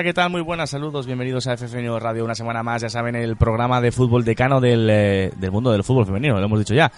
Hola, 0.00 0.08
¿qué 0.08 0.14
tal? 0.14 0.30
Muy 0.30 0.40
buenas, 0.40 0.70
saludos, 0.70 1.04
bienvenidos 1.04 1.46
a 1.46 1.58
FFN 1.58 2.00
Radio 2.00 2.24
una 2.24 2.34
semana 2.34 2.62
más, 2.62 2.80
ya 2.80 2.88
saben, 2.88 3.16
el 3.16 3.36
programa 3.36 3.82
de 3.82 3.92
fútbol 3.92 4.24
decano 4.24 4.58
del, 4.58 4.88
eh, 4.90 5.30
del 5.36 5.50
mundo 5.50 5.72
del 5.72 5.84
fútbol 5.84 6.06
femenino, 6.06 6.40
lo 6.40 6.46
hemos 6.46 6.58
dicho 6.58 6.72
ya. 6.72 6.90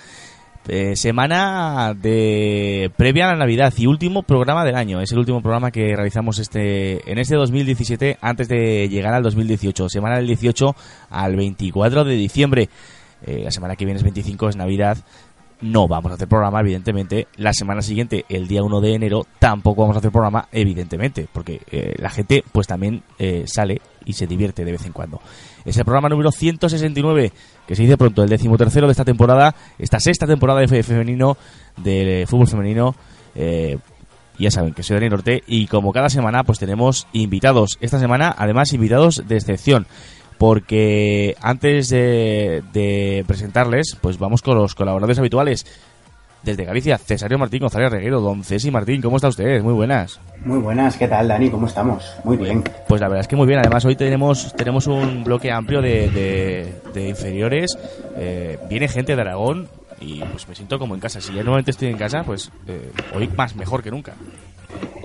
Eh, 0.69 0.95
semana 0.95 1.95
de 2.01 2.93
previa 2.97 3.25
a 3.25 3.33
la 3.33 3.39
Navidad 3.39 3.75
y 3.77 3.89
último 3.89 4.23
programa 4.23 4.65
del 4.65 4.77
año. 4.77 5.01
Es 5.01 5.11
el 5.11 5.19
último 5.19 5.43
programa 5.43 5.73
que 5.73 5.97
realizamos 5.97 6.39
este 6.39 7.11
en 7.11 7.19
este 7.19 7.35
2017 7.35 8.19
antes 8.21 8.47
de 8.47 8.89
llegar 8.89 9.15
al 9.15 9.25
2018. 9.25 9.89
Semana 9.89 10.19
del 10.19 10.29
18 10.29 10.77
al 11.11 11.35
24 11.35 12.05
de 12.05 12.15
diciembre. 12.15 12.69
Eh, 13.27 13.41
la 13.43 13.51
semana 13.51 13.75
que 13.75 13.85
viene 13.85 13.99
es 13.99 14.05
25, 14.05 14.49
es 14.49 14.55
Navidad. 14.55 14.99
No 15.63 15.87
vamos 15.89 16.11
a 16.11 16.17
hacer 16.17 16.29
programa, 16.29 16.61
evidentemente. 16.61 17.29
La 17.37 17.53
semana 17.53 17.83
siguiente, 17.83 18.25
el 18.29 18.49
día 18.49 18.63
1 18.65 18.81
de 18.81 18.95
enero, 18.95 19.27
tampoco 19.39 19.83
vamos 19.83 19.97
a 19.97 20.01
hacer 20.01 20.11
programa, 20.11 20.49
evidentemente, 20.53 21.29
porque 21.33 21.61
eh, 21.71 21.95
la 21.99 22.11
gente 22.11 22.43
pues 22.53 22.67
también 22.67 23.03
eh, 23.19 23.45
sale 23.47 23.81
y 24.05 24.13
se 24.15 24.27
divierte 24.27 24.65
de 24.65 24.73
vez 24.73 24.85
en 24.87 24.93
cuando. 24.93 25.21
Es 25.65 25.77
el 25.77 25.85
programa 25.85 26.09
número 26.09 26.33
169, 26.33 27.33
que 27.67 27.77
se 27.77 27.83
dice 27.83 27.97
pronto, 27.97 28.25
el 28.25 28.29
decimotercero 28.29 28.89
de 28.89 28.91
esta 28.91 29.05
temporada, 29.05 29.55
esta 29.79 30.01
sexta 30.01 30.27
temporada 30.27 30.59
de 30.61 30.67
fe- 30.69 30.83
femenino, 30.83 31.37
de 31.77 32.27
fútbol 32.29 32.49
femenino. 32.49 32.97
Eh, 33.37 33.79
ya 34.39 34.51
saben 34.51 34.75
que 34.75 34.83
soy 34.83 34.97
Dani 34.97 35.11
Norte 35.11 35.45
y 35.47 35.69
como 35.69 35.93
cada 35.93 36.09
semana 36.09 36.43
pues 36.43 36.59
tenemos 36.59 37.07
invitados. 37.13 37.79
Esta 37.81 38.01
semana 38.01 38.35
además 38.37 38.73
invitados 38.73 39.23
de 39.29 39.37
excepción 39.37 39.87
porque 40.47 41.37
antes 41.41 41.89
de, 41.89 42.65
de 42.73 43.23
presentarles 43.29 43.97
pues 44.01 44.19
vamos 44.19 44.43
con 44.43 44.59
los 44.59 44.75
colaboradores 44.75 45.21
habituales. 45.21 45.65
Desde 46.43 46.65
Galicia, 46.65 46.99
Cesario 46.99 47.39
Martín 47.39 47.61
González 47.61 47.93
Reguero, 47.93 48.21
don 48.21 48.43
Cesi 48.43 48.73
Martín, 48.73 49.01
¿cómo 49.01 49.15
está 49.15 49.29
usted? 49.29 49.63
Muy 49.63 49.73
buenas. 49.73 50.19
Muy 50.45 50.59
buenas, 50.59 50.97
¿qué 50.97 51.07
tal 51.07 51.29
Dani? 51.29 51.49
¿Cómo 51.49 51.69
estamos? 51.69 52.05
Muy 52.25 52.37
bien. 52.37 52.65
Pues 52.89 53.01
la 53.01 53.07
verdad 53.07 53.21
es 53.21 53.29
que 53.29 53.37
muy 53.37 53.47
bien. 53.47 53.61
Además, 53.61 53.85
hoy 53.85 53.95
tenemos, 53.95 54.53
tenemos 54.57 54.89
un 54.89 55.23
bloque 55.23 55.53
amplio 55.53 55.81
de, 55.81 56.11
de- 56.11 56.75
de 56.93 57.09
inferiores. 57.09 57.79
Eh, 58.17 58.59
viene 58.69 58.89
gente 58.89 59.15
de 59.15 59.23
Aragón 59.23 59.69
y 60.01 60.19
pues 60.25 60.49
me 60.49 60.57
siento 60.57 60.81
como 60.81 60.97
en 60.97 61.01
casa. 61.01 61.21
Si 61.21 61.29
ya 61.33 61.45
normalmente 61.45 61.71
estoy 61.71 61.87
en 61.87 61.97
casa, 61.99 62.25
pues 62.25 62.51
eh, 62.67 62.91
hoy 63.15 63.29
más 63.37 63.55
mejor 63.55 63.81
que 63.85 63.93
nunca. 63.93 64.15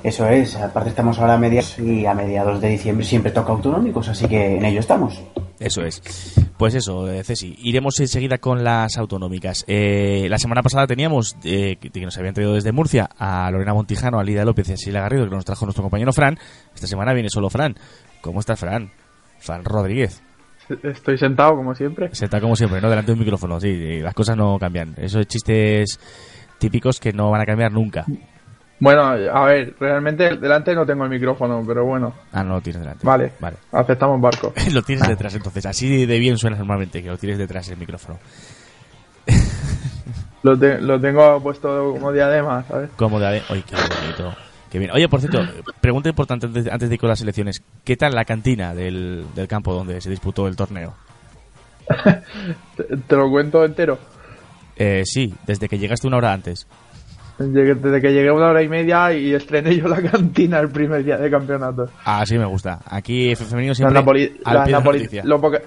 Eso 0.03 0.27
es, 0.27 0.55
aparte 0.55 0.89
estamos 0.89 1.19
ahora 1.19 1.33
a 1.33 1.37
medias 1.37 1.77
y 1.79 2.05
a 2.05 2.13
mediados 2.13 2.61
de 2.61 2.69
diciembre 2.69 3.05
siempre 3.05 3.31
toca 3.31 3.51
autonómicos, 3.51 4.07
así 4.07 4.27
que 4.27 4.57
en 4.57 4.65
ello 4.65 4.79
estamos. 4.79 5.21
Eso 5.59 5.81
es. 5.81 6.01
Pues 6.57 6.75
eso, 6.75 7.11
eh, 7.11 7.23
Ceci. 7.23 7.55
Iremos 7.63 7.99
enseguida 7.99 8.37
con 8.37 8.63
las 8.63 8.97
autonómicas. 8.97 9.65
Eh, 9.67 10.27
la 10.29 10.37
semana 10.37 10.61
pasada 10.61 10.85
teníamos, 10.85 11.35
eh, 11.43 11.77
que, 11.77 12.01
nos 12.01 12.17
habían 12.17 12.35
traído 12.35 12.53
desde 12.53 12.71
Murcia, 12.71 13.09
a 13.17 13.49
Lorena 13.51 13.73
Montijano, 13.73 14.19
a 14.19 14.23
Lida 14.23 14.45
López 14.45 14.69
y 14.69 14.73
a 14.73 14.75
Sheila 14.75 15.01
Garrido, 15.01 15.27
que 15.27 15.35
nos 15.35 15.45
trajo 15.45 15.65
nuestro 15.65 15.83
compañero 15.83 16.13
Fran. 16.13 16.37
Esta 16.73 16.87
semana 16.87 17.13
viene 17.13 17.29
solo 17.29 17.49
Fran. 17.49 17.75
¿Cómo 18.21 18.39
estás, 18.39 18.59
Fran? 18.59 18.91
Fran 19.39 19.65
Rodríguez. 19.65 20.21
Estoy 20.83 21.17
sentado, 21.17 21.55
como 21.55 21.73
siempre. 21.73 22.09
Se 22.13 22.25
está 22.25 22.39
como 22.39 22.55
siempre, 22.55 22.81
¿no? 22.81 22.89
Delante 22.89 23.07
de 23.07 23.13
un 23.13 23.19
micrófono, 23.19 23.59
sí, 23.59 23.73
sí, 23.73 23.99
las 23.99 24.13
cosas 24.13 24.37
no 24.37 24.57
cambian. 24.59 24.93
Esos 24.97 25.25
chistes 25.27 25.99
típicos 26.59 26.99
que 26.99 27.13
no 27.13 27.31
van 27.31 27.41
a 27.41 27.45
cambiar 27.45 27.71
nunca. 27.71 28.05
Bueno, 28.79 29.01
a 29.03 29.45
ver, 29.45 29.73
realmente 29.79 30.37
delante 30.37 30.75
no 30.75 30.85
tengo 30.85 31.03
el 31.03 31.09
micrófono, 31.09 31.63
pero 31.65 31.83
bueno, 31.85 32.13
Ah, 32.31 32.43
no 32.43 32.55
lo 32.55 32.61
tienes 32.61 32.81
delante. 32.81 33.05
vale. 33.05 33.31
Vale. 33.39 33.57
Aceptamos 33.71 34.21
barco. 34.21 34.53
lo 34.71 34.81
tienes 34.83 35.07
detrás, 35.07 35.33
entonces. 35.33 35.65
Así 35.65 36.05
de 36.05 36.19
bien 36.19 36.37
suena 36.37 36.57
normalmente, 36.57 37.01
que 37.01 37.09
lo 37.09 37.17
tienes 37.17 37.39
detrás 37.39 37.67
el 37.69 37.77
micrófono. 37.77 38.19
Lo, 40.43 40.57
te- 40.57 40.79
lo 40.79 40.99
tengo 41.01 41.41
puesto 41.41 41.91
como 41.93 42.11
diadema, 42.13 42.63
¿sabes? 42.67 42.91
Como 42.95 43.19
de... 43.19 43.41
¡Ay, 43.49 43.63
qué 43.67 43.75
bonito! 43.75 44.33
Qué 44.71 44.79
bien. 44.79 44.91
Oye, 44.91 45.09
por 45.09 45.19
cierto, 45.19 45.39
pregunta 45.81 46.09
importante 46.09 46.45
antes, 46.45 46.67
antes 46.71 46.87
de 46.89 46.95
ir 46.95 46.99
con 47.01 47.09
las 47.09 47.19
elecciones. 47.21 47.61
¿Qué 47.83 47.97
tal 47.97 48.13
la 48.13 48.23
cantina 48.23 48.73
del, 48.75 49.25
del 49.35 49.47
campo 49.47 49.73
donde 49.73 49.99
se 49.99 50.09
disputó 50.09 50.47
el 50.47 50.55
torneo? 50.55 50.93
Te, 52.77 52.83
te 53.07 53.15
lo 53.15 53.29
cuento 53.29 53.65
entero. 53.65 53.97
Eh, 54.75 55.01
sí, 55.05 55.33
desde 55.47 55.67
que 55.67 55.79
llegaste 55.79 56.07
una 56.07 56.17
hora 56.17 56.31
antes. 56.33 56.67
Desde 57.37 58.01
que 58.01 58.11
llegué 58.13 58.31
una 58.31 58.47
hora 58.47 58.63
y 58.63 58.67
media 58.69 59.13
y 59.13 59.33
estrené 59.33 59.75
yo 59.75 59.87
la 59.87 60.01
cantina 60.11 60.59
el 60.59 60.69
primer 60.69 61.03
día 61.03 61.17
de 61.17 61.29
campeonato. 61.29 61.87
Ah, 62.03 62.25
sí, 62.25 62.37
me 62.37 62.45
gusta. 62.45 62.79
Aquí 62.89 63.35
femenino 63.35 63.71
Las 63.71 63.77
siempre 63.77 63.99
napoli- 63.99 64.41
al 64.43 64.53
las 64.55 64.63
pie 64.65 64.65
de 64.65 64.71
la 64.71 64.79
napoli- 64.79 65.39
poca- 65.41 65.61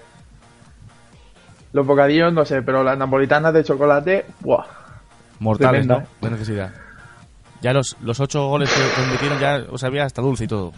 los 1.73 1.87
bocadillos 1.87 2.33
no 2.33 2.45
sé, 2.45 2.63
pero 2.63 2.83
las 2.83 2.99
napolitanas 2.99 3.55
de 3.55 3.63
chocolate, 3.63 4.27
¡buah! 4.41 4.65
Mortales, 5.39 5.87
Tremenda. 5.87 6.09
¿no? 6.21 6.29
De 6.29 6.31
necesidad. 6.35 6.71
Ya 7.63 7.73
los, 7.73 7.97
los 8.03 8.19
ocho 8.21 8.49
goles 8.49 8.71
que 8.73 9.11
metieron 9.13 9.39
ya 9.39 9.71
os 9.71 9.85
había 9.85 10.05
hasta 10.05 10.21
dulce 10.23 10.45
y 10.45 10.49
todo. 10.49 10.73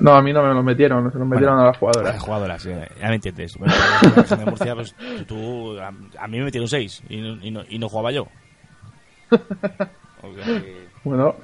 No, 0.00 0.12
a 0.12 0.22
mí 0.22 0.32
no 0.32 0.42
me 0.42 0.52
lo 0.52 0.62
metieron, 0.62 1.10
se 1.12 1.18
lo 1.18 1.24
metieron 1.24 1.54
a 1.58 1.64
las 1.66 1.72
Las 1.72 1.78
jugadoras. 1.78 2.20
jugadoras, 2.20 2.66
eh, 2.66 2.88
ya 3.00 3.08
me 3.08 3.14
entiendes. 3.14 3.56
Bueno, 3.56 3.72
en 4.02 4.10
la 4.10 4.14
región 4.22 4.38
de 4.40 4.44
Murcia, 4.46 4.74
pues, 4.74 4.94
tú, 5.26 5.78
a, 5.78 5.88
a 5.88 6.28
mí 6.28 6.38
me 6.38 6.44
metieron 6.44 6.68
seis 6.68 7.02
y 7.08 7.16
no, 7.20 7.34
y 7.44 7.50
no, 7.50 7.62
y 7.68 7.78
no 7.78 7.88
jugaba 7.88 8.10
yo. 8.12 8.26
O 10.22 10.34
sea 10.34 10.44
que- 10.44 10.84
Bueno, 11.04 11.34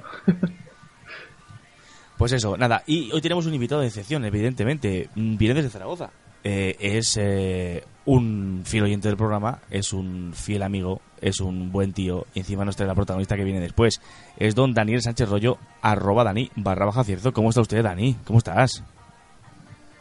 Pues 2.17 2.31
eso, 2.33 2.55
nada. 2.57 2.83
Y 2.85 3.11
hoy 3.11 3.21
tenemos 3.21 3.45
un 3.47 3.53
invitado 3.53 3.81
de 3.81 3.87
excepción, 3.87 4.23
evidentemente. 4.25 5.09
Mm, 5.15 5.37
Viene 5.37 5.55
desde 5.55 5.69
Zaragoza. 5.69 6.11
Eh, 6.43 6.75
es 6.79 7.17
eh, 7.19 7.83
un 8.05 8.61
fiel 8.65 8.83
oyente 8.83 9.07
del 9.07 9.17
programa, 9.17 9.59
es 9.69 9.93
un 9.93 10.31
fiel 10.33 10.63
amigo, 10.63 11.01
es 11.19 11.39
un 11.39 11.71
buen 11.71 11.93
tío. 11.93 12.25
Y 12.33 12.39
encima 12.39 12.65
nos 12.65 12.75
trae 12.75 12.87
la 12.87 12.95
protagonista 12.95 13.35
que 13.35 13.43
viene 13.43 13.59
después. 13.59 14.01
Es 14.37 14.53
don 14.55 14.73
Daniel 14.73 15.01
Sánchez 15.01 15.29
Rollo, 15.29 15.57
arroba 15.81 16.23
Dani, 16.23 16.49
barra 16.55 16.85
baja 16.85 17.03
cierto. 17.03 17.33
¿Cómo 17.33 17.49
está 17.49 17.61
usted, 17.61 17.83
Dani? 17.83 18.15
¿Cómo 18.25 18.37
estás? 18.39 18.83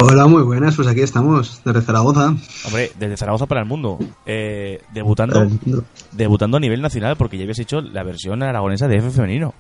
Hola, 0.02 0.26
muy 0.26 0.42
buenas, 0.42 0.76
pues 0.76 0.88
aquí 0.88 1.00
estamos, 1.02 1.60
desde 1.64 1.82
Zaragoza. 1.82 2.34
Hombre, 2.66 2.90
desde 2.98 3.16
Zaragoza 3.18 3.46
para 3.46 3.60
el 3.60 3.66
mundo. 3.66 3.98
Eh, 4.24 4.80
debutando, 4.94 5.46
debutando 6.12 6.56
a 6.56 6.60
nivel 6.60 6.80
nacional 6.80 7.16
porque 7.16 7.36
ya 7.36 7.42
habías 7.44 7.58
hecho 7.58 7.80
la 7.82 8.02
versión 8.02 8.42
aragonesa 8.42 8.88
de 8.88 8.96
F 8.96 9.10
femenino. 9.10 9.52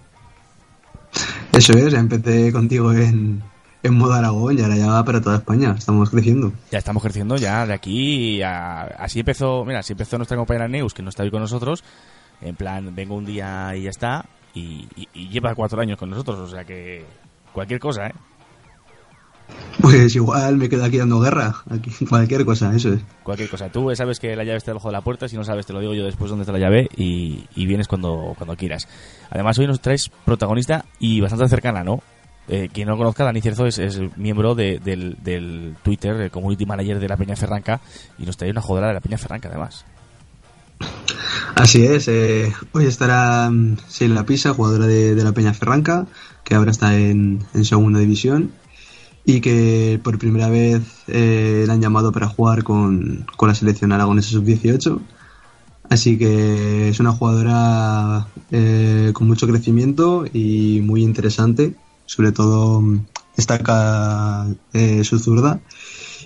Eso 1.52 1.72
es, 1.74 1.92
empecé 1.92 2.52
contigo 2.52 2.92
en, 2.92 3.42
en 3.82 3.94
modo 3.94 4.14
Aragón 4.14 4.58
y 4.58 4.62
ahora 4.62 4.76
ya 4.76 4.86
va 4.86 5.04
para 5.04 5.20
toda 5.20 5.36
España, 5.36 5.74
estamos 5.76 6.08
creciendo. 6.08 6.52
Ya 6.70 6.78
estamos 6.78 7.02
creciendo 7.02 7.36
ya 7.36 7.66
de 7.66 7.74
aquí 7.74 8.40
a... 8.42 8.82
Así 8.82 9.20
empezó, 9.20 9.64
mira, 9.66 9.80
así 9.80 9.92
empezó 9.92 10.16
nuestra 10.16 10.38
compañera 10.38 10.68
Neus, 10.68 10.94
que 10.94 11.02
no 11.02 11.10
está 11.10 11.22
hoy 11.22 11.30
con 11.30 11.40
nosotros. 11.40 11.84
En 12.40 12.56
plan, 12.56 12.94
vengo 12.94 13.14
un 13.16 13.26
día 13.26 13.76
y 13.76 13.82
ya 13.82 13.90
está. 13.90 14.24
Y, 14.54 14.86
y- 14.96 15.08
y 15.12 15.28
lleva 15.28 15.54
cuatro 15.54 15.82
años 15.82 15.98
con 15.98 16.08
nosotros, 16.08 16.38
o 16.38 16.46
sea 16.48 16.64
que... 16.64 17.04
Cualquier 17.52 17.80
cosa, 17.80 18.06
¿eh? 18.06 18.14
Pues 19.80 20.14
igual 20.14 20.56
me 20.58 20.68
quedo 20.68 20.84
aquí 20.84 20.98
dando 20.98 21.20
guerra, 21.20 21.54
aquí, 21.70 21.90
cualquier 22.08 22.44
cosa, 22.44 22.74
eso 22.74 22.92
es. 22.92 23.00
Cualquier 23.22 23.48
cosa. 23.48 23.70
Tú 23.70 23.90
sabes 23.94 24.20
que 24.20 24.36
la 24.36 24.44
llave 24.44 24.58
está 24.58 24.72
debajo 24.72 24.88
de 24.88 24.92
la 24.92 25.00
puerta, 25.00 25.28
si 25.28 25.36
no 25.36 25.44
sabes 25.44 25.64
te 25.66 25.72
lo 25.72 25.80
digo 25.80 25.94
yo 25.94 26.04
después 26.04 26.28
dónde 26.28 26.42
está 26.42 26.52
la 26.52 26.58
llave 26.58 26.88
y, 26.96 27.44
y 27.54 27.66
vienes 27.66 27.88
cuando, 27.88 28.34
cuando 28.36 28.56
quieras. 28.56 28.86
Además 29.30 29.58
hoy 29.58 29.66
nos 29.66 29.80
traes 29.80 30.10
protagonista 30.24 30.84
y 30.98 31.20
bastante 31.20 31.48
cercana, 31.48 31.82
¿no? 31.82 32.02
Eh, 32.48 32.68
quien 32.72 32.86
no 32.88 32.92
lo 32.94 32.98
conozca, 32.98 33.24
Dani 33.24 33.40
Cierzo 33.40 33.64
es, 33.66 33.78
es 33.78 34.00
miembro 34.16 34.54
de- 34.54 34.80
del, 34.80 35.16
del 35.22 35.76
Twitter, 35.82 36.16
el 36.16 36.30
community 36.30 36.66
manager 36.66 36.98
de 36.98 37.08
la 37.08 37.16
Peña 37.16 37.36
Ferranca, 37.36 37.80
y 38.18 38.26
nos 38.26 38.36
trae 38.36 38.50
una 38.50 38.60
jodera 38.60 38.88
de 38.88 38.94
la 38.94 39.00
Peña 39.00 39.18
Ferranca, 39.18 39.48
además. 39.48 39.84
Así 41.54 41.84
es, 41.84 42.08
eh, 42.08 42.52
hoy 42.72 42.86
estará 42.86 43.48
mm, 43.50 43.76
Sheila 43.90 44.24
Pisa, 44.24 44.54
jugadora 44.54 44.86
de, 44.86 45.14
de 45.14 45.24
la 45.24 45.32
Peña 45.32 45.52
Ferranca, 45.54 46.06
que 46.44 46.54
ahora 46.54 46.70
está 46.70 46.96
en, 46.96 47.40
en 47.54 47.64
segunda 47.64 48.00
división 48.00 48.50
y 49.24 49.40
que 49.40 50.00
por 50.02 50.18
primera 50.18 50.48
vez 50.48 50.82
eh, 51.08 51.64
la 51.66 51.74
han 51.74 51.80
llamado 51.80 52.12
para 52.12 52.28
jugar 52.28 52.64
con, 52.64 53.26
con 53.36 53.48
la 53.48 53.54
selección 53.54 53.92
aragonesa 53.92 54.30
sub-18. 54.30 55.00
Así 55.88 56.16
que 56.18 56.88
es 56.88 57.00
una 57.00 57.12
jugadora 57.12 58.28
eh, 58.52 59.10
con 59.12 59.26
mucho 59.26 59.46
crecimiento 59.48 60.24
y 60.32 60.80
muy 60.82 61.02
interesante. 61.02 61.74
Sobre 62.06 62.32
todo 62.32 62.80
mm, 62.80 63.06
destaca 63.36 64.46
eh, 64.72 65.04
su 65.04 65.18
zurda 65.18 65.60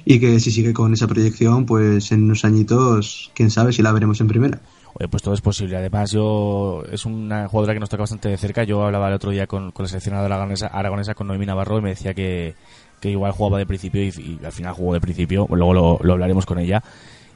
y 0.05 0.20
que 0.20 0.38
si 0.41 0.50
sigue 0.50 0.73
con 0.75 0.93
esa 0.93 1.06
proyección, 1.06 1.64
pues 1.67 2.12
en 2.12 2.25
unos 2.25 2.44
añitos, 2.44 3.31
quién 3.35 3.50
sabe 3.50 3.73
si 3.73 3.82
la 3.82 3.93
veremos 3.93 4.20
en 4.20 4.29
primera. 4.29 4.61
Oye, 4.94 5.08
pues 5.08 5.23
todo 5.23 5.35
es 5.35 5.41
posible. 5.41 5.76
Además, 5.76 6.12
yo 6.12 6.82
es 6.91 7.05
una 7.05 7.49
jugadora 7.49 7.75
que 7.75 7.81
nos 7.81 7.88
toca 7.88 8.02
bastante 8.05 8.29
de 8.29 8.37
cerca. 8.37 8.64
Yo 8.64 8.82
hablaba 8.85 9.08
el 9.08 9.14
otro 9.14 9.31
día 9.31 9.46
con, 9.46 9.73
con 9.73 9.85
la 9.85 9.88
seleccionada 9.88 10.26
aragonesa, 10.73 11.14
con 11.14 11.26
Noemí 11.26 11.46
Navarro, 11.46 11.79
y 11.79 11.82
me 11.82 11.91
decía 11.91 12.14
que, 12.14 12.55
que 13.00 13.11
igual 13.11 13.32
jugaba 13.32 13.58
de 13.58 13.67
principio 13.67 14.02
y, 14.02 14.08
y 14.08 14.41
al 14.44 14.52
final 14.52 14.73
jugó 14.73 14.94
de 14.94 15.00
principio. 15.00 15.46
Luego 15.50 15.75
lo, 15.75 15.99
lo 16.00 16.12
hablaremos 16.12 16.46
con 16.46 16.58
ella. 16.58 16.82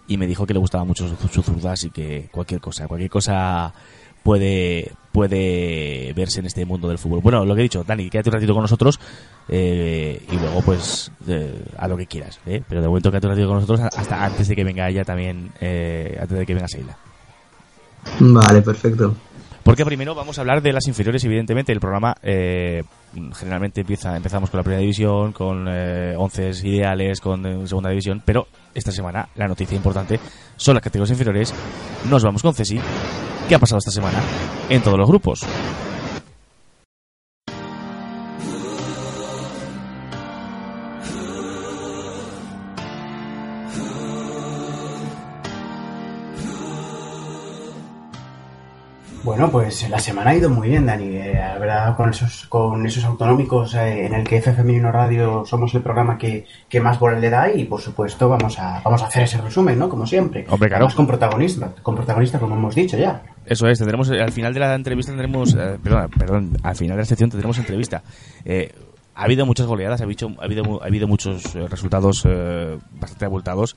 Y 0.07 0.17
me 0.17 0.27
dijo 0.27 0.47
que 0.47 0.55
le 0.55 0.61
gustaba 0.61 0.85
mucho 0.85 1.07
su, 1.09 1.29
su 1.29 1.43
zurda, 1.43 1.73
así 1.73 1.91
que 1.91 2.29
cualquier 2.31 2.61
cosa, 2.61 2.87
cualquier 2.89 3.11
cosa 3.11 3.75
puede 4.23 4.93
puede 5.13 6.13
verse 6.15 6.41
en 6.41 6.47
este 6.47 6.65
mundo 6.65 6.89
del 6.89 6.97
fútbol. 6.97 7.21
Bueno, 7.21 7.45
lo 7.45 7.55
que 7.55 7.61
he 7.61 7.65
dicho, 7.65 7.85
Dani, 7.85 8.09
quédate 8.09 8.31
un 8.31 8.35
ratito 8.35 8.55
con 8.55 8.63
nosotros 8.63 8.99
eh, 9.49 10.23
y 10.31 10.37
luego 10.37 10.63
pues 10.63 11.11
eh, 11.27 11.63
a 11.77 11.89
lo 11.89 11.97
que 11.97 12.07
quieras. 12.07 12.41
¿eh? 12.47 12.63
Pero 12.67 12.81
de 12.81 12.89
momento 12.89 13.11
quédate 13.11 13.27
un 13.27 13.33
ratito 13.33 13.49
con 13.49 13.57
nosotros 13.57 13.81
hasta 13.81 14.25
antes 14.25 14.49
de 14.49 14.57
que 14.57 14.65
venga 14.65 14.89
ella 14.89 15.05
también, 15.05 15.51
eh, 15.61 16.17
antes 16.21 16.39
de 16.39 16.47
que 16.47 16.55
venga 16.55 16.69
Seila. 16.69 16.97
Vale, 18.21 18.63
perfecto. 18.63 19.15
Porque 19.69 19.85
primero 19.85 20.15
vamos 20.15 20.39
a 20.39 20.41
hablar 20.41 20.63
de 20.63 20.73
las 20.73 20.87
inferiores, 20.89 21.23
evidentemente. 21.25 21.73
El 21.73 21.81
programa 21.81 22.15
eh, 22.23 22.85
generalmente 23.35 23.83
empieza, 23.83 24.17
empezamos 24.17 24.49
con 24.49 24.59
la 24.59 24.65
primera 24.65 24.81
división, 24.81 25.33
con 25.33 25.67
eh, 25.69 26.15
once 26.17 26.51
ideales, 26.65 27.21
con 27.21 27.45
eh, 27.45 27.67
segunda 27.67 27.91
división, 27.91 28.23
pero 28.25 28.47
esta 28.75 28.93
semana 28.93 29.29
la 29.35 29.47
noticia 29.47 29.77
importante 29.77 30.19
son 30.57 30.75
las 30.75 30.83
categorías 30.83 31.11
inferiores. 31.11 31.55
Nos 32.09 32.23
vamos 32.23 32.43
con 32.43 32.55
Cesi. 32.55 32.81
¿Qué 33.47 33.55
ha 33.55 33.59
pasado 33.59 33.79
esta 33.79 33.91
semana 33.91 34.19
en 34.71 34.81
todos 34.81 34.97
los 34.97 35.07
grupos? 35.07 35.47
Bueno, 49.29 49.51
pues 49.51 49.87
la 49.91 49.99
semana 49.99 50.31
ha 50.31 50.37
ido 50.37 50.49
muy 50.49 50.71
bien, 50.71 50.87
Dani. 50.87 51.05
Eh, 51.05 51.35
la 51.35 51.59
verdad, 51.59 51.95
con 51.99 52.09
esos, 52.09 52.47
con 52.47 52.87
esos 52.87 53.05
autonómicos 53.05 53.75
eh, 53.75 54.07
en 54.07 54.15
el 54.15 54.27
que 54.27 54.39
F 54.39 54.55
Femenino 54.55 54.91
Radio 54.91 55.45
somos 55.45 55.75
el 55.75 55.83
programa 55.83 56.17
que, 56.17 56.47
que 56.67 56.81
más 56.81 56.99
bola 56.99 57.19
le 57.19 57.29
da 57.29 57.53
y, 57.53 57.67
por 57.67 57.79
supuesto, 57.79 58.27
vamos 58.31 58.59
a, 58.59 58.81
vamos 58.83 59.03
a 59.03 59.07
hacer 59.07 59.25
ese 59.25 59.39
resumen, 59.43 59.79
¿no? 59.79 59.91
Como 59.91 60.07
siempre. 60.07 60.47
Hombre, 60.49 60.71
claro. 60.71 60.87
Además, 60.87 60.95
con 60.95 61.07
protagonista, 61.07 61.75
con 61.83 61.95
protagonista, 61.95 62.39
como 62.39 62.55
hemos 62.55 62.75
dicho 62.75 62.97
ya. 62.97 63.23
Eso 63.45 63.69
es, 63.69 63.77
tendremos 63.77 64.11
al 64.11 64.33
final 64.33 64.55
de 64.55 64.61
la 64.61 64.75
entrevista 64.75 65.13
tendremos, 65.13 65.55
eh, 65.55 65.79
perdón, 65.85 66.11
perdón, 66.19 66.57
al 66.63 66.77
final 66.77 66.97
de 66.97 67.03
la 67.03 67.07
sección 67.07 67.29
tendremos 67.29 67.59
entrevista. 67.59 68.03
Eh, 68.47 68.73
ha 69.15 69.25
habido 69.25 69.45
muchas 69.45 69.67
goleadas, 69.67 70.01
ha 70.01 70.05
habido, 70.05 70.31
ha 70.39 70.45
habido, 70.45 70.83
ha 70.83 70.87
habido 70.87 71.07
muchos 71.07 71.55
eh, 71.55 71.69
resultados 71.69 72.25
eh, 72.27 72.79
bastante 72.93 73.27
abultados. 73.27 73.77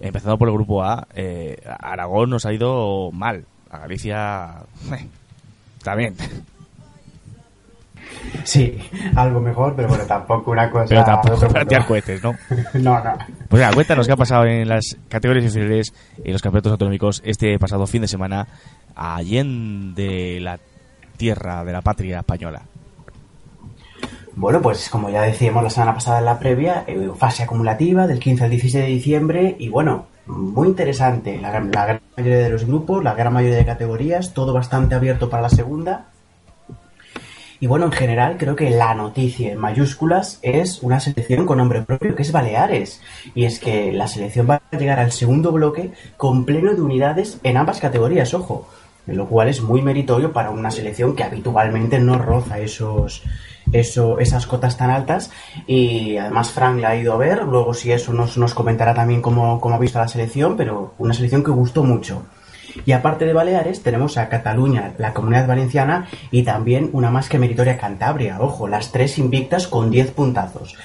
Empezando 0.00 0.38
por 0.38 0.48
el 0.48 0.54
grupo 0.54 0.82
A, 0.82 1.06
eh, 1.14 1.56
Aragón 1.66 2.30
nos 2.30 2.46
ha 2.46 2.52
ido 2.54 3.10
mal. 3.12 3.44
A 3.76 3.80
Galicia, 3.80 4.54
eh, 4.92 5.06
también. 5.82 6.14
Sí, 8.44 8.78
algo 9.14 9.40
mejor, 9.40 9.74
pero 9.74 9.88
bueno, 9.88 10.04
tampoco 10.06 10.52
una 10.52 10.70
cosa. 10.70 10.86
Pero 10.88 11.04
tampoco 11.04 11.46
tirar 11.66 11.86
cohetes, 11.86 12.22
¿no? 12.22 12.34
No, 12.74 13.02
no. 13.02 13.12
Pues 13.48 13.60
nada, 13.60 13.74
cuéntanos 13.74 14.06
qué 14.06 14.12
ha 14.12 14.16
pasado 14.16 14.44
en 14.46 14.68
las 14.68 14.96
categorías 15.08 15.44
inferiores 15.44 15.92
y 16.24 16.32
los 16.32 16.40
campeonatos 16.40 16.72
autonómicos 16.72 17.22
este 17.24 17.58
pasado 17.58 17.86
fin 17.86 18.02
de 18.02 18.08
semana 18.08 18.46
allende 18.94 20.38
la 20.40 20.58
tierra 21.16 21.64
de 21.64 21.72
la 21.72 21.82
patria 21.82 22.18
española. 22.20 22.62
Bueno, 24.34 24.60
pues 24.60 24.88
como 24.90 25.08
ya 25.10 25.22
decíamos 25.22 25.62
la 25.62 25.70
semana 25.70 25.94
pasada 25.94 26.18
en 26.18 26.26
la 26.26 26.38
previa, 26.38 26.84
eh, 26.86 27.10
fase 27.16 27.42
acumulativa 27.42 28.06
del 28.06 28.20
15 28.20 28.44
al 28.44 28.50
16 28.50 28.84
de 28.84 28.90
diciembre 28.90 29.56
y 29.58 29.68
bueno, 29.70 30.06
muy 30.26 30.68
interesante. 30.68 31.38
La, 31.38 31.50
gran- 31.50 32.00
mayoría 32.16 32.38
de 32.38 32.50
los 32.50 32.64
grupos, 32.64 33.02
la 33.02 33.14
gran 33.14 33.32
mayoría 33.32 33.56
de 33.56 33.64
categorías, 33.64 34.34
todo 34.34 34.52
bastante 34.52 34.94
abierto 34.94 35.28
para 35.30 35.42
la 35.42 35.50
segunda. 35.50 36.06
Y 37.58 37.66
bueno, 37.68 37.86
en 37.86 37.92
general 37.92 38.36
creo 38.38 38.54
que 38.54 38.68
la 38.68 38.94
noticia 38.94 39.52
en 39.52 39.58
mayúsculas 39.58 40.38
es 40.42 40.82
una 40.82 41.00
selección 41.00 41.46
con 41.46 41.56
nombre 41.58 41.80
propio 41.82 42.14
que 42.14 42.22
es 42.22 42.32
Baleares. 42.32 43.00
Y 43.34 43.44
es 43.44 43.58
que 43.58 43.92
la 43.92 44.08
selección 44.08 44.46
va 44.48 44.60
a 44.70 44.76
llegar 44.76 44.98
al 45.00 45.12
segundo 45.12 45.52
bloque 45.52 45.92
con 46.18 46.44
pleno 46.44 46.74
de 46.74 46.82
unidades 46.82 47.38
en 47.42 47.56
ambas 47.56 47.80
categorías, 47.80 48.34
ojo. 48.34 48.68
Lo 49.06 49.26
cual 49.26 49.48
es 49.48 49.62
muy 49.62 49.82
meritorio 49.82 50.32
para 50.32 50.50
una 50.50 50.70
selección 50.70 51.14
que 51.14 51.22
habitualmente 51.22 52.00
no 52.00 52.18
roza 52.18 52.58
esos, 52.58 53.22
eso, 53.72 54.18
esas 54.18 54.46
cotas 54.46 54.76
tan 54.76 54.90
altas. 54.90 55.30
Y 55.66 56.16
además 56.16 56.50
Frank 56.50 56.78
la 56.80 56.90
ha 56.90 56.96
ido 56.96 57.12
a 57.12 57.18
ver, 57.18 57.44
luego 57.44 57.74
si 57.74 57.92
eso 57.92 58.12
nos, 58.12 58.36
nos 58.36 58.54
comentará 58.54 58.94
también 58.94 59.22
cómo, 59.22 59.60
cómo 59.60 59.74
ha 59.74 59.78
visto 59.78 59.98
la 59.98 60.08
selección, 60.08 60.56
pero 60.56 60.94
una 60.98 61.14
selección 61.14 61.44
que 61.44 61.50
gustó 61.50 61.84
mucho. 61.84 62.22
Y 62.84 62.92
aparte 62.92 63.24
de 63.24 63.32
Baleares, 63.32 63.82
tenemos 63.82 64.18
a 64.18 64.28
Cataluña, 64.28 64.92
la 64.98 65.14
Comunidad 65.14 65.46
Valenciana 65.46 66.08
y 66.30 66.42
también 66.42 66.90
una 66.92 67.10
más 67.10 67.28
que 67.28 67.38
meritoria 67.38 67.78
Cantabria. 67.78 68.40
Ojo, 68.40 68.68
las 68.68 68.92
tres 68.92 69.18
invictas 69.18 69.66
con 69.66 69.90
10 69.90 70.10
puntazos. 70.10 70.76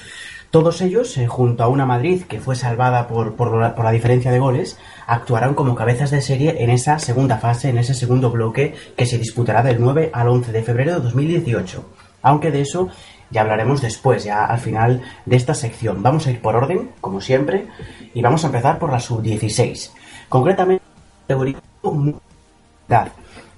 Todos 0.50 0.82
ellos, 0.82 1.16
eh, 1.16 1.26
junto 1.26 1.64
a 1.64 1.68
una 1.68 1.86
Madrid 1.86 2.24
que 2.28 2.38
fue 2.38 2.56
salvada 2.56 3.08
por, 3.08 3.36
por, 3.36 3.56
la, 3.56 3.74
por 3.74 3.86
la 3.86 3.90
diferencia 3.90 4.30
de 4.30 4.38
goles, 4.38 4.78
actuarán 5.06 5.54
como 5.54 5.74
cabezas 5.74 6.10
de 6.10 6.20
serie 6.20 6.62
en 6.62 6.68
esa 6.68 6.98
segunda 6.98 7.38
fase, 7.38 7.70
en 7.70 7.78
ese 7.78 7.94
segundo 7.94 8.30
bloque 8.30 8.74
que 8.94 9.06
se 9.06 9.16
disputará 9.16 9.62
del 9.62 9.80
9 9.80 10.10
al 10.12 10.28
11 10.28 10.52
de 10.52 10.62
febrero 10.62 10.94
de 10.96 11.00
2018. 11.00 11.84
Aunque 12.22 12.50
de 12.50 12.62
eso 12.62 12.88
ya 13.30 13.40
hablaremos 13.40 13.80
después, 13.80 14.24
ya 14.24 14.44
al 14.44 14.58
final 14.58 15.02
de 15.24 15.36
esta 15.36 15.54
sección. 15.54 16.02
Vamos 16.02 16.26
a 16.26 16.30
ir 16.30 16.40
por 16.40 16.54
orden, 16.54 16.90
como 17.00 17.20
siempre, 17.20 17.66
y 18.14 18.20
vamos 18.20 18.44
a 18.44 18.48
empezar 18.48 18.78
por 18.78 18.92
la 18.92 19.00
sub-16. 19.00 19.90
Concretamente, 20.28 20.84
categoría. 21.26 21.56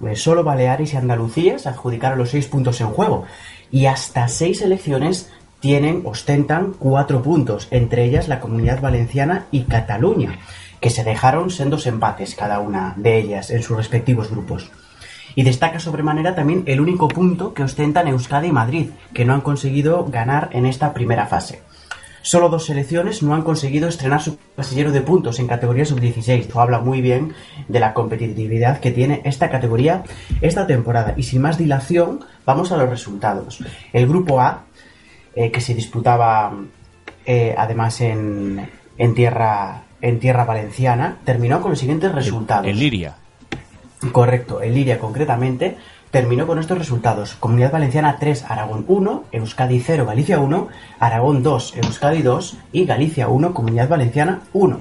Eh, 0.03 0.15
Solo 0.15 0.43
Baleares 0.43 0.93
y 0.93 0.97
Andalucía 0.97 1.59
se 1.59 1.69
adjudicaron 1.69 2.17
los 2.17 2.29
seis 2.29 2.47
puntos 2.47 2.79
en 2.81 2.87
juego. 2.87 3.25
Y 3.71 3.87
hasta 3.87 4.27
seis 4.27 4.59
selecciones 4.59 5.29
tienen, 5.59 6.03
ostentan 6.05 6.73
cuatro 6.77 7.21
puntos, 7.21 7.67
entre 7.71 8.05
ellas 8.05 8.27
la 8.27 8.39
Comunidad 8.39 8.81
Valenciana 8.81 9.45
y 9.51 9.63
Cataluña, 9.63 10.39
que 10.79 10.89
se 10.89 11.03
dejaron 11.03 11.49
sendos 11.49 11.87
empates 11.87 12.35
cada 12.35 12.59
una 12.59 12.93
de 12.97 13.17
ellas 13.17 13.49
en 13.49 13.63
sus 13.63 13.75
respectivos 13.75 14.29
grupos. 14.29 14.71
Y 15.33 15.43
destaca 15.43 15.79
sobremanera 15.79 16.35
también 16.35 16.63
el 16.65 16.79
único 16.79 17.07
punto 17.07 17.53
que 17.53 17.63
ostentan 17.63 18.07
Euskadi 18.07 18.49
y 18.49 18.51
Madrid, 18.51 18.89
que 19.13 19.25
no 19.25 19.33
han 19.33 19.41
conseguido 19.41 20.05
ganar 20.05 20.49
en 20.51 20.65
esta 20.65 20.93
primera 20.93 21.25
fase. 21.25 21.61
Solo 22.21 22.49
dos 22.49 22.65
selecciones 22.65 23.21
no 23.21 23.35
han 23.35 23.43
conseguido 23.43 23.87
estrenar 23.87 24.19
su 24.19 24.39
casillero 24.55 24.91
de 24.91 25.01
puntos 25.01 25.39
en 25.39 25.45
categoría 25.45 25.85
sub-16. 25.85 26.39
Esto 26.39 26.59
habla 26.59 26.79
muy 26.79 26.99
bien 26.99 27.33
de 27.67 27.79
la 27.79 27.93
competitividad 27.93 28.79
que 28.79 28.89
tiene 28.89 29.21
esta 29.25 29.51
categoría 29.51 30.03
esta 30.41 30.65
temporada. 30.65 31.13
Y 31.17 31.21
sin 31.21 31.43
más 31.43 31.59
dilación, 31.59 32.21
vamos 32.43 32.71
a 32.71 32.77
los 32.77 32.89
resultados. 32.89 33.63
El 33.93 34.07
grupo 34.07 34.41
A, 34.41 34.63
eh, 35.35 35.51
que 35.51 35.61
se 35.61 35.75
disputaba 35.75 36.51
eh, 37.27 37.53
además 37.55 38.01
en, 38.01 38.71
en 38.97 39.13
tierra 39.13 39.83
en 40.01 40.19
tierra 40.19 40.45
valenciana, 40.45 41.17
terminó 41.25 41.61
con 41.61 41.71
los 41.71 41.79
siguientes 41.79 42.11
resultados. 42.11 42.67
En 42.67 42.79
Liria. 42.79 43.15
Correcto, 44.11 44.61
el 44.61 44.73
Liria 44.73 44.99
concretamente 44.99 45.77
terminó 46.11 46.47
con 46.47 46.59
estos 46.59 46.77
resultados. 46.77 47.35
Comunidad 47.35 47.71
Valenciana 47.71 48.17
3, 48.19 48.45
Aragón 48.47 48.85
1, 48.87 49.25
Euskadi 49.31 49.79
0, 49.79 50.05
Galicia 50.05 50.39
1, 50.39 50.67
Aragón 50.99 51.43
2, 51.43 51.77
Euskadi 51.77 52.21
2 52.21 52.57
y 52.71 52.85
Galicia 52.85 53.27
1, 53.27 53.53
Comunidad 53.53 53.89
Valenciana 53.89 54.41
1. 54.53 54.79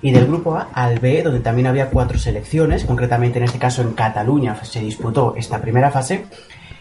Y 0.00 0.12
del 0.12 0.26
grupo 0.26 0.56
A 0.56 0.68
al 0.72 1.00
B, 1.00 1.22
donde 1.22 1.40
también 1.40 1.66
había 1.66 1.90
cuatro 1.90 2.18
selecciones, 2.18 2.84
concretamente 2.84 3.38
en 3.38 3.44
este 3.44 3.58
caso 3.58 3.82
en 3.82 3.92
Cataluña 3.92 4.56
se 4.64 4.80
disputó 4.80 5.34
esta 5.36 5.60
primera 5.60 5.90
fase, 5.90 6.26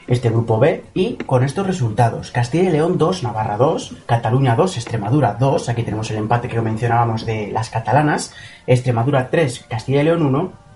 este 0.07 0.29
grupo 0.29 0.57
B, 0.57 0.83
y 0.93 1.15
con 1.15 1.43
estos 1.43 1.67
resultados. 1.67 2.31
Castilla 2.31 2.69
y 2.69 2.71
León 2.71 2.97
2, 2.97 3.23
Navarra 3.23 3.57
2, 3.57 3.95
Cataluña 4.05 4.55
2, 4.55 4.77
Extremadura 4.77 5.35
2, 5.39 5.69
aquí 5.69 5.83
tenemos 5.83 6.09
el 6.11 6.17
empate 6.17 6.47
que 6.47 6.61
mencionábamos 6.61 7.25
de 7.25 7.51
las 7.51 7.69
catalanas, 7.69 8.33
Extremadura 8.65 9.29
3, 9.29 9.65
Castilla 9.67 10.01
y 10.01 10.05
León 10.05 10.25
1, 10.25 10.66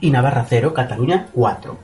y 0.00 0.10
Navarra 0.10 0.46
0, 0.48 0.72
Cataluña 0.74 1.26
4. 1.32 1.76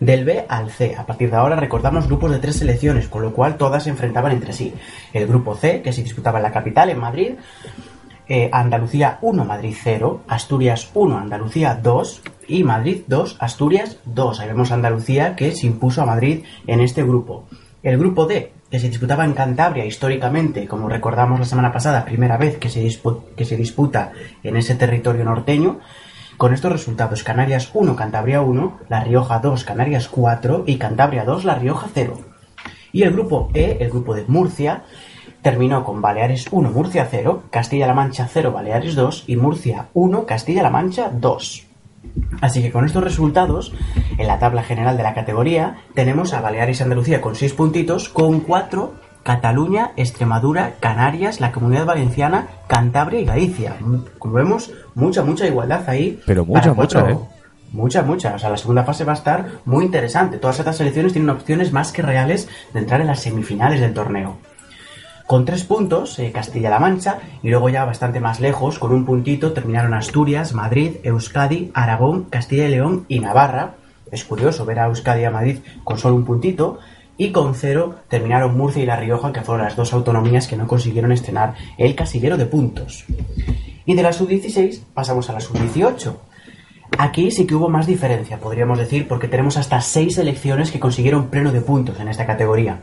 Del 0.00 0.24
B 0.24 0.44
al 0.48 0.70
C. 0.70 0.94
A 0.96 1.06
partir 1.06 1.30
de 1.30 1.36
ahora 1.36 1.56
recordamos 1.56 2.06
grupos 2.06 2.30
de 2.30 2.38
tres 2.38 2.56
selecciones, 2.56 3.08
con 3.08 3.22
lo 3.22 3.32
cual 3.32 3.56
todas 3.56 3.84
se 3.84 3.90
enfrentaban 3.90 4.32
entre 4.32 4.52
sí. 4.52 4.74
El 5.12 5.26
grupo 5.26 5.54
C, 5.54 5.82
que 5.82 5.92
se 5.92 6.02
disputaba 6.02 6.38
en 6.38 6.44
la 6.44 6.52
capital, 6.52 6.90
en 6.90 6.98
Madrid, 6.98 7.32
eh, 8.28 8.48
Andalucía 8.52 9.18
1, 9.20 9.44
Madrid 9.44 9.74
0, 9.82 10.22
Asturias 10.28 10.90
1, 10.94 11.18
Andalucía 11.18 11.78
2 11.82 12.22
y 12.48 12.64
Madrid 12.64 13.02
2, 13.06 13.36
Asturias 13.40 13.98
2. 14.04 14.40
Ahí 14.40 14.48
vemos 14.48 14.72
Andalucía 14.72 15.36
que 15.36 15.52
se 15.52 15.66
impuso 15.66 16.02
a 16.02 16.06
Madrid 16.06 16.44
en 16.66 16.80
este 16.80 17.02
grupo. 17.02 17.44
El 17.82 17.98
grupo 17.98 18.26
D, 18.26 18.52
que 18.70 18.78
se 18.78 18.88
disputaba 18.88 19.24
en 19.24 19.32
Cantabria 19.32 19.84
históricamente, 19.84 20.68
como 20.68 20.88
recordamos 20.88 21.40
la 21.40 21.46
semana 21.46 21.72
pasada, 21.72 22.04
primera 22.04 22.36
vez 22.36 22.58
que 22.58 22.70
se, 22.70 22.88
que 23.36 23.44
se 23.44 23.56
disputa 23.56 24.12
en 24.42 24.56
ese 24.56 24.76
territorio 24.76 25.24
norteño, 25.24 25.80
con 26.36 26.54
estos 26.54 26.72
resultados, 26.72 27.22
Canarias 27.22 27.70
1, 27.74 27.96
Cantabria 27.96 28.40
1, 28.40 28.80
La 28.88 29.04
Rioja 29.04 29.38
2, 29.38 29.64
Canarias 29.64 30.08
4 30.08 30.64
y 30.66 30.76
Cantabria 30.76 31.24
2, 31.24 31.44
La 31.44 31.56
Rioja 31.56 31.88
0. 31.92 32.18
Y 32.92 33.02
el 33.02 33.12
grupo 33.12 33.50
E, 33.54 33.78
el 33.80 33.90
grupo 33.90 34.14
de 34.14 34.24
Murcia, 34.26 34.84
terminó 35.42 35.84
con 35.84 36.00
Baleares 36.00 36.46
1, 36.50 36.70
Murcia 36.70 37.08
0, 37.10 37.44
Castilla-La 37.50 37.94
Mancha 37.94 38.28
0, 38.30 38.52
Baleares 38.52 38.94
2 38.94 39.24
y 39.26 39.36
Murcia 39.36 39.88
1, 39.94 40.26
Castilla-La 40.26 40.70
Mancha 40.70 41.10
2. 41.12 41.66
Así 42.40 42.62
que 42.62 42.72
con 42.72 42.84
estos 42.84 43.04
resultados, 43.04 43.72
en 44.18 44.26
la 44.26 44.38
tabla 44.38 44.62
general 44.62 44.96
de 44.96 45.02
la 45.02 45.14
categoría, 45.14 45.78
tenemos 45.94 46.32
a 46.32 46.40
Baleares 46.40 46.80
Andalucía 46.80 47.20
con 47.20 47.36
6 47.36 47.54
puntitos, 47.54 48.08
con 48.08 48.40
4 48.40 49.11
Cataluña, 49.22 49.92
Extremadura, 49.96 50.74
Canarias, 50.80 51.40
la 51.40 51.52
Comunidad 51.52 51.86
Valenciana, 51.86 52.48
Cantabria 52.66 53.20
y 53.20 53.24
Galicia. 53.24 53.76
Como 54.18 54.34
vemos, 54.34 54.72
mucha, 54.94 55.22
mucha 55.22 55.46
igualdad 55.46 55.88
ahí. 55.88 56.20
Pero 56.26 56.44
mucha, 56.44 56.74
mucha, 56.74 57.10
¿eh? 57.10 57.18
Mucha, 57.72 58.02
mucha. 58.02 58.34
O 58.34 58.38
sea, 58.38 58.50
la 58.50 58.56
segunda 58.56 58.84
fase 58.84 59.04
va 59.04 59.12
a 59.12 59.16
estar 59.16 59.46
muy 59.64 59.84
interesante. 59.84 60.38
Todas 60.38 60.58
estas 60.58 60.76
selecciones 60.76 61.12
tienen 61.12 61.30
opciones 61.30 61.72
más 61.72 61.92
que 61.92 62.02
reales 62.02 62.48
de 62.72 62.80
entrar 62.80 63.00
en 63.00 63.06
las 63.06 63.20
semifinales 63.20 63.80
del 63.80 63.94
torneo. 63.94 64.36
Con 65.26 65.46
tres 65.46 65.64
puntos, 65.64 66.18
eh, 66.18 66.30
Castilla-La 66.32 66.78
Mancha, 66.78 67.18
y 67.42 67.48
luego 67.48 67.70
ya 67.70 67.86
bastante 67.86 68.20
más 68.20 68.40
lejos, 68.40 68.78
con 68.78 68.92
un 68.92 69.06
puntito, 69.06 69.52
terminaron 69.52 69.94
Asturias, 69.94 70.52
Madrid, 70.52 70.96
Euskadi, 71.04 71.70
Aragón, 71.72 72.24
Castilla 72.24 72.66
y 72.66 72.72
León 72.72 73.06
y 73.08 73.20
Navarra. 73.20 73.76
Es 74.10 74.24
curioso 74.24 74.66
ver 74.66 74.80
a 74.80 74.86
Euskadi 74.86 75.22
y 75.22 75.24
a 75.24 75.30
Madrid 75.30 75.60
con 75.84 75.96
solo 75.96 76.16
un 76.16 76.26
puntito. 76.26 76.80
Y 77.22 77.30
con 77.30 77.54
cero 77.54 78.00
terminaron 78.08 78.56
Murcia 78.56 78.82
y 78.82 78.86
La 78.86 78.96
Rioja, 78.96 79.32
que 79.32 79.42
fueron 79.42 79.64
las 79.64 79.76
dos 79.76 79.92
autonomías 79.92 80.48
que 80.48 80.56
no 80.56 80.66
consiguieron 80.66 81.12
estrenar 81.12 81.54
el 81.78 81.94
casillero 81.94 82.36
de 82.36 82.46
puntos. 82.46 83.04
Y 83.86 83.94
de 83.94 84.02
la 84.02 84.12
sub-16 84.12 84.80
pasamos 84.92 85.30
a 85.30 85.34
la 85.34 85.40
sub-18. 85.40 86.16
Aquí 86.98 87.30
sí 87.30 87.46
que 87.46 87.54
hubo 87.54 87.68
más 87.68 87.86
diferencia, 87.86 88.40
podríamos 88.40 88.76
decir, 88.76 89.06
porque 89.06 89.28
tenemos 89.28 89.56
hasta 89.56 89.80
seis 89.80 90.16
selecciones 90.16 90.72
que 90.72 90.80
consiguieron 90.80 91.28
pleno 91.28 91.52
de 91.52 91.60
puntos 91.60 92.00
en 92.00 92.08
esta 92.08 92.26
categoría. 92.26 92.80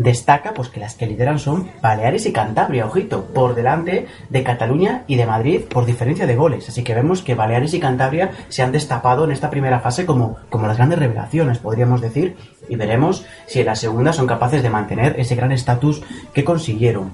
Destaca 0.00 0.54
pues 0.54 0.70
que 0.70 0.80
las 0.80 0.94
que 0.94 1.06
lideran 1.06 1.38
son 1.38 1.72
Baleares 1.82 2.24
y 2.24 2.32
Cantabria, 2.32 2.86
ojito, 2.86 3.26
por 3.34 3.54
delante 3.54 4.06
de 4.30 4.42
Cataluña 4.42 5.04
y 5.06 5.16
de 5.16 5.26
Madrid 5.26 5.60
por 5.68 5.84
diferencia 5.84 6.26
de 6.26 6.36
goles. 6.36 6.70
Así 6.70 6.82
que 6.82 6.94
vemos 6.94 7.20
que 7.20 7.34
Baleares 7.34 7.74
y 7.74 7.80
Cantabria 7.80 8.30
se 8.48 8.62
han 8.62 8.72
destapado 8.72 9.24
en 9.24 9.30
esta 9.30 9.50
primera 9.50 9.80
fase 9.80 10.06
como, 10.06 10.38
como 10.48 10.66
las 10.66 10.78
grandes 10.78 11.00
revelaciones, 11.00 11.58
podríamos 11.58 12.00
decir, 12.00 12.34
y 12.66 12.76
veremos 12.76 13.26
si 13.46 13.60
en 13.60 13.66
la 13.66 13.76
segunda 13.76 14.14
son 14.14 14.26
capaces 14.26 14.62
de 14.62 14.70
mantener 14.70 15.20
ese 15.20 15.34
gran 15.34 15.52
estatus 15.52 16.02
que 16.32 16.44
consiguieron. 16.44 17.12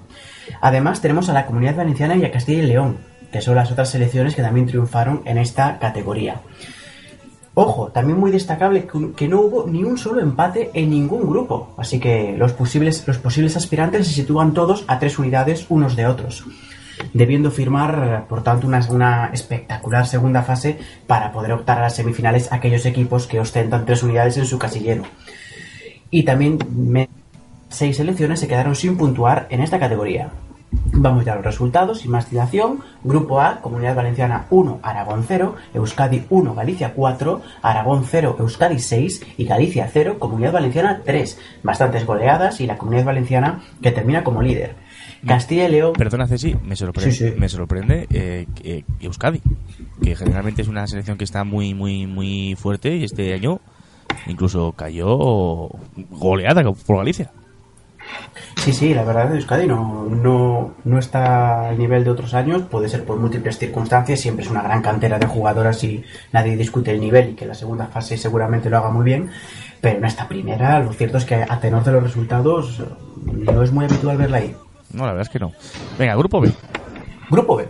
Además 0.60 1.00
tenemos 1.00 1.28
a 1.28 1.32
la 1.32 1.46
Comunidad 1.46 1.74
Valenciana 1.74 2.14
y 2.14 2.24
a 2.24 2.30
Castilla 2.30 2.62
y 2.62 2.66
León, 2.66 2.98
que 3.32 3.40
son 3.40 3.56
las 3.56 3.72
otras 3.72 3.90
selecciones 3.90 4.36
que 4.36 4.42
también 4.42 4.68
triunfaron 4.68 5.22
en 5.24 5.38
esta 5.38 5.80
categoría. 5.80 6.40
Ojo, 7.58 7.88
también 7.88 8.20
muy 8.20 8.30
destacable 8.30 8.86
que, 9.16 9.28
no 9.28 9.40
hubo 9.40 9.66
ni 9.66 9.82
un 9.82 9.96
solo 9.96 10.20
empate 10.20 10.70
en 10.74 10.90
ningún 10.90 11.26
grupo, 11.26 11.72
así 11.78 11.98
que 11.98 12.34
los 12.36 12.52
posibles, 12.52 13.08
los 13.08 13.16
posibles 13.16 13.56
aspirantes 13.56 14.06
se 14.06 14.12
sitúan 14.12 14.52
todos 14.52 14.84
a 14.88 14.98
tres 14.98 15.18
unidades 15.18 15.64
unos 15.70 15.96
de 15.96 16.06
otros, 16.06 16.44
debiendo 17.14 17.50
firmar, 17.50 18.26
por 18.28 18.42
tanto, 18.42 18.66
una, 18.66 18.86
una 18.90 19.30
espectacular 19.32 20.06
segunda 20.06 20.42
fase 20.42 20.78
para 21.06 21.32
poder 21.32 21.52
optar 21.52 21.78
a 21.78 21.84
las 21.84 21.96
semifinales 21.96 22.52
aquellos 22.52 22.84
equipos 22.84 23.26
que 23.26 23.40
ostentan 23.40 23.86
tres 23.86 24.02
unidades 24.02 24.36
en 24.36 24.44
su 24.44 24.58
casillero. 24.58 25.04
Y 26.10 26.24
también 26.24 26.58
seis 27.70 27.96
selecciones 27.96 28.38
se 28.38 28.48
quedaron 28.48 28.74
sin 28.74 28.98
puntuar 28.98 29.46
en 29.48 29.62
esta 29.62 29.78
categoría. 29.78 30.30
Vamos 30.98 31.24
ya 31.24 31.32
a 31.32 31.36
los 31.36 31.44
resultados, 31.44 32.00
sin 32.00 32.10
más 32.10 32.30
dilación. 32.30 32.80
Grupo 33.04 33.40
A, 33.40 33.60
Comunidad 33.60 33.94
Valenciana 33.94 34.46
1, 34.50 34.80
Aragón 34.82 35.24
0, 35.28 35.54
Euskadi 35.74 36.24
1, 36.30 36.54
Galicia 36.54 36.92
4, 36.94 37.42
Aragón 37.62 38.04
0, 38.06 38.36
Euskadi 38.38 38.78
6 38.78 39.22
y 39.36 39.44
Galicia 39.44 39.88
0, 39.92 40.18
Comunidad 40.18 40.52
Valenciana 40.52 41.02
3. 41.04 41.38
Bastantes 41.62 42.06
goleadas 42.06 42.60
y 42.60 42.66
la 42.66 42.78
Comunidad 42.78 43.04
Valenciana 43.04 43.60
que 43.82 43.92
termina 43.92 44.24
como 44.24 44.40
líder. 44.40 44.74
Castilla 45.26 45.68
y 45.68 45.72
León... 45.72 45.92
Perdona, 45.94 46.26
Ceci, 46.28 46.56
me 46.64 46.76
sorprende, 46.76 47.12
Sí, 47.12 47.28
sí. 47.28 47.34
Me 47.36 47.48
sorprende 47.48 48.06
eh, 48.10 48.46
que- 48.54 48.84
Euskadi, 49.00 49.40
que 50.02 50.14
generalmente 50.16 50.62
es 50.62 50.68
una 50.68 50.86
selección 50.86 51.18
que 51.18 51.24
está 51.24 51.44
muy, 51.44 51.74
muy, 51.74 52.06
muy 52.06 52.54
fuerte 52.56 52.96
y 52.96 53.04
este 53.04 53.34
año 53.34 53.60
incluso 54.26 54.72
cayó 54.72 55.68
goleada 56.10 56.62
por 56.86 56.96
Galicia. 56.98 57.30
Sí, 58.56 58.72
sí, 58.72 58.94
la 58.94 59.04
verdad 59.04 59.34
Euskadi 59.34 59.66
no, 59.66 60.06
no, 60.10 60.74
no 60.84 60.98
está 60.98 61.68
al 61.68 61.78
nivel 61.78 62.02
de 62.04 62.10
otros 62.10 62.34
años, 62.34 62.62
puede 62.62 62.88
ser 62.88 63.04
por 63.04 63.18
múltiples 63.18 63.58
circunstancias, 63.58 64.20
siempre 64.20 64.44
es 64.44 64.50
una 64.50 64.62
gran 64.62 64.82
cantera 64.82 65.18
de 65.18 65.26
jugadoras 65.26 65.82
y 65.84 66.02
nadie 66.32 66.56
discute 66.56 66.90
el 66.90 67.00
nivel 67.00 67.30
y 67.30 67.34
que 67.34 67.46
la 67.46 67.54
segunda 67.54 67.86
fase 67.86 68.16
seguramente 68.16 68.68
lo 68.68 68.78
haga 68.78 68.90
muy 68.90 69.04
bien, 69.04 69.30
pero 69.80 69.98
en 69.98 70.04
esta 70.04 70.26
primera 70.26 70.80
lo 70.80 70.92
cierto 70.92 71.18
es 71.18 71.24
que 71.24 71.36
a 71.36 71.60
tenor 71.60 71.84
de 71.84 71.92
los 71.92 72.02
resultados 72.02 72.82
no 73.24 73.62
es 73.62 73.70
muy 73.70 73.84
habitual 73.84 74.16
verla 74.16 74.38
ahí. 74.38 74.56
No, 74.92 75.04
la 75.04 75.12
verdad 75.12 75.22
es 75.22 75.28
que 75.28 75.38
no. 75.38 75.52
Venga, 75.98 76.16
grupo 76.16 76.40
B. 76.40 76.50
Grupo 77.30 77.56
B. 77.56 77.68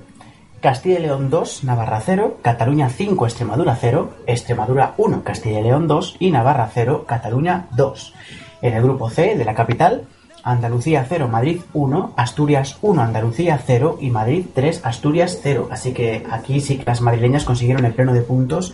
Castilla 0.60 0.98
y 0.98 1.02
León 1.02 1.30
2, 1.30 1.64
Navarra 1.64 2.00
0, 2.00 2.38
Cataluña 2.42 2.88
5, 2.88 3.26
Extremadura 3.26 3.76
0, 3.78 4.14
Extremadura 4.26 4.94
1, 4.96 5.22
Castilla 5.22 5.60
y 5.60 5.62
León 5.62 5.86
2 5.86 6.16
y 6.18 6.30
Navarra 6.30 6.70
0, 6.72 7.04
Cataluña 7.06 7.66
2. 7.76 8.14
En 8.62 8.74
el 8.74 8.82
grupo 8.82 9.10
C 9.10 9.36
de 9.36 9.44
la 9.44 9.54
capital, 9.54 10.06
Andalucía 10.50 11.04
0, 11.08 11.28
Madrid 11.28 11.60
1, 11.74 12.12
Asturias 12.16 12.78
1, 12.80 13.02
Andalucía 13.02 13.60
0 13.66 13.98
y 14.00 14.10
Madrid 14.10 14.44
3, 14.54 14.80
Asturias 14.84 15.40
0. 15.42 15.68
Así 15.72 15.92
que 15.92 16.24
aquí 16.30 16.60
sí 16.60 16.78
que 16.78 16.84
las 16.84 17.00
madrileñas 17.00 17.44
consiguieron 17.44 17.84
el 17.84 17.92
pleno 17.94 18.12
de 18.14 18.22
puntos 18.22 18.72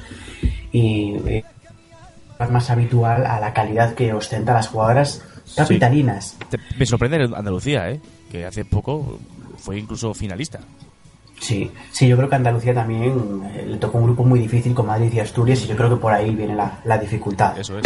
y 0.70 1.14
eh, 1.26 1.44
es 2.38 2.50
más 2.50 2.68
habitual 2.70 3.24
a 3.24 3.40
la 3.40 3.52
calidad 3.52 3.94
que 3.94 4.12
ostenta 4.12 4.52
las 4.52 4.68
jugadoras 4.68 5.22
capitalinas. 5.56 6.36
Te- 6.50 6.58
me 6.78 6.84
sorprende 6.86 7.16
Andalucía, 7.34 7.90
¿eh? 7.90 8.00
que 8.30 8.44
hace 8.44 8.64
poco 8.64 9.18
fue 9.56 9.78
incluso 9.78 10.12
finalista. 10.14 10.60
Sí, 11.40 11.70
sí, 11.90 12.06
yo 12.06 12.16
creo 12.16 12.28
que 12.28 12.36
Andalucía 12.36 12.72
también 12.74 13.42
eh, 13.54 13.64
le 13.66 13.76
tocó 13.78 13.98
un 13.98 14.04
grupo 14.04 14.24
muy 14.24 14.38
difícil 14.40 14.74
con 14.74 14.86
Madrid 14.86 15.10
y 15.12 15.20
Asturias 15.20 15.62
y 15.64 15.68
yo 15.68 15.76
creo 15.76 15.88
que 15.90 15.96
por 15.96 16.12
ahí 16.12 16.34
viene 16.34 16.54
la, 16.54 16.80
la 16.84 16.98
dificultad. 16.98 17.58
Eso 17.58 17.78
es. 17.78 17.84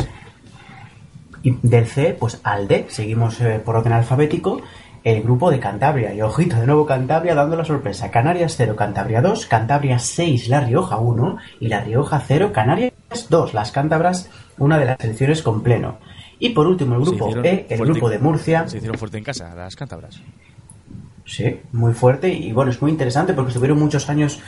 Y 1.47 1.57
del 1.63 1.87
C, 1.87 2.17
pues 2.19 2.41
al 2.43 2.67
D, 2.67 2.87
seguimos 2.89 3.41
eh, 3.41 3.61
por 3.65 3.77
orden 3.77 3.93
alfabético, 3.93 4.63
el 5.05 5.23
grupo 5.23 5.49
de 5.53 5.61
Cantabria. 5.61 6.13
Y 6.13 6.21
ojito, 6.21 6.57
de 6.57 6.67
nuevo 6.67 6.85
Cantabria 6.87 7.37
dando 7.37 7.55
la 7.55 7.65
sorpresa. 7.65 8.11
Canarias 8.11 8.55
0, 8.57 8.75
Cantabria 8.75 9.23
2, 9.23 9.47
Cantabria 9.47 10.01
6, 10.01 10.49
La 10.49 10.59
Rioja 10.59 10.97
1 10.97 11.39
y 11.61 11.69
La 11.69 11.83
Rioja 11.83 12.21
0, 12.27 12.51
Canarias 12.53 12.93
2. 13.31 13.55
Las 13.55 13.71
cántabras, 13.71 14.29
una 14.59 14.77
de 14.77 14.87
las 14.87 14.99
selecciones 14.99 15.43
con 15.43 15.63
pleno. 15.63 15.99
Y 16.41 16.49
por 16.49 16.67
último 16.67 16.97
el 16.97 17.03
grupo 17.03 17.31
E, 17.45 17.67
el 17.71 17.79
grupo 17.79 18.11
de 18.11 18.19
Murcia. 18.19 18.67
Se 18.67 18.79
hicieron 18.79 18.99
fuerte 18.99 19.19
en 19.19 19.23
casa, 19.23 19.55
las 19.55 19.77
cántabras. 19.77 20.21
Sí, 21.27 21.61
muy 21.73 21.93
fuerte 21.93 22.33
y 22.33 22.53
bueno, 22.53 22.71
es 22.71 22.81
muy 22.81 22.91
interesante 22.93 23.33
porque 23.35 23.49
estuvieron 23.49 23.81
muchos 23.81 24.09
años, 24.09 24.41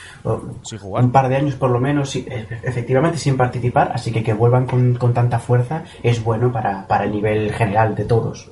Sin 0.62 0.78
jugar. 0.78 1.04
un 1.04 1.11
par 1.11 1.28
de 1.28 1.35
años 1.35 1.56
por 1.56 1.70
lo 1.70 1.80
menos, 1.80 2.14
e- 2.14 2.47
efectivamente 2.62 3.18
sin 3.18 3.37
participar, 3.37 3.90
así 3.92 4.12
que 4.12 4.23
que 4.23 4.32
vuelvan 4.32 4.66
con, 4.66 4.94
con 4.94 5.12
tanta 5.12 5.40
fuerza 5.40 5.82
es 6.04 6.23
bueno 6.23 6.52
para, 6.52 6.87
para 6.87 7.04
el 7.04 7.11
nivel 7.11 7.52
general 7.52 7.97
de 7.97 8.04
todos. 8.04 8.49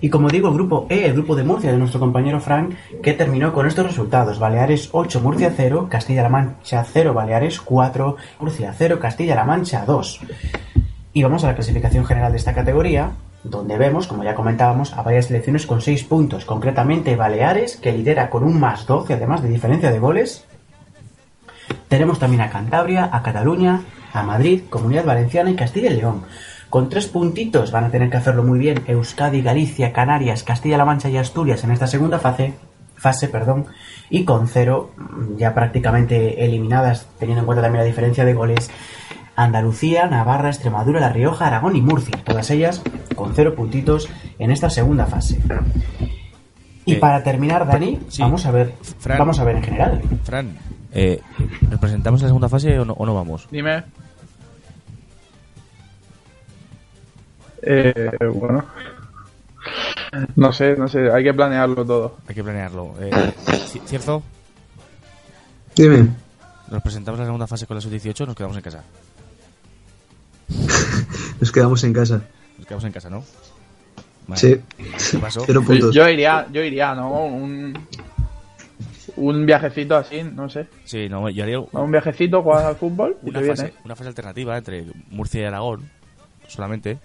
Y 0.00 0.08
como 0.10 0.28
digo, 0.28 0.48
el 0.48 0.54
grupo 0.54 0.86
E, 0.90 1.06
el 1.06 1.12
grupo 1.12 1.36
de 1.36 1.44
Murcia 1.44 1.70
de 1.70 1.78
nuestro 1.78 2.00
compañero 2.00 2.40
Frank, 2.40 2.74
que 3.02 3.12
terminó 3.14 3.52
con 3.52 3.66
estos 3.66 3.86
resultados. 3.86 4.38
Baleares 4.38 4.88
8, 4.92 5.20
Murcia 5.20 5.52
0, 5.56 5.88
Castilla-La 5.90 6.28
Mancha 6.28 6.84
0, 6.84 7.14
Baleares 7.14 7.60
4, 7.60 8.16
Murcia 8.40 8.74
0, 8.76 8.98
Castilla-La 9.00 9.44
Mancha 9.44 9.84
2. 9.86 10.20
Y 11.14 11.22
vamos 11.22 11.44
a 11.44 11.48
la 11.48 11.54
clasificación 11.54 12.04
general 12.04 12.32
de 12.32 12.38
esta 12.38 12.52
categoría, 12.52 13.10
donde 13.50 13.78
vemos, 13.78 14.06
como 14.06 14.24
ya 14.24 14.34
comentábamos, 14.34 14.92
a 14.94 15.02
varias 15.02 15.26
selecciones 15.26 15.66
con 15.66 15.80
6 15.80 16.04
puntos, 16.04 16.44
concretamente 16.44 17.16
Baleares, 17.16 17.76
que 17.76 17.92
lidera 17.92 18.30
con 18.30 18.44
un 18.44 18.58
más 18.58 18.86
12, 18.86 19.14
además 19.14 19.42
de 19.42 19.48
diferencia 19.48 19.90
de 19.90 19.98
goles. 19.98 20.44
Tenemos 21.88 22.18
también 22.18 22.42
a 22.42 22.50
Cantabria, 22.50 23.08
a 23.12 23.22
Cataluña, 23.22 23.82
a 24.12 24.22
Madrid, 24.22 24.62
Comunidad 24.68 25.04
Valenciana 25.04 25.50
y 25.50 25.56
Castilla 25.56 25.90
y 25.90 25.96
León. 25.96 26.24
Con 26.70 26.88
tres 26.88 27.06
puntitos 27.06 27.70
van 27.70 27.84
a 27.84 27.90
tener 27.90 28.10
que 28.10 28.16
hacerlo 28.16 28.42
muy 28.42 28.58
bien 28.58 28.82
Euskadi, 28.86 29.40
Galicia, 29.42 29.92
Canarias, 29.92 30.42
Castilla-La 30.42 30.84
Mancha 30.84 31.08
y 31.08 31.16
Asturias 31.16 31.62
en 31.64 31.70
esta 31.70 31.86
segunda 31.86 32.18
fase, 32.18 32.54
fase, 32.96 33.28
perdón, 33.28 33.66
y 34.10 34.24
con 34.24 34.48
cero 34.48 34.90
ya 35.36 35.54
prácticamente 35.54 36.44
eliminadas, 36.44 37.06
teniendo 37.18 37.40
en 37.40 37.46
cuenta 37.46 37.62
también 37.62 37.82
la 37.82 37.86
diferencia 37.86 38.24
de 38.24 38.34
goles, 38.34 38.70
Andalucía, 39.36 40.06
Navarra, 40.06 40.48
Extremadura, 40.48 40.98
La 41.00 41.10
Rioja, 41.10 41.46
Aragón 41.46 41.76
y 41.76 41.82
Murcia, 41.82 42.16
todas 42.24 42.50
ellas 42.50 42.82
con 43.14 43.34
cero 43.34 43.54
puntitos 43.54 44.08
en 44.38 44.50
esta 44.50 44.70
segunda 44.70 45.06
fase. 45.06 45.40
Y 46.84 46.94
Eh, 46.94 46.96
para 46.96 47.22
terminar, 47.22 47.66
Dani, 47.66 48.00
sí. 48.08 48.22
vamos 48.22 48.46
a 48.46 48.50
ver, 48.50 48.74
Fran. 48.98 49.18
vamos 49.18 49.38
a 49.38 49.44
ver 49.44 49.56
en 49.56 49.62
general. 49.62 50.02
Fran, 50.24 50.56
eh, 50.92 51.20
¿nos 51.68 51.78
presentamos 51.80 52.20
en 52.20 52.24
la 52.24 52.28
segunda 52.28 52.48
fase 52.48 52.78
o 52.78 52.84
no, 52.84 52.92
o 52.94 53.04
no 53.06 53.14
vamos? 53.14 53.46
Dime. 53.50 53.82
Eh, 57.62 58.10
bueno. 58.34 58.64
No 60.36 60.52
sé, 60.52 60.76
no 60.76 60.88
sé, 60.88 61.10
hay 61.10 61.24
que 61.24 61.34
planearlo 61.34 61.84
todo. 61.84 62.16
Hay 62.28 62.34
que 62.34 62.44
planearlo. 62.44 62.94
Eh, 63.00 63.10
ci- 63.66 63.82
¿Cierto? 63.84 64.22
Dime. 65.74 66.08
¿Nos 66.70 66.82
presentamos 66.82 67.18
en 67.18 67.22
la 67.24 67.26
segunda 67.28 67.46
fase 67.46 67.66
con 67.66 67.74
la 67.76 67.80
sub-18 67.80 68.20
o 68.22 68.26
nos 68.26 68.36
quedamos 68.36 68.56
en 68.56 68.62
casa? 68.62 68.82
Nos 71.40 71.52
quedamos 71.52 71.82
en 71.84 71.92
casa. 71.92 72.22
Nos 72.58 72.66
quedamos 72.66 72.84
en 72.84 72.92
casa, 72.92 73.10
¿no? 73.10 73.24
Vale. 74.26 74.40
Sí. 74.40 74.56
¿Qué 75.12 75.18
pasó? 75.18 75.42
Cero 75.46 75.62
puntos. 75.64 75.94
Yo 75.94 76.08
iría, 76.08 76.46
yo 76.52 76.62
iría, 76.62 76.94
¿no? 76.94 77.24
Un, 77.26 77.78
un 79.16 79.46
viajecito 79.46 79.96
así, 79.96 80.22
no 80.22 80.48
sé. 80.48 80.66
Sí, 80.84 81.08
no, 81.08 81.28
yo 81.30 81.42
haría 81.44 81.60
Un 81.60 81.90
viajecito, 81.90 82.42
jugar 82.42 82.64
al 82.66 82.76
fútbol 82.76 83.16
y 83.24 83.30
una 83.30 83.40
te 83.40 83.46
fase, 83.48 83.62
vienes. 83.64 83.80
una 83.84 83.96
fase 83.96 84.08
alternativa 84.08 84.56
entre 84.58 84.84
Murcia 85.10 85.42
y 85.42 85.44
Aragón, 85.44 85.88
solamente. 86.48 86.98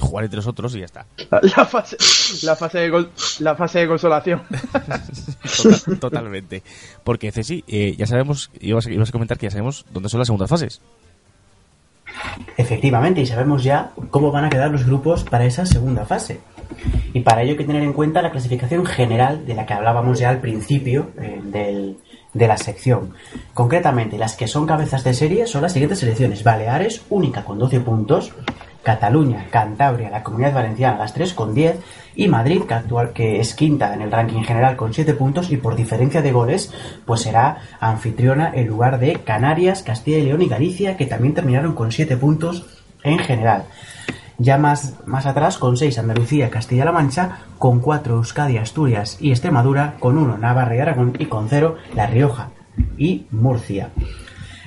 Jugar 0.00 0.24
entre 0.24 0.38
nosotros 0.38 0.74
y 0.74 0.80
ya 0.80 0.86
está. 0.86 1.06
La, 1.30 1.40
la 1.56 1.64
fase, 1.66 1.96
la 2.44 2.56
fase 2.56 2.78
de 2.78 2.90
gol- 2.90 3.10
la 3.38 3.54
fase 3.54 3.78
de 3.80 3.86
consolación. 3.86 4.42
Total- 5.62 5.98
totalmente. 6.00 6.62
Porque, 7.04 7.30
Ceci, 7.30 7.62
eh, 7.68 7.94
ya 7.96 8.06
sabemos, 8.08 8.50
ibas 8.60 8.86
a, 8.88 8.90
ibas 8.90 9.10
a 9.10 9.12
comentar 9.12 9.38
que 9.38 9.46
ya 9.46 9.50
sabemos 9.52 9.86
dónde 9.92 10.08
son 10.08 10.18
las 10.18 10.26
segundas 10.26 10.50
fases. 10.50 10.80
Efectivamente, 12.56 13.20
y 13.20 13.26
sabemos 13.26 13.64
ya 13.64 13.90
cómo 14.10 14.30
van 14.30 14.44
a 14.44 14.50
quedar 14.50 14.70
los 14.70 14.86
grupos 14.86 15.24
para 15.24 15.44
esa 15.44 15.66
segunda 15.66 16.04
fase. 16.04 16.40
Y 17.12 17.20
para 17.20 17.42
ello 17.42 17.52
hay 17.52 17.58
que 17.58 17.64
tener 17.64 17.82
en 17.82 17.92
cuenta 17.92 18.22
la 18.22 18.30
clasificación 18.30 18.84
general 18.86 19.46
de 19.46 19.54
la 19.54 19.66
que 19.66 19.74
hablábamos 19.74 20.18
ya 20.18 20.30
al 20.30 20.40
principio 20.40 21.10
eh, 21.20 21.40
del- 21.44 21.96
de 22.32 22.48
la 22.48 22.56
sección. 22.56 23.14
Concretamente, 23.52 24.18
las 24.18 24.34
que 24.36 24.48
son 24.48 24.66
cabezas 24.66 25.04
de 25.04 25.14
serie 25.14 25.46
son 25.46 25.62
las 25.62 25.72
siguientes 25.72 26.00
selecciones. 26.00 26.42
Baleares, 26.42 27.02
única 27.10 27.44
con 27.44 27.58
12 27.60 27.78
puntos. 27.80 28.32
Cataluña, 28.84 29.46
Cantabria, 29.50 30.10
la 30.10 30.22
Comunidad 30.22 30.54
Valenciana, 30.54 30.98
las 30.98 31.14
tres 31.14 31.34
con 31.34 31.54
10. 31.54 31.80
Y 32.16 32.28
Madrid, 32.28 32.62
que, 32.62 32.74
actual, 32.74 33.12
que 33.12 33.40
es 33.40 33.54
quinta 33.54 33.92
en 33.92 34.02
el 34.02 34.12
ranking 34.12 34.42
general 34.42 34.76
con 34.76 34.94
7 34.94 35.14
puntos. 35.14 35.50
Y 35.50 35.56
por 35.56 35.74
diferencia 35.74 36.22
de 36.22 36.30
goles, 36.30 36.72
pues 37.04 37.22
será 37.22 37.58
anfitriona 37.80 38.52
en 38.54 38.68
lugar 38.68 39.00
de 39.00 39.14
Canarias, 39.14 39.82
Castilla 39.82 40.18
y 40.18 40.22
León 40.22 40.42
y 40.42 40.48
Galicia, 40.48 40.96
que 40.96 41.06
también 41.06 41.34
terminaron 41.34 41.74
con 41.74 41.90
7 41.90 42.16
puntos 42.16 42.66
en 43.02 43.18
general. 43.18 43.64
Ya 44.38 44.58
más, 44.58 44.94
más 45.06 45.26
atrás, 45.26 45.58
con 45.58 45.76
6 45.76 45.98
Andalucía, 45.98 46.50
Castilla-La 46.50 46.92
Mancha, 46.92 47.38
con 47.58 47.80
4 47.80 48.16
Euskadi, 48.16 48.58
Asturias 48.58 49.16
y 49.20 49.30
Extremadura, 49.30 49.94
con 49.98 50.18
1 50.18 50.38
Navarra 50.38 50.76
y 50.76 50.80
Aragón 50.80 51.14
y 51.18 51.26
con 51.26 51.48
0 51.48 51.76
La 51.94 52.06
Rioja 52.06 52.50
y 52.98 53.26
Murcia. 53.30 53.90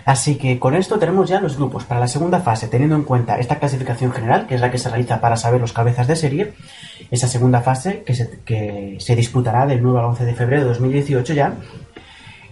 Así 0.08 0.38
que 0.38 0.58
con 0.58 0.74
esto 0.74 1.00
tenemos 1.00 1.28
ya 1.28 1.42
los 1.42 1.58
grupos 1.58 1.84
para 1.84 2.00
la 2.00 2.08
segunda 2.08 2.40
fase, 2.40 2.70
teniendo 2.70 2.96
en 2.96 3.04
cuenta 3.04 3.40
esta 3.40 3.60
clasificación 3.60 4.14
general, 4.14 4.48
que 4.48 4.56
es 4.56 4.62
la 4.62 4.72
que 4.72 4.78
se 4.78 4.88
realiza 4.88 5.20
para 5.20 5.36
saber 5.36 5.60
los 5.60 5.74
cabezas 5.74 6.08
de 6.08 6.16
serie, 6.16 6.54
esa 7.12 7.28
segunda 7.28 7.60
fase 7.60 8.04
que 8.06 8.96
se, 9.02 9.16
disputará 9.18 9.66
del 9.66 9.84
9 9.84 10.00
al 10.00 10.06
11 10.06 10.24
de 10.24 10.34
febrero 10.34 10.62
de 10.62 10.70
2018 10.70 11.34
ya, 11.34 11.56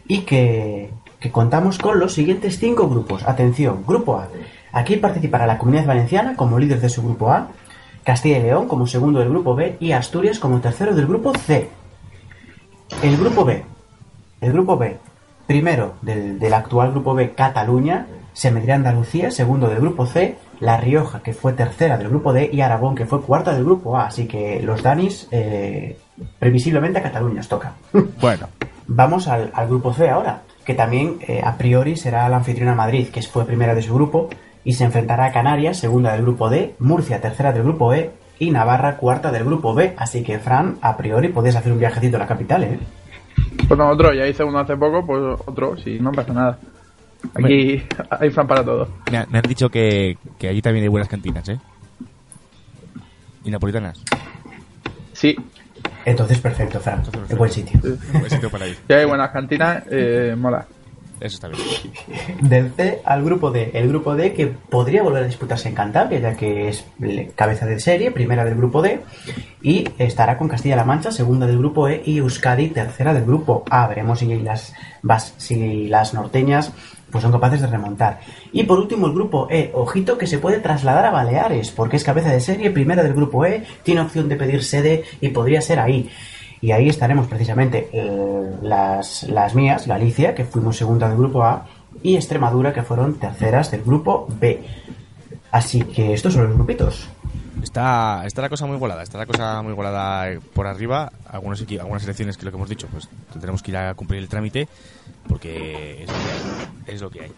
y 0.06 0.24
que, 0.24 0.90
que 1.18 1.32
contamos 1.32 1.78
con 1.78 1.98
los 1.98 2.14
siguientes 2.14 2.60
cinco 2.60 2.90
grupos. 2.90 3.24
Atención, 3.26 3.86
grupo 3.88 4.18
A. 4.18 4.28
Aquí 4.74 4.98
participará 4.98 5.48
la 5.48 5.58
Comunidad 5.58 5.86
Valenciana 5.86 6.36
como 6.36 6.60
líder 6.60 6.82
de 6.82 6.90
su 6.90 7.04
grupo 7.04 7.32
A, 7.32 7.52
Castilla 8.04 8.40
y 8.40 8.44
León 8.44 8.68
como 8.68 8.86
segundo 8.86 9.20
del 9.20 9.30
grupo 9.30 9.56
B 9.56 9.78
y 9.80 9.94
Asturias 9.94 10.40
como 10.40 10.60
tercero 10.60 10.94
del 10.94 11.08
grupo 11.08 11.32
C. 11.34 11.70
El 13.02 13.16
grupo 13.16 13.46
B. 13.46 13.64
El 14.42 14.52
grupo 14.52 14.76
B. 14.76 14.98
Primero 15.48 15.96
del, 16.02 16.40
del 16.40 16.54
actual 16.54 16.92
grupo 16.92 17.14
B, 17.14 17.34
Cataluña. 17.34 18.08
Se 18.34 18.52
medirá 18.52 18.75
Andalucía, 18.75 19.32
segundo 19.32 19.68
del 19.68 19.80
grupo 19.80 20.06
C. 20.06 20.38
La 20.60 20.78
Rioja, 20.78 21.22
que 21.22 21.34
fue 21.34 21.54
tercera 21.54 21.98
del 21.98 22.10
grupo 22.10 22.34
D. 22.34 22.50
Y 22.52 22.62
Aragón, 22.62 22.96
que 22.96 23.06
fue 23.06 23.22
cuarta 23.22 23.54
del 23.54 23.63
grupo 23.63 23.98
A. 23.98 24.08
Así 24.08 24.28
que 24.28 24.62
los 24.62 24.84
Danis, 24.84 25.28
eh, 25.32 25.98
previsiblemente 26.39 27.00
a 27.00 27.04
Cataluña 27.04 27.41
os 27.41 27.48
toca. 27.48 27.74
Bueno, 28.19 28.48
Vamos 28.88 29.28
al, 29.28 29.52
al 29.54 29.67
grupo 29.67 29.93
C 29.93 30.10
ahora, 30.10 30.41
que 30.63 30.76
también 30.76 31.17
eh, 31.28 31.41
a 31.43 31.58
priori 31.58 31.96
será 31.98 32.30
la 32.30 32.38
anfitriona 32.38 32.76
Madrid, 32.76 33.08
que 33.10 33.22
fue 33.24 33.46
primera 33.46 33.74
de 33.74 33.82
su 33.82 33.93
grupo, 33.96 34.30
y 34.63 34.74
se 34.74 34.84
enfrentará 34.84 35.26
a 35.26 35.32
Canarias, 35.32 35.78
segunda 35.78 36.13
del 36.13 36.22
grupo 36.22 36.50
D, 36.50 36.76
Murcia, 36.80 37.19
tercera 37.19 37.52
del 37.52 37.63
grupo 37.63 37.93
E, 37.93 38.12
y 38.38 38.52
Navarra, 38.52 38.98
cuarta 38.98 39.32
del 39.32 39.46
grupo 39.46 39.74
B. 39.74 39.96
Así 39.98 40.24
que, 40.24 40.39
Fran, 40.39 40.78
a 40.82 40.98
priori 40.98 41.30
podés 41.30 41.56
hacer 41.56 41.72
un 41.72 41.80
viajecito 41.80 42.17
a 42.17 42.19
la 42.19 42.28
capital, 42.28 42.63
¿eh? 42.63 42.80
Pues 43.68 43.78
no, 43.78 43.89
otro, 43.89 44.13
ya 44.13 44.28
hice 44.28 44.44
uno 44.44 44.60
hace 44.60 44.76
poco, 44.78 45.06
pues 45.06 45.39
otro, 45.46 45.76
sí, 45.78 45.98
no 46.00 46.12
pasa 46.12 46.34
nada. 46.34 46.60
Aquí 47.34 47.84
hay 48.10 48.30
fan 48.30 48.48
para 48.48 48.63
todo. 48.63 48.88
me, 49.12 49.18
ha- 49.18 49.26
me 49.30 49.39
han 49.39 49.44
dicho 49.48 49.70
que, 49.70 50.18
que 50.38 50.48
allí 50.48 50.62
también 50.62 50.84
hay 50.84 50.89
buenas 50.89 51.10
cantinas, 51.10 51.48
¿eh? 51.50 51.60
Y 53.44 53.50
napolitanas. 53.52 54.02
Sí, 55.13 55.36
Entonces, 56.06 56.39
perfecto, 56.39 56.80
Fran. 56.80 57.00
Entonces, 57.00 57.30
Qué 57.30 57.36
buen 57.36 57.52
sitio. 57.52 57.80
Buen 58.13 58.30
sitio 58.30 58.50
para 58.52 58.68
ir. 58.68 58.78
si 58.88 58.94
hay 58.94 59.06
buenas 59.06 59.32
cantinas, 59.32 59.84
eh, 59.89 60.36
mola. 60.38 60.65
Eso 61.19 61.36
está 61.36 61.47
bien. 61.47 61.60
Del 62.41 62.71
C 62.71 63.01
al 63.06 63.23
grupo 63.23 63.51
D. 63.51 63.71
El 63.73 63.88
grupo 63.88 64.15
D 64.15 64.34
que 64.34 64.47
podría 64.47 65.04
volver 65.04 65.23
a 65.23 65.28
disputarse 65.28 65.69
en 65.69 65.75
Cantabria, 65.75 66.19
ya 66.19 66.36
que 66.36 66.67
es 66.67 66.86
cabeza 67.36 67.65
de 67.65 67.80
serie, 67.80 68.12
primera 68.12 68.43
del 68.43 68.56
grupo 68.56 68.82
D, 68.82 69.01
y 69.62 69.88
estará 69.97 70.38
con 70.38 70.49
Castilla-La 70.49 70.84
Mancha, 70.84 71.12
segunda 71.12 71.47
del 71.47 71.58
grupo 71.58 71.88
E, 71.88 72.01
y 72.06 72.17
Euskadi, 72.17 72.69
tercera 72.69 73.13
del 73.13 73.25
grupo 73.25 73.63
A. 73.69 73.88
Veremos 73.88 74.19
si 74.19 74.28
las, 74.39 74.73
si 75.38 75.88
las 75.88 76.13
norteñas 76.13 76.73
pues 77.12 77.21
son 77.21 77.32
capaces 77.32 77.62
de 77.62 77.67
remontar. 77.67 78.19
Y 78.51 78.63
por 78.63 78.78
último 78.78 79.08
el 79.08 79.13
grupo 79.13 79.47
E, 79.49 79.71
ojito 79.73 80.17
que 80.17 80.28
se 80.28 80.39
puede 80.39 80.60
trasladar 80.60 81.06
a 81.06 81.12
Baleares, 81.12 81.71
porque 81.71 81.95
es 81.95 82.04
cabeza 82.04 82.30
de 82.30 82.41
serie, 82.41 82.71
primera 82.71 83.04
del 83.04 83.13
grupo 83.13 83.45
E, 83.45 83.63
tiene 83.84 84.01
opción 84.01 84.28
de 84.28 84.36
pedir 84.36 84.63
sede 84.63 85.06
y 85.21 85.30
podría 85.30 85.62
ser 85.62 85.80
ahí. 85.80 86.10
Y 86.65 86.71
ahí 86.71 86.89
estaremos 86.89 87.28
precisamente 87.28 87.89
eh, 87.93 88.56
las, 88.63 89.21
las 89.30 89.54
mías, 89.54 89.86
Galicia, 89.86 90.34
que 90.34 90.45
fuimos 90.45 90.75
segunda 90.75 91.08
del 91.08 91.15
grupo 91.15 91.43
A, 91.43 91.67
y 92.01 92.15
Extremadura, 92.15 92.73
que 92.73 92.82
fueron 92.82 93.19
terceras 93.19 93.69
del 93.69 93.84
grupo 93.84 94.28
B. 94.39 94.63
Así 95.51 95.82
que 95.82 96.15
estos 96.15 96.34
son 96.34 96.47
los 96.47 96.56
grupitos. 96.56 97.08
Está, 97.62 98.23
está 98.25 98.41
la 98.41 98.49
cosa 98.49 98.65
muy 98.65 98.78
volada, 98.78 99.04
está 99.04 99.19
la 99.19 99.28
cosa 99.28 99.62
muy 99.62 99.73
volada 99.73 100.39
por 100.56 100.65
arriba. 100.65 101.12
Algunos, 101.30 101.63
algunas 101.69 102.04
elecciones 102.04 102.36
que 102.36 102.45
lo 102.45 102.51
que 102.51 102.58
hemos 102.58 102.69
dicho, 102.69 102.88
pues 102.91 103.10
tendremos 103.32 103.62
que 103.62 103.69
ir 103.69 103.78
a 103.78 103.93
cumplir 103.93 104.23
el 104.23 104.28
trámite 104.28 104.67
porque. 105.28 106.08
Es 106.88 106.99
lo 106.99 107.12
que 107.12 107.25
hay. 107.25 107.32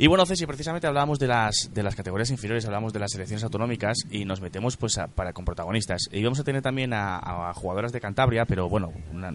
Y 0.00 0.06
bueno, 0.06 0.24
Ceci, 0.26 0.46
precisamente 0.46 0.86
hablábamos 0.86 1.18
de 1.18 1.26
las, 1.26 1.70
de 1.74 1.82
las 1.82 1.96
categorías 1.96 2.30
inferiores, 2.30 2.64
hablábamos 2.66 2.92
de 2.92 3.00
las 3.00 3.10
selecciones 3.10 3.42
autonómicas 3.42 3.96
y 4.10 4.24
nos 4.24 4.40
metemos 4.40 4.76
pues 4.76 4.96
a- 4.96 5.08
para 5.08 5.32
con 5.32 5.44
protagonistas. 5.44 6.02
Y 6.12 6.22
vamos 6.22 6.38
a 6.38 6.44
tener 6.44 6.62
también 6.62 6.92
a, 6.92 7.18
a 7.50 7.52
jugadoras 7.54 7.90
de 7.90 8.00
Cantabria, 8.00 8.44
pero 8.44 8.68
bueno, 8.68 8.92
una- 9.12 9.34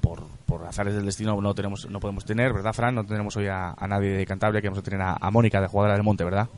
por, 0.00 0.22
por 0.46 0.64
azares 0.64 0.94
del 0.94 1.06
destino 1.06 1.40
no 1.40 1.54
tenemos 1.54 1.90
no 1.90 1.98
podemos 1.98 2.24
tener, 2.24 2.52
¿verdad, 2.52 2.72
Fran? 2.72 2.94
No 2.94 3.04
tenemos 3.04 3.36
hoy 3.36 3.48
a, 3.48 3.74
a 3.76 3.88
nadie 3.88 4.10
de 4.10 4.24
Cantabria, 4.26 4.60
que 4.60 4.68
vamos 4.68 4.78
a 4.78 4.84
tener 4.88 5.00
a, 5.02 5.30
Mónica, 5.32 5.60
de 5.60 5.66
jugadora 5.66 5.94
del 5.94 6.04
Monte, 6.04 6.22
¿verdad? 6.22 6.48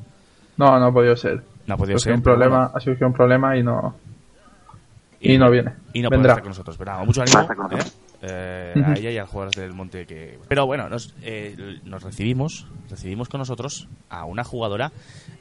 No, 0.58 0.78
no 0.78 0.86
ha 0.86 0.92
podido 0.92 1.16
ser. 1.16 1.42
No 1.66 1.74
ha 1.74 1.76
podido 1.78 1.96
Ha 1.96 2.00
ser. 2.00 2.12
un 2.14 2.22
problema, 2.22 2.56
bueno. 2.58 2.72
ha 2.74 2.80
surgido 2.80 3.06
un 3.06 3.14
problema 3.14 3.56
y 3.56 3.62
no. 3.62 3.94
Y 5.20 5.36
no 5.36 5.50
viene. 5.50 5.72
Y 5.92 6.00
no 6.02 6.08
puede 6.08 6.18
Vendrá. 6.18 6.32
estar 6.34 6.42
con 6.42 6.50
nosotros, 6.50 6.76
pero 6.78 6.92
nada, 6.92 7.04
mucho 7.04 7.22
ánimo 7.22 7.40
¿eh? 7.72 7.78
Eh, 8.22 8.82
a 8.84 8.94
ella 8.98 9.10
y 9.10 9.18
a 9.18 9.22
las 9.22 9.30
jugadoras 9.30 9.54
del 9.54 9.72
Monte 9.74 10.06
que... 10.06 10.38
Pero 10.48 10.66
bueno, 10.66 10.88
nos, 10.88 11.14
eh, 11.22 11.78
nos 11.84 12.02
recibimos, 12.02 12.66
recibimos 12.90 13.28
con 13.28 13.38
nosotros 13.38 13.88
a 14.10 14.24
una 14.24 14.42
jugadora 14.44 14.90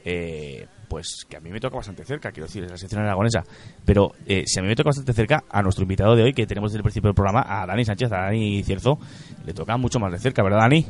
eh, 0.04 0.66
pues 0.88 1.24
que 1.28 1.36
a 1.36 1.40
mí 1.40 1.50
me 1.50 1.60
toca 1.60 1.76
bastante 1.76 2.04
cerca, 2.04 2.30
quiero 2.32 2.46
decir, 2.46 2.64
es 2.64 2.70
la 2.70 2.76
sección 2.76 3.02
aragonesa. 3.02 3.44
Pero 3.84 4.12
eh, 4.26 4.44
si 4.46 4.58
a 4.58 4.62
mí 4.62 4.68
me 4.68 4.76
toca 4.76 4.88
bastante 4.88 5.12
cerca, 5.12 5.44
a 5.50 5.62
nuestro 5.62 5.82
invitado 5.82 6.16
de 6.16 6.22
hoy, 6.22 6.32
que 6.32 6.46
tenemos 6.46 6.70
desde 6.70 6.78
el 6.78 6.82
principio 6.84 7.08
del 7.08 7.14
programa, 7.14 7.44
a 7.46 7.66
Dani 7.66 7.84
Sánchez, 7.84 8.10
a 8.12 8.22
Dani 8.22 8.62
Cierzo, 8.62 8.98
le 9.44 9.52
toca 9.54 9.76
mucho 9.76 9.98
más 10.00 10.10
de 10.12 10.18
cerca, 10.18 10.42
¿verdad, 10.42 10.58
Dani? 10.60 10.86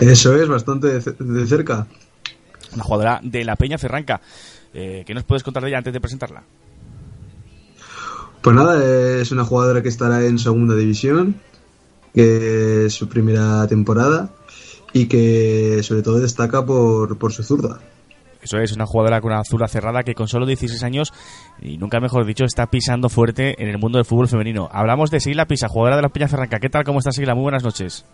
Eso 0.00 0.34
es, 0.36 0.48
bastante 0.48 0.86
de, 0.86 1.00
ce- 1.00 1.12
de 1.18 1.46
cerca. 1.46 1.86
Una 2.74 2.84
jugadora 2.84 3.20
de 3.22 3.44
la 3.44 3.56
Peña 3.56 3.76
Ferranca. 3.78 4.20
Eh, 4.72 5.02
¿Qué 5.06 5.14
nos 5.14 5.24
puedes 5.24 5.42
contar 5.42 5.62
de 5.62 5.70
ella 5.70 5.78
antes 5.78 5.92
de 5.92 6.00
presentarla? 6.00 6.42
Pues 8.42 8.56
nada, 8.56 9.20
es 9.20 9.32
una 9.32 9.44
jugadora 9.44 9.82
que 9.82 9.88
estará 9.88 10.24
en 10.24 10.38
segunda 10.38 10.74
división, 10.74 11.36
que 12.14 12.86
es 12.86 12.94
su 12.94 13.08
primera 13.08 13.66
temporada 13.66 14.30
y 14.92 15.06
que 15.06 15.82
sobre 15.82 16.02
todo 16.02 16.20
destaca 16.20 16.64
por, 16.64 17.18
por 17.18 17.32
su 17.32 17.42
zurda. 17.42 17.80
Eso 18.40 18.58
es, 18.58 18.72
una 18.72 18.86
jugadora 18.86 19.20
con 19.20 19.32
una 19.32 19.44
zurda 19.44 19.66
cerrada 19.66 20.04
que 20.04 20.14
con 20.14 20.28
solo 20.28 20.46
16 20.46 20.82
años, 20.84 21.12
y 21.60 21.76
nunca 21.76 22.00
mejor 22.00 22.24
dicho, 22.24 22.44
está 22.44 22.66
pisando 22.66 23.08
fuerte 23.08 23.60
en 23.62 23.68
el 23.68 23.78
mundo 23.78 23.98
del 23.98 24.04
fútbol 24.04 24.28
femenino. 24.28 24.68
Hablamos 24.72 25.10
de 25.10 25.20
Seila 25.20 25.46
Pisa, 25.46 25.68
jugadora 25.68 25.96
de 25.96 26.02
la 26.02 26.08
Peña 26.08 26.28
Ferranca. 26.28 26.60
¿Qué 26.60 26.70
tal? 26.70 26.84
¿Cómo 26.84 27.00
estás, 27.00 27.16
Seila? 27.16 27.34
Muy 27.34 27.42
buenas 27.42 27.64
noches. 27.64 28.06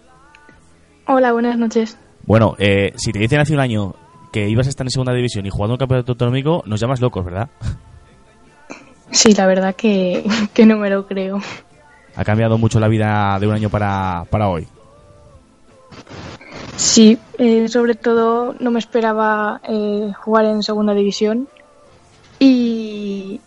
Hola, 1.06 1.32
buenas 1.32 1.58
noches. 1.58 1.98
Bueno, 2.26 2.56
eh, 2.58 2.94
si 2.96 3.12
te 3.12 3.18
dicen 3.18 3.40
hace 3.40 3.52
un 3.52 3.60
año 3.60 3.94
que 4.32 4.48
ibas 4.48 4.66
a 4.66 4.70
estar 4.70 4.86
en 4.86 4.90
segunda 4.90 5.12
división 5.12 5.44
y 5.44 5.50
jugando 5.50 5.74
un 5.74 5.78
campeonato 5.78 6.12
autonómico, 6.12 6.62
nos 6.66 6.80
llamas 6.80 7.00
locos, 7.00 7.24
¿verdad? 7.24 7.50
Sí, 9.14 9.32
la 9.32 9.46
verdad 9.46 9.76
que, 9.76 10.24
que 10.52 10.66
no 10.66 10.76
me 10.76 10.90
lo 10.90 11.06
creo. 11.06 11.40
Ha 12.16 12.24
cambiado 12.24 12.58
mucho 12.58 12.80
la 12.80 12.88
vida 12.88 13.38
de 13.38 13.46
un 13.46 13.54
año 13.54 13.70
para, 13.70 14.24
para 14.28 14.48
hoy. 14.48 14.66
Sí, 16.76 17.16
eh, 17.38 17.68
sobre 17.68 17.94
todo 17.94 18.56
no 18.58 18.72
me 18.72 18.80
esperaba 18.80 19.60
eh, 19.68 20.12
jugar 20.18 20.46
en 20.46 20.62
segunda 20.64 20.92
división 20.94 21.48
y 22.40 23.40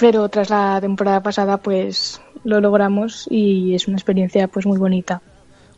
pero 0.00 0.28
tras 0.28 0.50
la 0.50 0.80
temporada 0.80 1.22
pasada 1.22 1.58
pues 1.58 2.20
lo 2.42 2.60
logramos 2.60 3.26
y 3.30 3.74
es 3.74 3.86
una 3.86 3.96
experiencia 3.96 4.48
pues 4.48 4.66
muy 4.66 4.78
bonita. 4.78 5.22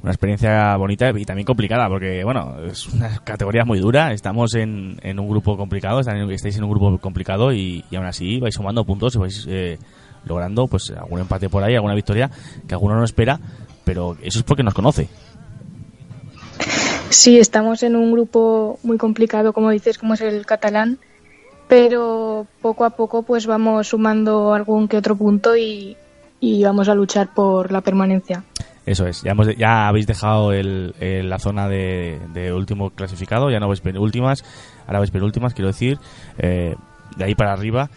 Una 0.02 0.12
experiencia 0.12 0.76
bonita 0.76 1.10
y 1.14 1.24
también 1.26 1.44
complicada 1.44 1.86
porque 1.88 2.24
bueno 2.24 2.56
es 2.66 2.86
una 2.88 3.18
categoría 3.22 3.64
muy 3.64 3.80
dura. 3.80 4.12
Estamos 4.12 4.54
en, 4.54 4.98
en 5.02 5.18
un 5.20 5.28
grupo 5.28 5.56
complicado, 5.58 6.00
estáis 6.00 6.56
en 6.56 6.64
un 6.64 6.70
grupo 6.70 6.98
complicado 6.98 7.52
y, 7.52 7.84
y 7.90 7.96
aún 7.96 8.06
así 8.06 8.40
vais 8.40 8.54
sumando 8.54 8.84
puntos 8.84 9.14
y 9.14 9.18
vais 9.18 9.46
eh, 9.48 9.78
logrando 10.24 10.66
pues 10.68 10.90
algún 10.90 11.20
empate 11.20 11.50
por 11.50 11.62
ahí, 11.62 11.74
alguna 11.74 11.94
victoria 11.94 12.30
que 12.66 12.74
alguno 12.74 12.96
no 12.96 13.04
espera, 13.04 13.38
pero 13.84 14.16
eso 14.22 14.38
es 14.38 14.44
porque 14.44 14.62
nos 14.62 14.74
conoce. 14.74 15.08
Sí, 17.10 17.38
estamos 17.38 17.82
en 17.82 17.96
un 17.96 18.12
grupo 18.12 18.78
muy 18.82 18.96
complicado, 18.96 19.52
como 19.52 19.70
dices, 19.70 19.98
como 19.98 20.14
es 20.14 20.20
el 20.20 20.46
catalán, 20.46 20.98
pero 21.68 22.46
poco 22.62 22.84
a 22.84 22.90
poco 22.90 23.22
pues 23.22 23.46
vamos 23.46 23.88
sumando 23.88 24.54
algún 24.54 24.88
que 24.88 24.96
otro 24.96 25.16
punto 25.16 25.56
y, 25.56 25.96
y 26.38 26.62
vamos 26.64 26.88
a 26.88 26.94
luchar 26.94 27.34
por 27.34 27.70
la 27.70 27.80
permanencia. 27.80 28.44
Eso 28.90 29.06
es, 29.06 29.22
ya, 29.22 29.30
hemos, 29.32 29.46
ya 29.56 29.86
habéis 29.86 30.08
dejado 30.08 30.52
el, 30.52 30.94
la 31.28 31.38
zona 31.38 31.68
de, 31.68 32.18
de 32.34 32.52
último 32.52 32.90
clasificado, 32.90 33.48
ya 33.48 33.60
no 33.60 33.68
vais 33.68 33.80
penúltimas, 33.80 34.42
ahora 34.86 34.98
vais 34.98 35.12
penúltimas, 35.12 35.54
quiero 35.54 35.68
decir, 35.68 35.98
eh, 36.38 36.74
de 37.16 37.24
ahí 37.24 37.36
para 37.36 37.52
arriba. 37.52 37.88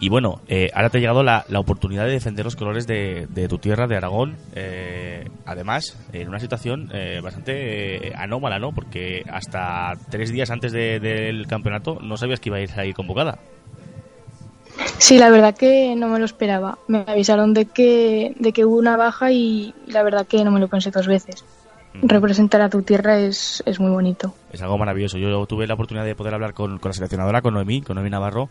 Y 0.00 0.10
bueno, 0.10 0.42
eh, 0.48 0.68
ahora 0.74 0.90
te 0.90 0.98
ha 0.98 1.00
llegado 1.00 1.22
la, 1.22 1.46
oportunidad 1.56 2.04
de 2.04 2.10
defender 2.10 2.44
los 2.44 2.56
colores 2.56 2.86
de, 2.86 3.26
de 3.30 3.48
tu 3.48 3.56
tierra, 3.56 3.86
de 3.86 3.96
Aragón. 3.96 4.36
eh, 4.54 5.30
además, 5.46 5.96
en 6.12 6.28
una 6.28 6.40
situación 6.40 6.90
eh, 6.92 7.20
bastante 7.22 8.08
eh, 8.08 8.12
anómala, 8.14 8.58
¿no? 8.58 8.72
Porque 8.72 9.22
hasta 9.32 9.92
tres 10.10 10.30
días 10.30 10.50
antes 10.50 10.72
de- 10.72 11.00
del 11.00 11.46
campeonato 11.46 12.00
no 12.02 12.18
sabías 12.18 12.40
que 12.40 12.50
ibais 12.50 12.76
a 12.76 12.84
ir 12.84 12.94
convocada. 12.94 13.38
Sí, 14.98 15.18
la 15.18 15.30
verdad 15.30 15.56
que 15.56 15.94
no 15.96 16.08
me 16.08 16.18
lo 16.18 16.24
esperaba. 16.24 16.78
Me 16.88 17.04
avisaron 17.06 17.54
de 17.54 17.66
que, 17.66 18.34
de 18.38 18.52
que 18.52 18.64
hubo 18.64 18.76
una 18.76 18.96
baja 18.96 19.30
y 19.32 19.74
la 19.86 20.02
verdad 20.02 20.26
que 20.26 20.44
no 20.44 20.50
me 20.50 20.60
lo 20.60 20.68
pensé 20.68 20.90
dos 20.90 21.06
veces. 21.06 21.44
Representar 22.02 22.60
a 22.60 22.68
tu 22.68 22.82
tierra 22.82 23.18
es, 23.18 23.62
es 23.66 23.78
muy 23.78 23.90
bonito. 23.90 24.34
Es 24.52 24.60
algo 24.62 24.78
maravilloso. 24.78 25.16
Yo 25.18 25.46
tuve 25.46 25.66
la 25.66 25.74
oportunidad 25.74 26.04
de 26.04 26.16
poder 26.16 26.34
hablar 26.34 26.54
con, 26.54 26.78
con 26.78 26.88
la 26.88 26.94
seleccionadora, 26.94 27.40
con 27.40 27.54
Noemí, 27.54 27.82
con 27.82 27.94
Noemí 27.94 28.10
Navarro, 28.10 28.48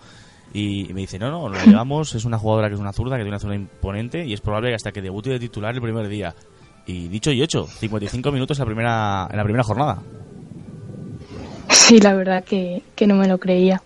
y 0.54 0.94
me 0.94 1.02
dice, 1.02 1.20
no, 1.20 1.30
no, 1.30 1.50
la 1.50 1.64
llevamos, 1.66 2.16
es 2.16 2.24
una 2.24 2.38
jugadora 2.38 2.70
que 2.70 2.76
es 2.76 2.80
una 2.80 2.94
zurda, 2.94 3.18
que 3.18 3.24
tiene 3.24 3.32
una 3.32 3.40
zurda 3.40 3.56
imponente, 3.56 4.26
y 4.26 4.34
es 4.34 4.40
probable 4.40 4.70
que 4.70 4.76
hasta 4.76 4.92
que 4.92 5.02
debute 5.02 5.32
de 5.32 5.40
titular 5.40 5.74
el 5.74 5.82
primer 5.82 6.08
día. 6.08 6.34
Y 6.86 7.08
dicho 7.08 7.32
y 7.32 7.42
hecho, 7.42 7.66
55 7.66 8.32
minutos 8.32 8.58
en 8.58 8.62
la 8.62 8.66
primera, 8.66 9.28
en 9.30 9.38
la 9.38 9.44
primera 9.44 9.64
jornada. 9.64 10.02
Sí, 11.70 12.00
la 12.00 12.14
verdad 12.14 12.44
que, 12.44 12.84
que 12.96 13.08
no 13.08 13.16
me 13.16 13.28
lo 13.28 13.40
creía. 13.40 13.82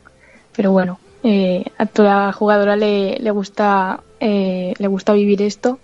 Pero 0.55 0.71
bueno, 0.71 0.99
eh, 1.23 1.63
a 1.77 1.85
toda 1.85 2.31
jugadora 2.33 2.75
le, 2.75 3.17
le 3.19 3.31
gusta 3.31 4.01
eh, 4.19 4.73
le 4.77 4.87
gusta 4.87 5.13
vivir 5.13 5.41
esto 5.41 5.79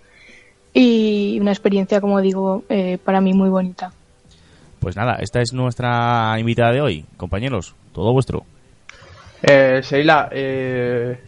y 0.74 1.38
una 1.40 1.52
experiencia, 1.52 2.02
como 2.02 2.20
digo, 2.22 2.64
eh, 2.70 2.98
para 3.04 3.22
mí 3.22 3.34
muy 3.34 3.50
bonita. 3.50 3.92
Pues 4.80 4.96
nada, 4.96 5.16
esta 5.20 5.40
es 5.42 5.54
nuestra 5.54 6.36
invitada 6.40 6.72
de 6.72 6.82
hoy, 6.82 7.06
compañeros, 7.18 7.76
todo 7.94 8.12
vuestro. 8.12 8.44
Eh, 9.44 9.82
Sheila, 9.84 10.30
eh, 10.32 11.20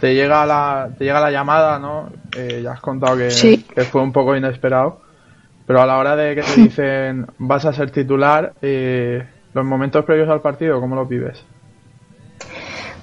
te 0.00 0.14
llega 0.14 0.44
la 0.46 0.88
te 0.98 1.04
llega 1.04 1.20
la 1.20 1.30
llamada, 1.30 1.78
¿no? 1.78 2.10
Eh, 2.36 2.60
ya 2.62 2.72
has 2.72 2.80
contado 2.80 3.16
que, 3.16 3.30
Sí. 3.30 3.64
que 3.74 3.82
fue 3.84 4.02
un 4.02 4.12
poco 4.12 4.34
inesperado, 4.36 5.00
pero 5.66 5.80
a 5.82 5.86
la 5.86 5.98
hora 5.98 6.16
de 6.16 6.34
que 6.34 6.42
te 6.42 6.60
dicen 6.62 7.26
vas 7.38 7.64
a 7.66 7.72
ser 7.72 7.90
titular, 7.90 8.54
eh, 8.62 9.26
los 9.54 9.64
momentos 9.64 10.04
previos 10.04 10.28
al 10.28 10.40
partido, 10.40 10.80
¿cómo 10.80 10.96
los 10.96 11.08
vives? 11.08 11.44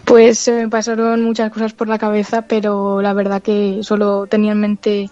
Pues 0.07 0.39
se 0.39 0.53
me 0.53 0.69
pasaron 0.69 1.21
muchas 1.21 1.51
cosas 1.51 1.73
por 1.73 1.89
la 1.89 1.97
cabeza, 1.97 2.43
pero 2.43 3.01
la 3.01 3.11
verdad 3.11 3.41
que 3.41 3.79
solo 3.81 4.25
tenía 4.25 4.53
en 4.53 4.61
mente 4.61 5.09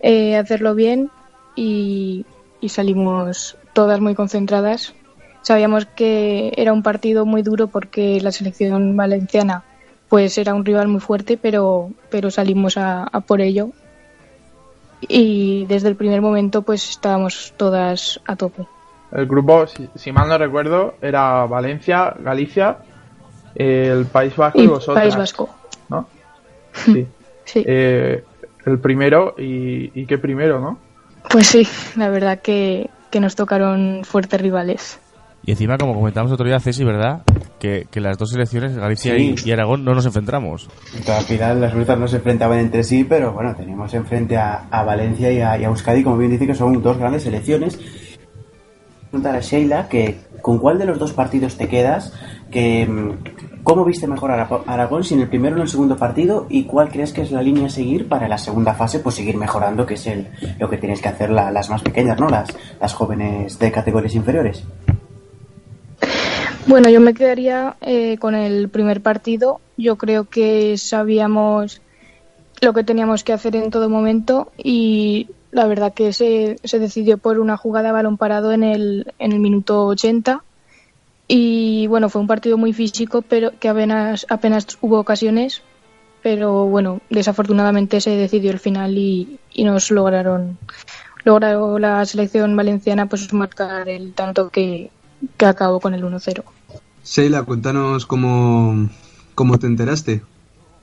eh, 0.00 0.36
hacerlo 0.36 0.74
bien 0.74 1.12
y, 1.54 2.26
salimos 2.66 3.56
todas 3.72 4.00
muy 4.00 4.16
concentradas. 4.16 4.94
Sabíamos 5.42 5.86
que 5.86 6.52
era 6.56 6.72
un 6.72 6.82
partido 6.82 7.24
muy 7.24 7.42
duro 7.42 7.68
porque 7.68 8.20
la 8.20 8.32
selección 8.32 8.96
valenciana 8.96 9.62
pues 10.08 10.36
era 10.36 10.54
un 10.54 10.64
rival 10.64 10.88
muy 10.88 11.00
fuerte, 11.00 11.38
pero, 11.40 11.92
pero 12.10 12.32
salimos 12.32 12.76
a, 12.76 13.04
a 13.04 13.20
por 13.20 13.40
ello. 13.40 13.70
Y 15.02 15.66
desde 15.66 15.86
el 15.86 15.94
primer 15.94 16.20
momento 16.20 16.62
pues 16.62 16.90
estábamos 16.90 17.54
todas 17.56 18.20
a 18.26 18.34
tope. 18.34 18.66
El 19.12 19.26
grupo, 19.26 19.68
si, 19.68 19.88
si 19.94 20.10
mal 20.10 20.28
no 20.28 20.36
recuerdo, 20.36 20.96
era 21.00 21.46
Valencia, 21.46 22.12
Galicia, 22.18 22.78
el 23.54 24.06
País 24.06 24.34
Vasco 24.36 24.58
y, 24.60 24.64
Y 24.64 24.66
vosotras. 24.66 25.02
País 25.04 25.16
Vasco. 25.16 25.48
¿no? 25.88 26.06
Sí. 26.74 27.06
Sí. 27.44 27.62
Eh, 27.66 28.24
el 28.64 28.78
primero 28.78 29.34
y, 29.36 29.90
y 30.00 30.06
qué 30.06 30.16
primero, 30.18 30.60
¿no? 30.60 30.78
Pues 31.30 31.46
sí, 31.48 31.66
la 31.96 32.08
verdad 32.08 32.40
que, 32.40 32.88
que 33.10 33.20
nos 33.20 33.36
tocaron 33.36 34.02
fuertes 34.04 34.40
rivales. 34.40 34.98
Y 35.44 35.50
encima, 35.50 35.76
como 35.76 35.94
comentamos 35.94 36.30
otro 36.30 36.46
día, 36.46 36.60
Ceci, 36.60 36.84
¿verdad? 36.84 37.22
Que, 37.58 37.86
que 37.90 38.00
las 38.00 38.16
dos 38.16 38.30
selecciones, 38.30 38.76
Galicia 38.76 39.14
Sí. 39.16 39.34
y, 39.44 39.48
y 39.48 39.52
Aragón, 39.52 39.84
no 39.84 39.92
nos 39.92 40.06
enfrentamos. 40.06 40.68
Entonces, 40.92 41.16
al 41.18 41.24
final 41.24 41.60
las 41.60 41.74
rutas 41.74 41.98
no 41.98 42.06
se 42.06 42.16
enfrentaban 42.16 42.60
entre 42.60 42.84
sí, 42.84 43.02
pero 43.04 43.32
bueno, 43.32 43.52
teníamos 43.56 43.92
enfrente 43.94 44.36
a, 44.36 44.68
a 44.70 44.84
Valencia 44.84 45.32
y 45.32 45.40
a, 45.40 45.58
y 45.58 45.64
a 45.64 45.66
Euskadi, 45.66 46.04
como 46.04 46.16
bien 46.18 46.30
dice, 46.30 46.46
que 46.46 46.54
son 46.54 46.80
dos 46.80 46.96
grandes 46.96 47.24
selecciones. 47.24 47.78
Preguntar 49.10 49.34
a 49.36 49.40
Sheila 49.40 49.88
que 49.88 50.16
con 50.42 50.58
cuál 50.58 50.78
de 50.78 50.84
los 50.86 50.98
dos 50.98 51.12
partidos 51.12 51.56
te 51.56 51.68
quedas, 51.68 52.12
que 52.50 52.84
mm, 52.86 53.62
cómo 53.62 53.84
viste 53.84 54.06
mejor 54.06 54.32
a 54.32 54.34
Ara- 54.34 54.62
Aragón, 54.66 55.04
si 55.04 55.14
en 55.14 55.20
el 55.20 55.28
primero 55.28 55.54
o 55.54 55.58
en 55.58 55.62
el 55.62 55.68
segundo 55.68 55.96
partido, 55.96 56.46
y 56.50 56.64
cuál 56.64 56.90
crees 56.90 57.12
que 57.12 57.22
es 57.22 57.30
la 57.30 57.40
línea 57.42 57.66
a 57.66 57.70
seguir 57.70 58.08
para 58.08 58.28
la 58.28 58.36
segunda 58.38 58.74
fase, 58.74 58.98
pues 58.98 59.14
seguir 59.14 59.36
mejorando, 59.36 59.86
que 59.86 59.94
es 59.94 60.06
el, 60.06 60.26
lo 60.58 60.68
que 60.68 60.76
tienes 60.76 61.00
que 61.00 61.08
hacer 61.08 61.30
la- 61.30 61.50
las 61.50 61.70
más 61.70 61.80
pequeñas, 61.82 62.18
¿no? 62.20 62.28
Las, 62.28 62.48
las 62.80 62.92
jóvenes 62.92 63.58
de 63.58 63.70
categorías 63.72 64.14
inferiores. 64.14 64.64
Bueno, 66.66 66.88
yo 66.90 67.00
me 67.00 67.14
quedaría 67.14 67.76
eh, 67.80 68.18
con 68.18 68.34
el 68.34 68.68
primer 68.68 69.00
partido. 69.02 69.60
Yo 69.76 69.96
creo 69.96 70.24
que 70.28 70.76
sabíamos 70.78 71.80
lo 72.60 72.72
que 72.72 72.84
teníamos 72.84 73.24
que 73.24 73.32
hacer 73.32 73.56
en 73.56 73.70
todo 73.70 73.88
momento 73.88 74.52
y 74.56 75.28
la 75.52 75.66
verdad 75.66 75.92
que 75.92 76.12
se, 76.12 76.56
se 76.64 76.78
decidió 76.78 77.18
por 77.18 77.38
una 77.38 77.56
jugada 77.56 77.90
a 77.90 77.92
balón 77.92 78.16
parado 78.16 78.52
en 78.52 78.64
el, 78.64 79.12
en 79.18 79.32
el 79.32 79.38
minuto 79.38 79.86
80. 79.86 80.42
Y 81.28 81.86
bueno, 81.86 82.08
fue 82.08 82.20
un 82.20 82.26
partido 82.26 82.58
muy 82.58 82.72
físico, 82.72 83.22
pero 83.22 83.52
que 83.60 83.68
apenas, 83.68 84.26
apenas 84.28 84.66
hubo 84.80 84.98
ocasiones. 84.98 85.62
Pero 86.22 86.66
bueno, 86.66 87.00
desafortunadamente 87.10 88.00
se 88.00 88.10
decidió 88.10 88.50
el 88.50 88.60
final 88.60 88.96
y, 88.96 89.38
y 89.52 89.64
nos 89.64 89.90
lograron, 89.90 90.56
logró 91.24 91.78
la 91.78 92.04
selección 92.06 92.56
valenciana 92.56 93.06
pues 93.06 93.32
marcar 93.32 93.88
el 93.88 94.14
tanto 94.14 94.48
que, 94.48 94.90
que 95.36 95.46
acabó 95.46 95.80
con 95.80 95.94
el 95.94 96.02
1-0. 96.02 96.44
Sheila, 97.04 97.42
cuéntanos 97.42 98.06
cómo, 98.06 98.88
cómo 99.34 99.58
te 99.58 99.66
enteraste 99.66 100.22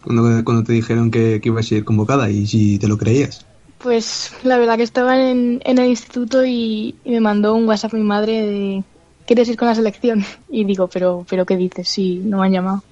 cuando, 0.04 0.44
cuando 0.44 0.64
te 0.64 0.74
dijeron 0.74 1.10
que, 1.10 1.40
que 1.42 1.50
ibas 1.50 1.72
a 1.72 1.76
ir 1.76 1.86
convocada 1.86 2.30
y 2.30 2.46
si 2.46 2.78
te 2.78 2.88
lo 2.88 2.98
creías. 2.98 3.46
Pues 3.82 4.34
la 4.44 4.58
verdad 4.58 4.76
que 4.76 4.84
estaba 4.84 5.18
en, 5.18 5.62
el 5.64 5.80
instituto 5.86 6.46
y, 6.46 6.96
me 7.06 7.22
mandó 7.22 7.56
un 7.56 7.68
WhatsApp 7.68 7.94
mi 7.94 8.04
madre 8.04 8.46
de 8.46 8.84
¿quieres 9.26 9.48
ir 9.48 9.58
con 9.58 9.68
la 9.68 9.76
selección? 9.76 10.24
Y 10.50 10.66
digo, 10.66 10.88
pero, 10.88 11.26
pero 11.30 11.46
¿qué 11.46 11.56
dices? 11.56 11.88
Sí, 11.88 12.22
no 12.24 12.40
me 12.40 12.48
han 12.48 12.54
llamado. 12.54 12.84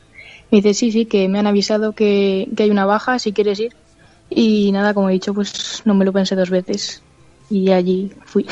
Me 0.50 0.58
dice, 0.62 0.74
sí, 0.74 0.92
sí, 0.92 1.06
que 1.06 1.28
me 1.28 1.40
han 1.40 1.48
avisado 1.48 1.92
que, 1.92 2.48
que 2.56 2.64
hay 2.64 2.70
una 2.70 2.86
baja, 2.86 3.20
si 3.20 3.34
quieres 3.34 3.60
ir. 3.60 3.76
Y 4.30 4.72
nada, 4.72 4.94
como 4.94 5.10
he 5.10 5.14
dicho, 5.14 5.34
pues 5.34 5.82
no 5.84 5.94
me 5.94 6.06
lo 6.06 6.14
pensé 6.14 6.36
dos 6.36 6.50
veces. 6.50 7.02
Y 7.50 7.72
allí 7.72 8.12
fui. 8.26 8.46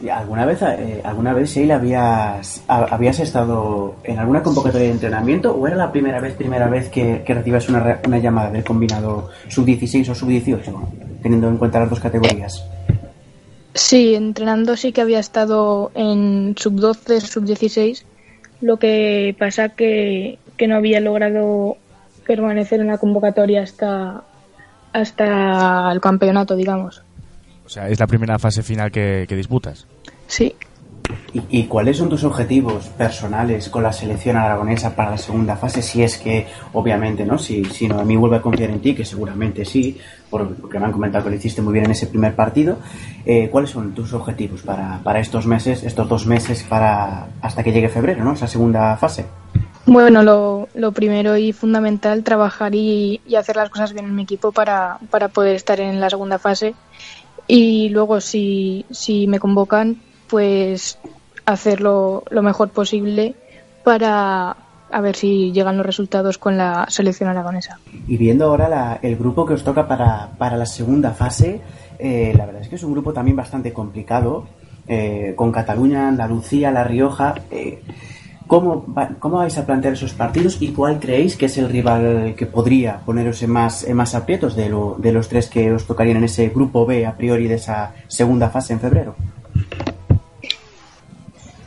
¿Y 0.00 0.08
¿Alguna 0.08 0.44
vez, 0.44 0.60
eh, 0.62 1.00
alguna 1.04 1.32
vez 1.32 1.50
Sheila, 1.50 1.76
habías, 1.76 2.62
ha- 2.68 2.84
habías 2.94 3.18
estado 3.18 3.96
en 4.04 4.18
alguna 4.18 4.42
convocatoria 4.42 4.86
de 4.86 4.92
entrenamiento 4.92 5.52
o 5.52 5.66
era 5.66 5.74
la 5.74 5.90
primera 5.90 6.20
vez, 6.20 6.34
primera 6.34 6.68
vez 6.68 6.88
que, 6.90 7.22
que 7.24 7.34
recibas 7.34 7.68
una, 7.68 8.00
una 8.06 8.18
llamada 8.18 8.50
del 8.50 8.62
combinado 8.62 9.30
sub-16 9.48 10.10
o 10.10 10.14
sub-18, 10.14 11.05
teniendo 11.22 11.48
en 11.48 11.56
cuenta 11.56 11.80
las 11.80 11.90
dos 11.90 12.00
categorías? 12.00 12.64
Sí, 13.74 14.14
entrenando 14.14 14.76
sí 14.76 14.92
que 14.92 15.02
había 15.02 15.18
estado 15.18 15.90
en 15.94 16.54
sub-12, 16.56 17.20
sub-16, 17.20 18.04
Lo 18.62 18.78
que 18.78 19.36
pasa 19.38 19.68
que, 19.70 20.38
que 20.56 20.66
no 20.66 20.76
había 20.76 21.00
logrado 21.00 21.76
permanecer 22.26 22.80
en 22.80 22.86
la 22.86 22.98
convocatoria 22.98 23.62
hasta, 23.62 24.24
hasta 24.92 25.92
el 25.92 26.00
campeonato, 26.00 26.56
digamos. 26.56 27.02
O 27.66 27.68
sea, 27.68 27.88
es 27.88 28.00
la 28.00 28.06
primera 28.06 28.38
fase 28.38 28.62
final 28.62 28.90
que, 28.90 29.26
que 29.28 29.36
disputas. 29.36 29.86
Sí. 30.26 30.54
¿Y, 31.50 31.64
cuáles 31.64 31.98
son 31.98 32.08
tus 32.08 32.24
objetivos 32.24 32.86
personales 32.88 33.68
con 33.68 33.82
la 33.82 33.92
selección 33.92 34.36
aragonesa 34.36 34.96
para 34.96 35.10
la 35.10 35.18
segunda 35.18 35.54
fase? 35.56 35.82
Si 35.82 36.02
es 36.02 36.16
que, 36.16 36.46
obviamente, 36.72 37.26
¿no? 37.26 37.36
Si, 37.36 37.62
si 37.66 37.86
Noemí 37.88 38.16
vuelve 38.16 38.36
a 38.36 38.42
confiar 38.42 38.70
en 38.70 38.80
ti, 38.80 38.94
que 38.94 39.04
seguramente 39.04 39.64
sí, 39.66 39.98
por- 40.30 40.54
porque 40.54 40.78
me 40.78 40.86
han 40.86 40.92
comentado 40.92 41.24
que 41.24 41.30
lo 41.30 41.36
hiciste 41.36 41.60
muy 41.60 41.74
bien 41.74 41.84
en 41.84 41.90
ese 41.90 42.06
primer 42.06 42.34
partido. 42.34 42.78
eh, 43.26 43.48
¿Cuáles 43.50 43.70
son 43.70 43.92
tus 43.92 44.14
objetivos 44.14 44.62
para, 44.62 45.00
para 45.04 45.20
estos 45.20 45.46
meses, 45.46 45.82
estos 45.82 46.08
dos 46.08 46.26
meses, 46.26 46.62
para 46.62 47.26
hasta 47.42 47.62
que 47.62 47.72
llegue 47.72 47.90
febrero, 47.90 48.24
¿no? 48.24 48.32
Esa 48.32 48.46
segunda 48.46 48.96
fase. 48.96 49.26
Bueno, 49.84 50.22
lo, 50.22 50.68
lo 50.74 50.92
primero 50.92 51.36
y 51.36 51.52
fundamental, 51.52 52.24
trabajar 52.24 52.74
y, 52.74 53.20
y 53.26 53.34
hacer 53.34 53.56
las 53.56 53.68
cosas 53.68 53.92
bien 53.92 54.06
en 54.06 54.14
mi 54.14 54.22
equipo 54.22 54.52
para, 54.52 54.98
para 55.10 55.28
poder 55.28 55.54
estar 55.54 55.78
en 55.80 56.00
la 56.00 56.08
segunda 56.08 56.38
fase. 56.38 56.74
Y 57.46 57.90
luego, 57.90 58.20
si, 58.20 58.84
si 58.90 59.26
me 59.28 59.38
convocan, 59.38 59.98
pues 60.28 60.98
hacerlo 61.44 62.24
lo 62.30 62.42
mejor 62.42 62.70
posible 62.70 63.34
para 63.84 64.56
a 64.90 65.00
ver 65.00 65.16
si 65.16 65.52
llegan 65.52 65.76
los 65.76 65.84
resultados 65.86 66.38
con 66.38 66.56
la 66.56 66.86
selección 66.88 67.28
aragonesa. 67.28 67.78
Y 68.06 68.16
viendo 68.16 68.44
ahora 68.46 68.68
la- 68.68 68.98
el 69.02 69.16
grupo 69.16 69.44
que 69.44 69.54
os 69.54 69.64
toca 69.64 69.88
para, 69.88 70.30
para 70.38 70.56
la 70.56 70.66
segunda 70.66 71.10
fase, 71.10 71.60
eh, 71.98 72.32
la 72.36 72.46
verdad 72.46 72.62
es 72.62 72.68
que 72.68 72.76
es 72.76 72.82
un 72.84 72.92
grupo 72.92 73.12
también 73.12 73.36
bastante 73.36 73.72
complicado, 73.72 74.46
eh, 74.86 75.32
con 75.36 75.50
Cataluña, 75.50 76.06
Andalucía, 76.08 76.70
La 76.70 76.84
Rioja. 76.84 77.34
eh, 77.50 77.82
¿cómo, 78.46 78.86
¿Cómo 79.18 79.38
vais 79.38 79.58
a 79.58 79.66
plantear 79.66 79.94
esos 79.94 80.12
partidos 80.14 80.62
y 80.62 80.68
cuál 80.68 81.00
creéis 81.00 81.36
que 81.36 81.46
es 81.46 81.58
el 81.58 81.68
rival 81.68 82.34
que 82.36 82.46
podría 82.46 82.98
poneros 82.98 83.42
en 83.42 83.50
más, 83.50 83.84
más 83.92 84.14
aprietos 84.14 84.54
de, 84.54 84.68
lo- 84.68 84.94
de 84.98 85.10
los 85.12 85.28
tres 85.28 85.48
que 85.48 85.72
os 85.72 85.84
tocarían 85.84 86.18
en 86.18 86.24
ese 86.24 86.48
grupo 86.50 86.86
B 86.86 87.04
a 87.06 87.16
priori 87.16 87.48
de 87.48 87.56
esa 87.56 87.92
segunda 88.06 88.50
fase 88.50 88.72
en 88.74 88.78
febrero? 88.80 89.16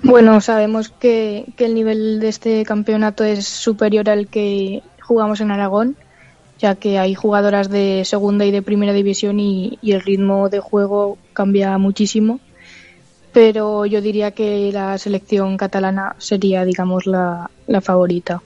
Bueno, 0.04 0.40
sabemos 0.42 0.90
que, 0.90 1.46
que 1.58 1.66
el 1.66 1.74
nivel 1.76 2.20
de 2.20 2.30
este 2.30 2.64
campeonato 2.64 3.24
es 3.24 3.48
superior 3.48 4.10
al 4.10 4.28
que 4.28 4.82
jugamos 5.02 5.42
en 5.42 5.52
Aragón, 5.52 5.98
ya 6.60 6.76
que 6.76 7.00
hay 7.00 7.16
jugadoras 7.16 7.70
de 7.70 8.04
segunda 8.06 8.46
y 8.46 8.52
de 8.52 8.62
primera 8.62 8.94
división 8.94 9.40
y, 9.40 9.78
el 9.84 10.02
ritmo 10.02 10.50
de 10.50 10.60
juego 10.60 11.18
cambia 11.34 11.78
muchísimo. 11.78 12.40
Pero 13.34 13.86
yo 13.86 14.02
diría 14.02 14.32
que 14.32 14.72
la 14.74 14.98
selección 14.98 15.56
catalana 15.58 16.16
sería, 16.18 16.66
digamos, 16.66 17.06
la, 17.06 17.50
la 17.68 17.82
favorita. 17.82 18.42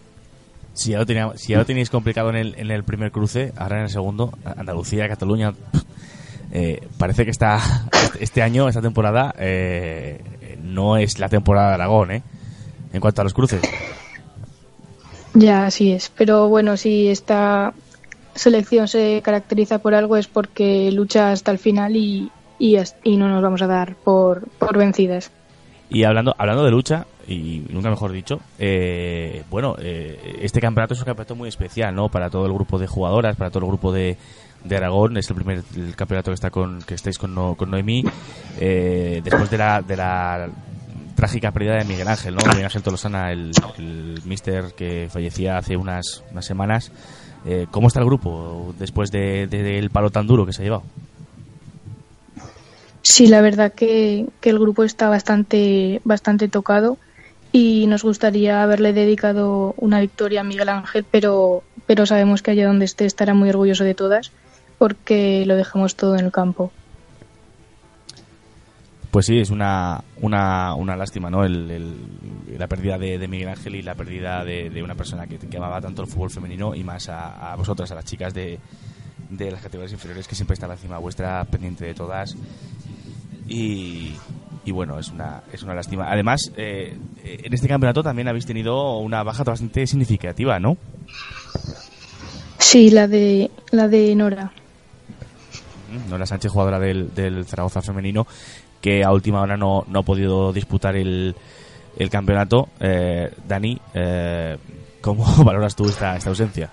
Si 0.74 0.92
ya 0.92 0.98
lo, 1.00 1.06
tenía- 1.06 1.32
si 1.36 1.54
ya 1.54 1.60
lo 1.60 1.66
teníais 1.66 1.90
complicado 1.90 2.30
en 2.32 2.36
el, 2.36 2.56
en 2.58 2.72
el 2.72 2.84
primer 2.84 3.12
cruce, 3.12 3.54
ahora 3.56 3.78
en 3.78 3.84
el 3.84 3.90
segundo, 3.90 4.34
Andalucía, 4.44 5.08
Cataluña, 5.08 5.54
eh, 6.52 6.88
parece 6.98 7.26
que 7.26 7.32
está 7.32 7.60
este 8.20 8.42
año, 8.42 8.68
esta 8.68 8.82
temporada, 8.82 9.34
eh, 9.38 10.20
no 10.64 10.98
es 10.98 11.20
la 11.20 11.30
temporada 11.30 11.70
de 11.70 11.74
Aragón, 11.76 12.12
¿eh? 12.12 12.24
En 12.92 13.02
cuanto 13.02 13.22
a 13.22 13.24
los 13.24 13.34
cruces. 13.34 13.62
Ya, 15.34 15.66
así 15.66 15.92
es. 15.92 16.12
Pero 16.16 16.48
bueno, 16.48 16.78
si 16.78 17.10
esta 17.10 17.74
selección 18.36 18.88
se 18.88 19.22
caracteriza 19.24 19.80
por 19.80 19.94
algo 19.94 20.18
es 20.18 20.28
porque 20.28 20.92
lucha 20.92 21.32
hasta 21.32 21.52
el 21.52 21.60
final 21.60 21.96
y, 21.96 22.32
y, 22.60 22.78
no 23.18 23.30
nos 23.30 23.42
vamos 23.44 23.62
a 23.62 23.68
dar 23.68 23.96
por, 23.96 24.48
por 24.60 24.78
vencidas. 24.78 25.32
Y 25.90 26.04
hablando, 26.04 26.36
hablando 26.38 26.64
de 26.64 26.72
lucha, 26.72 27.06
y 27.28 27.64
nunca 27.70 27.90
mejor 27.90 28.12
dicho, 28.12 28.40
eh, 28.58 29.44
bueno, 29.50 29.76
eh, 29.80 30.40
este 30.42 30.60
campeonato 30.60 30.94
es 30.94 31.00
un 31.00 31.06
campeonato 31.06 31.36
muy 31.36 31.50
especial, 31.50 31.94
¿no? 31.94 32.10
Para 32.10 32.30
todo 32.30 32.46
el 32.46 32.54
grupo 32.54 32.80
de 32.80 32.88
jugadoras, 32.88 33.36
para 33.36 33.52
todo 33.52 33.64
el 33.64 33.70
grupo 33.70 33.92
de, 33.92 34.18
de 34.64 34.78
Aragón, 34.78 35.18
es 35.18 35.30
el 35.30 35.36
primer 35.36 35.64
el 35.76 35.96
campeonato 35.96 36.32
que 36.32 36.36
está 36.36 36.50
con 36.50 36.82
que 36.82 36.94
estáis 36.96 37.18
con, 37.18 37.34
No- 37.36 37.56
con 37.56 37.70
Noemí, 37.72 38.04
eh, 38.60 39.22
después 39.24 39.50
de 39.50 39.58
la, 39.58 39.82
de 39.82 39.98
la 39.98 40.50
trágica 41.16 41.52
pérdida 41.52 41.76
de 41.78 41.84
Miguel 41.86 42.08
Ángel, 42.08 42.34
¿no? 42.36 42.42
Miguel 42.48 42.66
Ángel 42.66 42.82
Tolosana, 42.84 43.32
el, 43.32 43.52
el 43.78 44.22
mister 44.26 44.74
que 44.76 45.08
fallecía 45.12 45.58
hace 45.58 45.76
unas, 45.78 46.24
unas 46.32 46.46
semanas. 46.46 46.92
Eh, 47.46 47.68
¿Cómo 47.72 47.88
está 47.88 48.00
el 48.00 48.06
grupo 48.06 48.74
después 48.80 49.12
de- 49.12 49.48
de- 49.48 49.64
del 49.64 49.90
palo 49.90 50.10
tan 50.12 50.26
duro 50.28 50.46
que 50.46 50.54
se 50.54 50.62
ha 50.62 50.66
llevado? 50.66 50.84
Sí, 53.02 53.28
la 53.28 53.42
verdad 53.42 53.74
que, 53.74 54.28
que 54.40 54.50
el 54.50 54.60
grupo 54.60 54.84
está 54.86 55.10
bastante, 55.10 56.00
bastante 56.06 56.48
tocado 56.48 56.98
y 57.52 57.86
nos 57.88 58.04
gustaría 58.04 58.64
haberle 58.64 58.94
dedicado 58.94 59.74
una 59.78 60.00
victoria 60.00 60.42
a 60.42 60.44
Miguel 60.46 60.70
Ángel, 60.70 61.06
pero, 61.12 61.64
pero 61.86 62.06
sabemos 62.06 62.42
que 62.42 62.52
allá 62.52 62.66
donde 62.68 62.86
esté 62.86 63.06
estará 63.06 63.34
muy 63.34 63.50
orgulloso 63.50 63.84
de 63.84 63.94
todas 63.94 64.32
porque 64.84 65.46
lo 65.46 65.56
dejamos 65.56 65.96
todo 65.96 66.16
en 66.18 66.26
el 66.26 66.32
campo. 66.34 66.70
Pues 69.12 69.28
sí, 69.28 69.40
es 69.40 69.50
una, 69.50 70.04
una, 70.20 70.76
una 70.76 70.98
lástima, 70.98 71.30
¿no? 71.30 71.46
El, 71.46 71.72
el- 71.72 72.58
la 72.60 72.68
pérdida 72.68 72.98
de, 72.98 73.18
de 73.18 73.28
Miguel 73.30 73.48
Ángel 73.48 73.76
y 73.76 73.82
la 73.82 73.96
pérdida 73.96 74.44
de, 74.44 74.70
de 74.70 74.84
una 74.84 74.94
persona 74.96 75.26
que, 75.26 75.38
que 75.38 75.56
amaba 75.56 75.80
tanto 75.80 76.02
el 76.02 76.10
fútbol 76.10 76.32
femenino 76.32 76.76
y 76.76 76.84
más 76.84 77.08
a, 77.08 77.54
a 77.54 77.56
vosotras, 77.56 77.90
a 77.92 77.96
las 77.96 78.04
chicas 78.04 78.34
de, 78.34 78.60
de 79.30 79.52
las 79.52 79.62
categorías 79.62 79.94
inferiores 79.94 80.28
que 80.28 80.36
siempre 80.36 80.56
estaba 80.56 80.74
encima 80.74 80.98
vuestra, 80.98 81.46
pendiente 81.46 81.86
de 81.86 81.94
todas. 81.94 82.36
Y, 83.48 84.12
y 84.66 84.72
bueno, 84.72 85.00
es 85.00 85.12
una, 85.12 85.44
es 85.54 85.64
una 85.64 85.76
lástima. 85.76 86.12
Además, 86.12 86.52
eh, 86.58 86.98
en 87.24 87.54
este 87.54 87.70
campeonato 87.70 88.04
también 88.04 88.28
habéis 88.28 88.46
tenido 88.46 88.98
una 88.98 89.24
baja 89.24 89.46
bastante 89.46 89.88
significativa, 89.88 90.60
¿no? 90.60 90.76
Sí, 92.60 92.90
la 92.90 93.08
de, 93.08 93.50
la 93.72 93.88
de 93.88 94.14
Nora. 94.16 94.52
Nora 96.10 96.26
Sánchez, 96.26 96.52
jugadora 96.52 96.80
del, 96.80 97.46
Zaragoza 97.46 97.82
femenino, 97.82 98.26
que 98.82 99.04
a 99.04 99.12
última 99.12 99.42
hora 99.42 99.58
no, 99.58 99.86
no 99.88 100.00
ha 100.00 100.04
podido 100.04 100.52
disputar 100.54 100.96
el, 100.96 101.36
el 101.98 102.10
campeonato. 102.10 102.70
Eh, 102.80 103.32
Dani, 103.48 103.80
eh, 103.94 104.58
¿cómo 105.02 105.26
valoras 105.44 105.76
tú 105.76 105.86
esta, 105.86 106.16
esta 106.18 106.30
ausencia? 106.30 106.70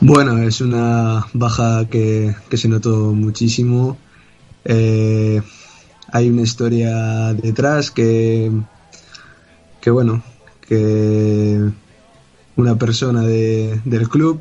Bueno, 0.00 0.38
es 0.38 0.60
una 0.60 1.26
baja 1.32 1.86
que, 1.88 2.34
que 2.48 2.56
se 2.56 2.68
notó 2.68 3.12
muchísimo. 3.14 3.96
Eh, 4.64 5.42
hay 6.12 6.30
una 6.30 6.42
historia 6.42 7.32
detrás 7.34 7.90
que, 7.90 8.50
que 9.80 9.90
bueno, 9.90 10.22
que 10.66 11.60
una 12.56 12.76
persona 12.76 13.22
de- 13.22 13.80
del 13.84 14.08
club 14.08 14.40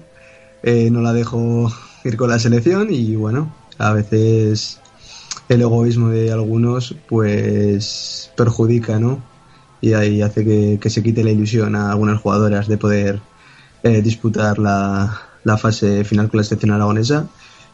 eh, 0.63 0.89
no 0.91 1.02
la 1.02 1.13
dejó 1.13 1.71
ir 2.08 2.17
con 2.17 2.30
la 2.30 2.39
selección 2.39 2.88
y 2.91 3.15
bueno, 3.15 3.54
a 3.78 3.93
veces 3.93 4.80
el 5.50 5.62
egoísmo 5.62 6.10
de 6.10 6.32
algunos 6.32 6.96
pues 7.08 8.32
perjudica, 8.36 9.00
¿no? 9.00 9.22
Y 9.82 9.93
ahí 9.93 10.22
hace 10.22 10.43
que, 10.43 10.80
que 10.82 10.89
se 10.89 11.04
quite 11.04 11.24
la 11.24 11.32
ilusión 11.32 11.76
a 11.76 11.91
algunas 11.91 12.22
jugadoras 12.22 12.67
de 12.67 12.78
poder 12.78 13.22
eh, 13.84 14.02
disputar 14.02 14.58
la, 14.58 15.22
la 15.43 15.58
fase 15.58 16.04
final 16.04 16.30
con 16.30 16.39
la 16.39 16.43
selección 16.43 16.72
aragonesa 16.72 17.28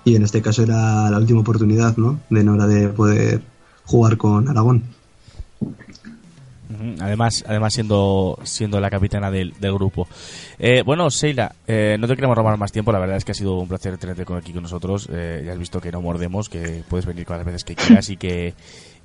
y 0.04 0.16
en 0.16 0.24
este 0.24 0.42
caso 0.42 0.64
era 0.64 1.10
la 1.10 1.18
última 1.18 1.40
oportunidad, 1.40 1.96
¿no? 1.98 2.20
De 2.30 2.44
Nora 2.44 2.68
de 2.68 2.90
poder 2.90 3.42
jugar 3.86 4.18
con 4.18 4.50
Aragón. 4.50 4.84
Además, 7.00 7.44
además 7.48 7.74
siendo, 7.74 8.38
siendo 8.44 8.80
la 8.80 8.90
capitana 8.90 9.32
del, 9.32 9.54
grupo. 9.60 10.08
Eh, 10.60 10.84
bueno, 10.86 11.10
Seila, 11.10 11.56
eh, 11.68 11.98
no 12.00 12.08
te 12.08 12.16
queremos 12.16 12.38
robar 12.38 12.58
más 12.58 12.72
tiempo. 12.72 12.92
La 12.92 13.00
verdad 13.00 13.18
es 13.18 13.26
que 13.26 13.32
ha 13.32 13.36
sido 13.36 13.58
un 13.58 13.68
placer 13.68 13.98
tenerte 13.98 14.24
aquí 14.24 14.54
con 14.54 14.64
nosotros. 14.64 15.10
Eh, 15.12 15.44
ya 15.46 15.54
has 15.54 15.60
visto 15.60 15.82
que 15.82 15.92
no 15.92 16.02
mordemos, 16.02 16.50
que 16.50 16.84
puedes 16.88 17.06
venir 17.06 17.26
con 17.26 17.38
las 17.38 17.46
veces 17.46 17.64
que 17.64 17.76
quieras 17.76 18.10
y 18.10 18.18
que, 18.18 18.54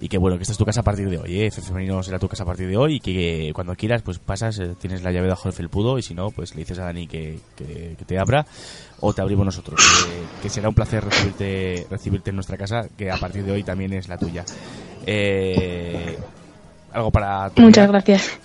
y 0.01 0.09
que 0.09 0.19
bueno, 0.19 0.37
que 0.37 0.43
esta 0.43 0.53
es 0.53 0.59
tu 0.59 0.65
casa 0.65 0.81
a 0.81 0.85
partir 0.85 1.09
de 1.11 1.19
hoy. 1.19 1.41
¿eh? 1.41 1.47
F 1.47 1.61
Femenino 1.61 2.03
será 2.03 2.19
tu 2.19 2.29
casa 2.29 2.45
a 2.45 2.47
partir 2.47 2.69
de 2.69 2.77
hoy 2.77 2.97
y 2.97 3.01
que 3.01 3.51
cuando 3.55 3.75
quieras, 3.75 4.03
pues 4.03 4.19
pasas, 4.19 4.59
eh, 4.59 4.75
tienes 4.81 5.03
la 5.03 5.11
llave 5.11 5.29
bajo 5.29 5.49
el 5.49 5.55
felpudo 5.55 5.99
y 5.99 6.03
si 6.03 6.15
no, 6.15 6.31
pues 6.31 6.55
le 6.55 6.61
dices 6.61 6.79
a 6.79 6.85
Dani 6.85 7.07
que, 7.07 7.39
que, 7.57 7.97
te 8.07 8.19
abra 8.19 8.47
o 9.01 9.13
te 9.13 9.21
abrimos 9.21 9.45
nosotros. 9.45 9.81
Que, 10.07 10.43
que 10.43 10.51
será 10.51 10.69
un 10.69 10.75
placer 10.75 11.05
recibirte, 11.05 11.87
recibirte 11.91 12.31
en 12.31 12.37
nuestra 12.37 12.57
casa, 12.57 12.89
que 12.97 13.11
a 13.11 13.17
partir 13.17 13.45
de 13.45 13.53
hoy 13.53 13.63
también 13.65 13.93
es 13.93 14.09
la 14.09 14.19
tuya. 14.19 14.45
Eh, 15.07 16.19
algo 16.93 17.11
para 17.11 17.51
terminar? 17.51 17.69
Muchas 17.69 17.89
gracias. 17.89 18.39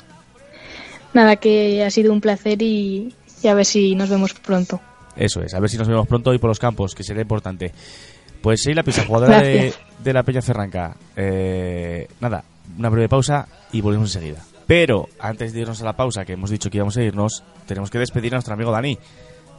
Nada, 1.14 1.36
que 1.36 1.84
ha 1.84 1.92
sido 1.92 2.12
un 2.12 2.22
placer 2.22 2.62
y, 2.62 3.14
y 3.42 3.48
a 3.48 3.54
ver 3.54 3.66
si 3.66 3.96
nos 3.96 4.10
vemos 4.10 4.34
pronto. 4.34 4.82
Eso 5.16 5.42
es, 5.42 5.54
a 5.54 5.60
ver 5.60 5.70
si 5.70 5.78
nos 5.78 5.88
vemos 5.88 6.08
pronto 6.08 6.34
y 6.34 6.40
por 6.40 6.50
los 6.50 6.60
campos, 6.60 6.96
que 6.96 7.04
será 7.04 7.22
importante. 7.22 7.72
Pues 8.42 8.62
Sheila 8.62 8.84
Pisa, 8.84 9.06
jugadora 9.06 9.42
de, 9.42 9.74
de 10.04 10.14
la 10.14 10.24
Peña 10.24 10.42
Ferranca. 10.42 10.96
Eh, 11.16 12.08
nada, 12.20 12.44
una 12.78 12.90
breve 12.90 13.08
pausa 13.08 13.48
y 13.72 13.82
volvemos 13.82 14.14
enseguida. 14.16 14.40
Pero 14.66 15.08
antes 15.20 15.54
de 15.54 15.60
irnos 15.62 15.82
a 15.82 15.86
la 15.86 15.94
pausa, 15.94 16.26
que 16.26 16.34
hemos 16.34 16.50
dicho 16.50 16.70
que 16.70 16.78
íbamos 16.78 16.98
a 16.98 17.04
irnos, 17.04 17.44
tenemos 17.68 17.90
que 17.90 18.00
despedir 18.00 18.34
a 18.34 18.38
nuestro 18.38 18.54
amigo 18.54 18.72
Dani, 18.72 18.98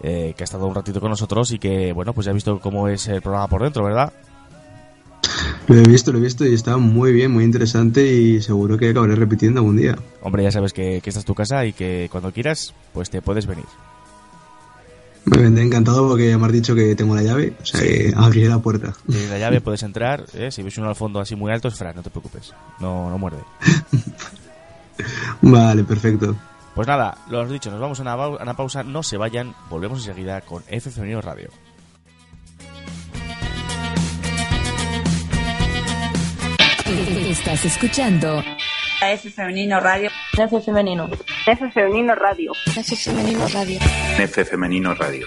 eh, 0.03 0.35
que 0.37 0.43
ha 0.43 0.45
estado 0.45 0.67
un 0.67 0.75
ratito 0.75 1.01
con 1.01 1.11
nosotros 1.11 1.53
y 1.53 1.59
que, 1.59 1.93
bueno, 1.93 2.13
pues 2.13 2.25
ya 2.25 2.31
ha 2.31 2.35
visto 2.35 2.59
cómo 2.59 2.89
es 2.89 3.07
el 3.09 3.23
programa 3.23 3.49
por 3.49 3.63
dentro, 3.63 3.85
¿verdad? 3.85 4.13
Lo 5.67 5.77
he 5.77 5.83
visto, 5.83 6.13
lo 6.13 6.19
he 6.19 6.23
visto 6.23 6.45
y 6.47 6.55
está 6.55 6.77
muy 6.77 7.13
bien, 7.13 7.31
muy 7.33 7.45
interesante 7.45 8.07
y 8.13 8.41
seguro 8.43 8.77
que 8.79 8.91
acabaré 8.91 9.15
repitiendo 9.15 9.61
algún 9.61 9.77
día. 9.77 9.97
Hombre, 10.23 10.43
ya 10.43 10.51
sabes 10.51 10.73
que, 10.73 11.01
que 11.03 11.11
esta 11.11 11.21
es 11.21 11.27
tu 11.27 11.35
casa 11.35 11.65
y 11.67 11.73
que 11.73 12.09
cuando 12.11 12.33
quieras, 12.33 12.75
pues 12.93 13.11
te 13.11 13.23
puedes 13.23 13.47
venir. 13.47 13.65
Me 15.27 15.39
vendré 15.39 15.65
encantado 15.65 16.07
porque 16.07 16.29
ya 16.29 16.37
me 16.37 16.45
has 16.47 16.53
dicho 16.53 16.75
que 16.75 16.95
tengo 16.95 17.15
la 17.15 17.23
llave, 17.23 17.55
o 17.63 17.65
sea 17.65 17.81
que 17.81 18.13
abriré 18.15 18.49
la 18.49 18.59
puerta. 18.59 18.93
Tienes 19.09 19.31
la 19.31 19.39
llave, 19.39 19.61
puedes 19.63 19.83
entrar. 19.83 20.25
¿eh? 20.35 20.51
Si 20.51 20.63
ves 20.63 20.77
uno 20.77 20.89
al 20.91 20.97
fondo 20.97 21.19
así 21.19 21.35
muy 21.35 21.51
alto, 21.51 21.69
es 21.69 21.75
Fran, 21.77 21.97
no 21.97 22.03
te 22.03 22.11
preocupes. 22.11 22.53
No, 22.79 23.09
no 23.09 23.17
muerde. 23.17 23.39
Vale, 25.43 25.83
perfecto. 25.85 26.37
Pues 26.75 26.87
nada, 26.89 27.17
lo 27.31 27.41
has 27.41 27.51
dicho, 27.51 27.71
nos 27.71 27.81
vamos 27.81 27.99
a 28.01 28.03
una, 28.03 28.17
bau- 28.17 28.39
a 28.39 28.43
una 28.43 28.55
pausa. 28.55 28.83
No 28.83 29.03
se 29.03 29.17
vayan, 29.17 29.55
volvemos 29.71 29.99
enseguida 30.07 30.41
con 30.43 30.63
F 30.69 30.91
Femenino 30.91 31.21
Radio. 31.21 31.49
Estás 37.35 37.65
escuchando 37.65 38.45
F 39.03 39.29
Femenino 39.29 39.81
Radio. 39.81 40.09
F 40.39 40.61
femenino. 40.61 41.11
F 41.45 41.69
Femenino 41.73 42.15
Radio. 42.15 42.53
F 42.65 42.95
femenino 42.95 43.49
radio. 43.49 43.81
F 44.17 44.45
Femenino 44.45 44.95
Radio. 44.95 45.27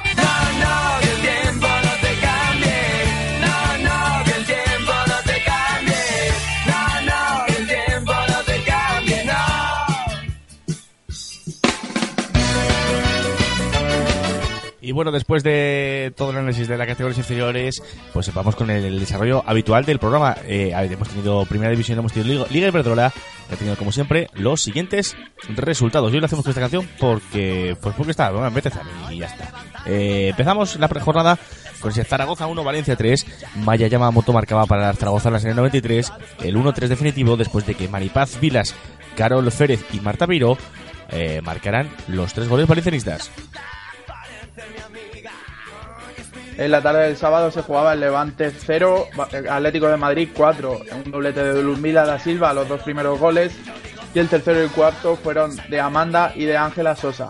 Y 14.88 14.94
bueno, 14.94 15.12
después 15.12 15.44
de 15.44 16.14
todo 16.16 16.32
el 16.32 16.38
análisis 16.38 16.66
de 16.66 16.78
las 16.78 16.88
categorías 16.88 17.18
inferiores, 17.18 17.84
pues 18.14 18.34
vamos 18.34 18.56
con 18.56 18.70
el 18.70 19.02
desarrollo 19.02 19.44
habitual 19.46 19.84
del 19.84 20.00
programa. 20.00 20.38
Eh, 20.46 20.72
hemos 20.74 21.10
tenido 21.10 21.46
Primera 21.46 21.72
División, 21.72 22.00
hemos 22.00 22.14
tenido 22.14 22.48
Liga, 22.50 22.70
Iberdrola, 22.70 23.12
que 23.50 23.56
ha 23.56 23.58
tenido 23.58 23.76
como 23.76 23.92
siempre 23.92 24.30
los 24.36 24.62
siguientes 24.62 25.18
resultados. 25.50 26.10
Y 26.10 26.16
hoy 26.16 26.22
lo 26.22 26.28
hacemos 26.28 26.46
con 26.46 26.52
esta 26.52 26.62
canción 26.62 26.88
porque, 27.02 27.76
pues 27.82 27.96
porque 27.96 28.12
está, 28.12 28.30
bueno, 28.32 28.50
me 28.50 28.62
a 28.62 29.12
y 29.12 29.18
ya 29.18 29.26
está. 29.26 29.52
Eh, 29.88 30.30
empezamos 30.30 30.80
la 30.80 30.88
jornada 30.88 31.38
con 31.82 31.92
ese 31.92 32.06
Zaragoza 32.06 32.48
1, 32.48 32.64
Valencia 32.64 32.96
3. 32.96 33.26
Maya 33.66 33.90
Llama 33.90 34.10
Moto 34.12 34.32
marcaba 34.32 34.68
para 34.68 34.94
Zaragoza 34.94 35.28
en 35.28 35.34
la 35.34 35.40
serie 35.42 35.54
93 35.54 36.14
el 36.46 36.56
1-3 36.56 36.88
definitivo 36.88 37.36
después 37.36 37.66
de 37.66 37.76
que 37.76 37.90
Maripaz 37.90 38.40
Vilas, 38.40 38.74
Carol 39.18 39.52
Férez 39.52 39.84
y 39.92 40.00
Marta 40.00 40.26
Piro 40.28 40.58
eh, 41.10 41.42
marcaran 41.44 41.90
los 42.08 42.34
tres 42.34 42.48
goles 42.48 42.70
valencianistas. 42.70 43.30
En 46.58 46.72
la 46.72 46.82
tarde 46.82 47.04
del 47.04 47.18
sábado 47.18 47.52
se 47.52 47.62
jugaba 47.62 47.94
el 47.94 48.00
Levante 48.00 48.52
0, 48.52 49.08
Atlético 49.50 49.88
de 49.90 49.98
Madrid 49.98 50.30
4, 50.34 50.82
un 51.06 51.12
doblete 51.12 51.44
de 51.44 51.62
Luzmila 51.62 52.06
da 52.06 52.18
Silva, 52.18 52.54
los 52.54 52.68
dos 52.68 52.82
primeros 52.82 53.20
goles, 53.20 53.56
y 54.16 54.20
el 54.20 54.28
tercero 54.28 54.60
y 54.60 54.64
el 54.64 54.72
cuarto 54.72 55.16
fueron 55.16 55.56
de 55.70 55.80
Amanda 55.80 56.34
y 56.36 56.46
de 56.46 56.58
Ángela 56.58 56.96
Sosa. 56.96 57.30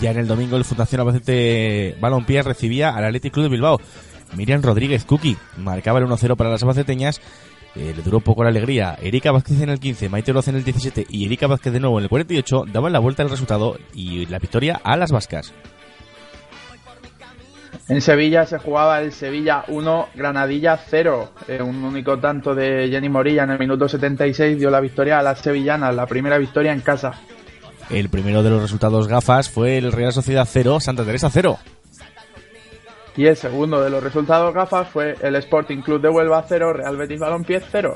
Ya 0.00 0.10
en 0.10 0.18
el 0.18 0.26
domingo 0.26 0.56
el 0.56 0.64
Fundación 0.64 1.00
Albacete 1.00 1.96
Balompié 2.00 2.42
recibía 2.42 2.90
al 2.90 3.04
Athletic 3.04 3.32
Club 3.32 3.44
de 3.44 3.50
Bilbao. 3.50 3.80
Miriam 4.34 4.60
Rodríguez 4.60 5.04
Cookie 5.04 5.36
marcaba 5.56 6.00
el 6.00 6.06
1-0 6.06 6.36
para 6.36 6.50
las 6.50 6.62
albaceteñas. 6.62 7.20
Eh, 7.76 7.92
le 7.96 8.02
duró 8.02 8.20
poco 8.20 8.44
la 8.44 8.50
alegría. 8.50 8.96
Erika 9.02 9.32
Vázquez 9.32 9.60
en 9.60 9.68
el 9.68 9.80
15, 9.80 10.08
Maite 10.08 10.30
Oroz 10.30 10.48
en 10.48 10.56
el 10.56 10.64
17 10.64 11.06
y 11.08 11.26
Erika 11.26 11.46
Vázquez 11.46 11.72
de 11.72 11.80
nuevo 11.80 11.98
en 11.98 12.04
el 12.04 12.08
48 12.08 12.64
daban 12.72 12.92
la 12.92 13.00
vuelta 13.00 13.22
al 13.22 13.30
resultado 13.30 13.76
y 13.92 14.26
la 14.26 14.38
victoria 14.38 14.80
a 14.82 14.96
las 14.96 15.10
vascas. 15.10 15.52
En 17.88 18.00
Sevilla 18.00 18.46
se 18.46 18.58
jugaba 18.58 19.00
el 19.02 19.12
Sevilla 19.12 19.64
1, 19.68 20.08
Granadilla 20.14 20.78
0. 20.78 21.30
Eh, 21.48 21.60
un 21.60 21.84
único 21.84 22.18
tanto 22.18 22.54
de 22.54 22.88
Jenny 22.88 23.08
Morilla 23.08 23.44
en 23.44 23.50
el 23.50 23.58
minuto 23.58 23.88
76 23.88 24.58
dio 24.58 24.70
la 24.70 24.80
victoria 24.80 25.18
a 25.18 25.22
las 25.22 25.40
sevillanas, 25.40 25.94
la 25.94 26.06
primera 26.06 26.38
victoria 26.38 26.72
en 26.72 26.80
casa. 26.80 27.12
El 27.90 28.08
primero 28.08 28.42
de 28.42 28.50
los 28.50 28.62
resultados 28.62 29.08
gafas 29.08 29.50
fue 29.50 29.76
el 29.76 29.92
Real 29.92 30.12
Sociedad 30.12 30.48
0, 30.50 30.80
Santa 30.80 31.04
Teresa 31.04 31.28
0. 31.30 31.58
Y 33.16 33.26
el 33.26 33.36
segundo 33.36 33.80
de 33.80 33.90
los 33.90 34.02
resultados 34.02 34.52
gafas 34.52 34.88
fue 34.88 35.16
el 35.22 35.36
Sporting 35.36 35.82
Club 35.82 36.00
de 36.00 36.08
Huelva 36.08 36.44
0, 36.48 36.72
Real 36.72 36.96
Betis 36.96 37.20
Balompié 37.20 37.60
0. 37.60 37.94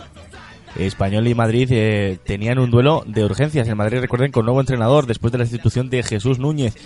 Español 0.77 1.27
y 1.27 1.35
Madrid 1.35 1.69
eh, 1.73 2.19
tenían 2.25 2.59
un 2.59 2.71
duelo 2.71 3.03
de 3.07 3.25
urgencias. 3.25 3.67
El 3.69 3.77
Madrid, 3.77 4.01
recuerden, 4.01 4.31
con 4.31 4.45
nuevo 4.45 4.61
entrenador 4.61 5.07
después 5.07 5.33
de 5.33 5.39
la 5.39 5.45
institución 5.45 5.91
de 5.91 6.03
Jesús 6.03 6.39
Núñez. 6.39 6.77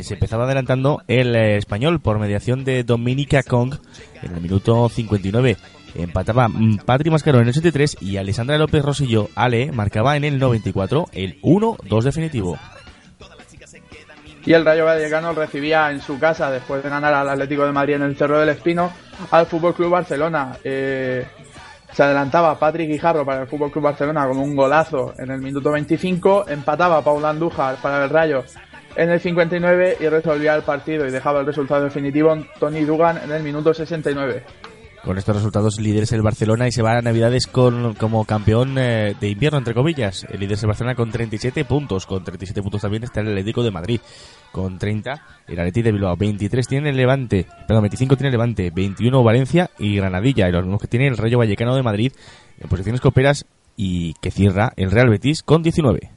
Se 0.00 0.14
empezaba 0.14 0.44
adelantando 0.44 1.02
el 1.08 1.36
eh, 1.36 1.56
español 1.56 2.00
por 2.00 2.18
mediación 2.18 2.64
de 2.64 2.84
Dominica 2.84 3.42
Kong 3.42 3.74
en 4.22 4.34
el 4.34 4.40
minuto 4.40 4.88
59. 4.88 5.56
Empataba 5.94 6.48
mm, 6.48 6.78
Patri 6.84 7.10
Mascarón 7.10 7.42
en 7.42 7.48
el 7.48 7.50
83 7.50 7.98
y 8.00 8.16
Alessandra 8.16 8.58
López 8.58 8.82
Rosillo, 8.82 9.28
Ale, 9.34 9.70
marcaba 9.72 10.16
en 10.16 10.24
el 10.24 10.38
94 10.38 11.08
el 11.12 11.40
1-2 11.42 12.02
definitivo. 12.02 12.58
Y 14.46 14.52
el 14.52 14.64
Rayo 14.64 14.84
Vallecano 14.84 15.32
recibía 15.32 15.90
en 15.90 16.00
su 16.00 16.18
casa, 16.18 16.50
después 16.50 16.82
de 16.82 16.90
ganar 16.90 17.14
al 17.14 17.28
Atlético 17.28 17.64
de 17.64 17.72
Madrid 17.72 17.94
en 17.94 18.02
el 18.02 18.16
Cerro 18.16 18.38
del 18.38 18.50
Espino, 18.50 18.92
al 19.30 19.46
Fútbol 19.46 19.74
Club 19.74 19.90
Barcelona. 19.90 20.56
Eh, 20.62 21.26
se 21.92 22.02
adelantaba 22.02 22.58
Patrick 22.58 22.88
Guijarro 22.88 23.24
para 23.24 23.42
el 23.42 23.46
Fútbol 23.46 23.70
Club 23.70 23.84
Barcelona 23.84 24.26
con 24.26 24.36
un 24.36 24.54
golazo 24.54 25.14
en 25.16 25.30
el 25.30 25.40
minuto 25.40 25.70
25, 25.70 26.48
empataba 26.48 27.02
Paula 27.02 27.30
Andújar 27.30 27.76
para 27.76 28.04
el 28.04 28.10
Rayo 28.10 28.44
en 28.96 29.10
el 29.10 29.20
59 29.20 29.98
y 30.00 30.08
resolvía 30.08 30.54
el 30.54 30.62
partido 30.62 31.06
y 31.06 31.10
dejaba 31.10 31.40
el 31.40 31.46
resultado 31.46 31.84
definitivo 31.84 32.36
Tony 32.58 32.84
Dugan 32.84 33.18
en 33.22 33.32
el 33.32 33.42
minuto 33.42 33.72
69. 33.72 34.42
Con 35.04 35.18
estos 35.18 35.36
resultados, 35.36 35.78
líderes 35.78 36.12
el 36.12 36.22
Barcelona 36.22 36.66
y 36.66 36.72
se 36.72 36.80
va 36.80 36.96
a 36.96 37.02
Navidades 37.02 37.46
con, 37.46 37.92
como 37.94 38.24
campeón 38.24 38.78
eh, 38.78 39.14
de 39.20 39.28
invierno, 39.28 39.58
entre 39.58 39.74
comillas. 39.74 40.24
El 40.30 40.40
líder 40.40 40.54
es 40.54 40.62
el 40.62 40.68
Barcelona 40.68 40.94
con 40.94 41.10
37 41.10 41.66
puntos. 41.66 42.06
Con 42.06 42.24
37 42.24 42.62
puntos 42.62 42.80
también 42.80 43.04
está 43.04 43.20
el 43.20 43.28
Atlético 43.28 43.62
de 43.62 43.70
Madrid. 43.70 44.00
Con 44.50 44.78
30, 44.78 45.22
el 45.46 45.60
Atleti 45.60 45.82
de 45.82 45.92
Bilbao. 45.92 46.16
23 46.16 46.66
tiene 46.66 46.88
el 46.88 46.96
Levante. 46.96 47.46
Perdón, 47.68 47.82
25 47.82 48.16
tiene 48.16 48.28
el 48.28 48.32
Levante. 48.32 48.70
21 48.70 49.22
Valencia 49.22 49.70
y 49.78 49.96
Granadilla. 49.96 50.48
Y 50.48 50.52
los 50.52 50.62
mismos 50.62 50.80
que 50.80 50.88
tiene 50.88 51.06
el 51.08 51.18
Rayo 51.18 51.36
Vallecano 51.36 51.76
de 51.76 51.82
Madrid 51.82 52.12
en 52.58 52.68
posiciones 52.70 53.02
coperas 53.02 53.44
y 53.76 54.14
que 54.22 54.30
cierra 54.30 54.72
el 54.76 54.90
Real 54.90 55.10
Betis 55.10 55.42
con 55.42 55.62
19. 55.62 56.12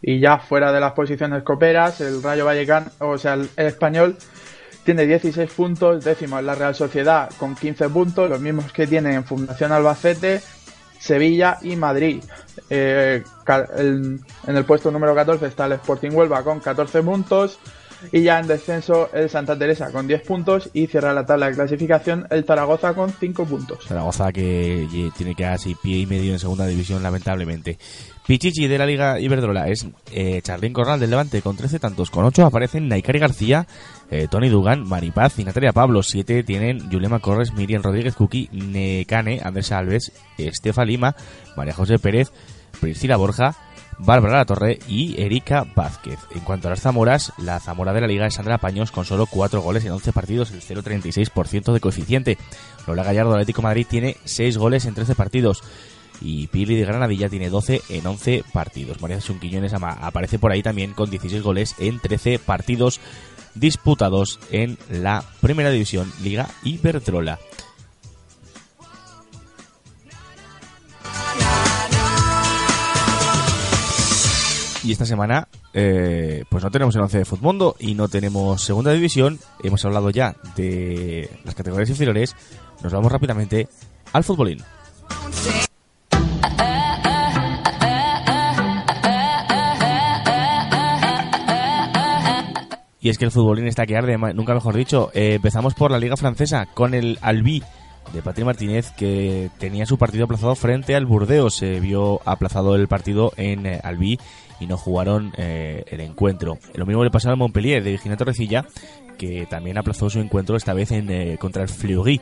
Y 0.00 0.18
ya 0.18 0.38
fuera 0.38 0.72
de 0.72 0.80
las 0.80 0.92
posiciones 0.92 1.42
coperas, 1.42 2.00
el 2.00 2.22
Rayo 2.22 2.46
Vallecano, 2.46 2.86
o 3.00 3.18
sea, 3.18 3.34
el, 3.34 3.50
el 3.58 3.66
español 3.66 4.16
tiene 4.94 5.06
16 5.06 5.50
puntos, 5.52 6.04
décimo 6.04 6.40
la 6.42 6.54
Real 6.54 6.74
Sociedad 6.74 7.30
con 7.38 7.54
15 7.54 7.88
puntos, 7.90 8.28
los 8.28 8.40
mismos 8.40 8.72
que 8.72 8.86
tiene 8.88 9.14
en 9.14 9.24
Fundación 9.24 9.70
Albacete, 9.70 10.40
Sevilla 10.98 11.58
y 11.62 11.76
Madrid. 11.76 12.22
Eh, 12.68 13.22
el- 13.76 14.20
en 14.46 14.56
el 14.56 14.64
puesto 14.64 14.90
número 14.90 15.14
14 15.14 15.46
está 15.46 15.66
el 15.66 15.72
Sporting 15.72 16.10
Huelva 16.12 16.42
con 16.42 16.58
14 16.60 17.02
puntos 17.02 17.58
y 18.12 18.22
ya 18.22 18.40
en 18.40 18.46
descenso 18.48 19.10
el 19.12 19.28
Santa 19.30 19.56
Teresa 19.58 19.90
con 19.92 20.06
10 20.06 20.22
puntos 20.22 20.70
y 20.72 20.86
cierra 20.86 21.12
la 21.14 21.24
tabla 21.24 21.46
de 21.50 21.54
clasificación 21.54 22.26
el 22.30 22.44
Zaragoza 22.44 22.94
con 22.94 23.12
5 23.12 23.44
puntos. 23.44 23.86
Zaragoza 23.86 24.32
que 24.32 24.88
tiene 25.16 25.34
casi 25.34 25.74
pie 25.74 25.98
y 25.98 26.06
medio 26.06 26.32
en 26.32 26.38
segunda 26.38 26.66
división, 26.66 27.02
lamentablemente. 27.02 27.78
Pichichi 28.26 28.68
de 28.68 28.78
la 28.78 28.86
Liga 28.86 29.18
Iberdrola 29.18 29.68
es 29.68 29.86
eh, 30.12 30.40
Charlín 30.42 30.72
Corral 30.72 31.00
del 31.00 31.10
Levante 31.10 31.42
con 31.42 31.56
13 31.56 31.78
tantos. 31.80 32.10
Con 32.10 32.24
8 32.24 32.46
aparecen 32.46 32.86
Naikari 32.88 33.18
García, 33.18 33.66
eh, 34.10 34.26
Tony 34.30 34.48
Dugan, 34.48 34.86
Maripaz 34.88 35.38
y 35.38 35.44
Natalia 35.44 35.72
Pablo. 35.72 36.02
7 36.02 36.42
tienen 36.42 36.90
Yulema 36.90 37.20
Corres, 37.20 37.52
Miriam 37.52 37.82
Rodríguez 37.82 38.14
Cuqui, 38.14 38.48
Necane, 38.52 39.40
Andrés 39.42 39.72
Alves, 39.72 40.12
Estefa 40.38 40.84
Lima, 40.84 41.14
María 41.56 41.74
José 41.74 41.98
Pérez, 41.98 42.32
Priscila 42.80 43.16
Borja, 43.16 43.56
Bárbara 43.98 44.38
La 44.38 44.44
Torre 44.46 44.78
y 44.88 45.20
Erika 45.20 45.66
Vázquez. 45.76 46.18
En 46.34 46.40
cuanto 46.40 46.68
a 46.68 46.70
las 46.70 46.80
Zamoras, 46.80 47.32
la 47.36 47.60
Zamora 47.60 47.92
de 47.92 48.00
la 48.00 48.06
Liga 48.06 48.26
es 48.26 48.34
Sandra 48.34 48.56
Paños 48.58 48.90
con 48.90 49.04
solo 49.04 49.26
4 49.26 49.60
goles 49.60 49.84
en 49.84 49.92
11 49.92 50.12
partidos, 50.12 50.50
el 50.52 50.62
0,36% 50.62 51.72
de 51.72 51.80
coeficiente. 51.80 52.38
Lola 52.86 53.04
Gallardo 53.04 53.32
Atlético 53.32 53.60
Madrid 53.62 53.86
tiene 53.88 54.16
6 54.24 54.56
goles 54.56 54.86
en 54.86 54.94
13 54.94 55.14
partidos. 55.14 55.62
Y 56.22 56.48
Pili 56.48 56.76
de 56.76 56.84
Granadilla 56.84 57.30
tiene 57.30 57.48
12 57.48 57.80
en 57.88 58.06
11 58.06 58.44
partidos. 58.52 59.00
María 59.00 59.16
Jesús 59.16 59.38
Quiñones 59.40 59.72
ama- 59.72 59.96
aparece 60.02 60.38
por 60.38 60.52
ahí 60.52 60.62
también 60.62 60.92
con 60.92 61.08
16 61.08 61.42
goles 61.42 61.74
en 61.78 61.98
13 61.98 62.38
partidos 62.38 63.00
disputados 63.54 64.38
en 64.50 64.78
la 64.90 65.24
Primera 65.40 65.70
División 65.70 66.12
Liga 66.22 66.48
Iberdrola. 66.62 67.38
Y 74.82 74.92
esta 74.92 75.04
semana, 75.04 75.46
eh, 75.74 76.44
pues 76.48 76.64
no 76.64 76.70
tenemos 76.70 76.94
el 76.96 77.02
11 77.02 77.18
de 77.18 77.24
Futmundo 77.24 77.76
y 77.78 77.94
no 77.94 78.08
tenemos 78.08 78.62
Segunda 78.62 78.92
División. 78.92 79.38
Hemos 79.62 79.84
hablado 79.84 80.10
ya 80.10 80.34
de 80.56 81.28
las 81.44 81.54
categorías 81.54 81.90
inferiores. 81.90 82.34
Nos 82.82 82.92
vamos 82.92 83.12
rápidamente 83.12 83.68
al 84.12 84.24
futbolín. 84.24 84.62
Y 93.00 93.08
es 93.08 93.18
que 93.18 93.24
el 93.24 93.30
futbolín 93.30 93.66
está 93.66 93.86
que 93.86 93.96
arde, 93.96 94.18
nunca 94.34 94.54
mejor 94.54 94.76
dicho. 94.76 95.10
Eh, 95.14 95.34
empezamos 95.34 95.74
por 95.74 95.90
la 95.90 95.98
Liga 95.98 96.16
Francesa 96.16 96.66
con 96.66 96.94
el 96.94 97.18
Albi 97.22 97.62
de 98.12 98.22
Patrick 98.22 98.46
Martínez 98.46 98.90
que 98.96 99.50
tenía 99.58 99.86
su 99.86 99.96
partido 99.96 100.24
aplazado 100.24 100.54
frente 100.54 100.94
al 100.94 101.06
Burdeos. 101.06 101.56
Se 101.56 101.80
vio 101.80 102.20
aplazado 102.24 102.74
el 102.74 102.88
partido 102.88 103.32
en 103.36 103.66
eh, 103.66 103.80
Albi 103.82 104.18
y 104.58 104.66
no 104.66 104.76
jugaron 104.76 105.32
eh, 105.36 105.84
el 105.88 106.00
encuentro. 106.00 106.58
Lo 106.74 106.86
mismo 106.86 107.04
le 107.04 107.10
pasó 107.10 107.30
al 107.30 107.36
Montpellier 107.36 107.82
de 107.82 107.92
Virginia 107.92 108.16
Torrecilla 108.16 108.66
que 109.16 109.46
también 109.46 109.78
aplazó 109.78 110.08
su 110.08 110.18
encuentro 110.18 110.56
esta 110.56 110.72
vez 110.72 110.90
en, 110.92 111.10
eh, 111.10 111.36
contra 111.38 111.62
el 111.62 111.68
Fleury 111.68 112.20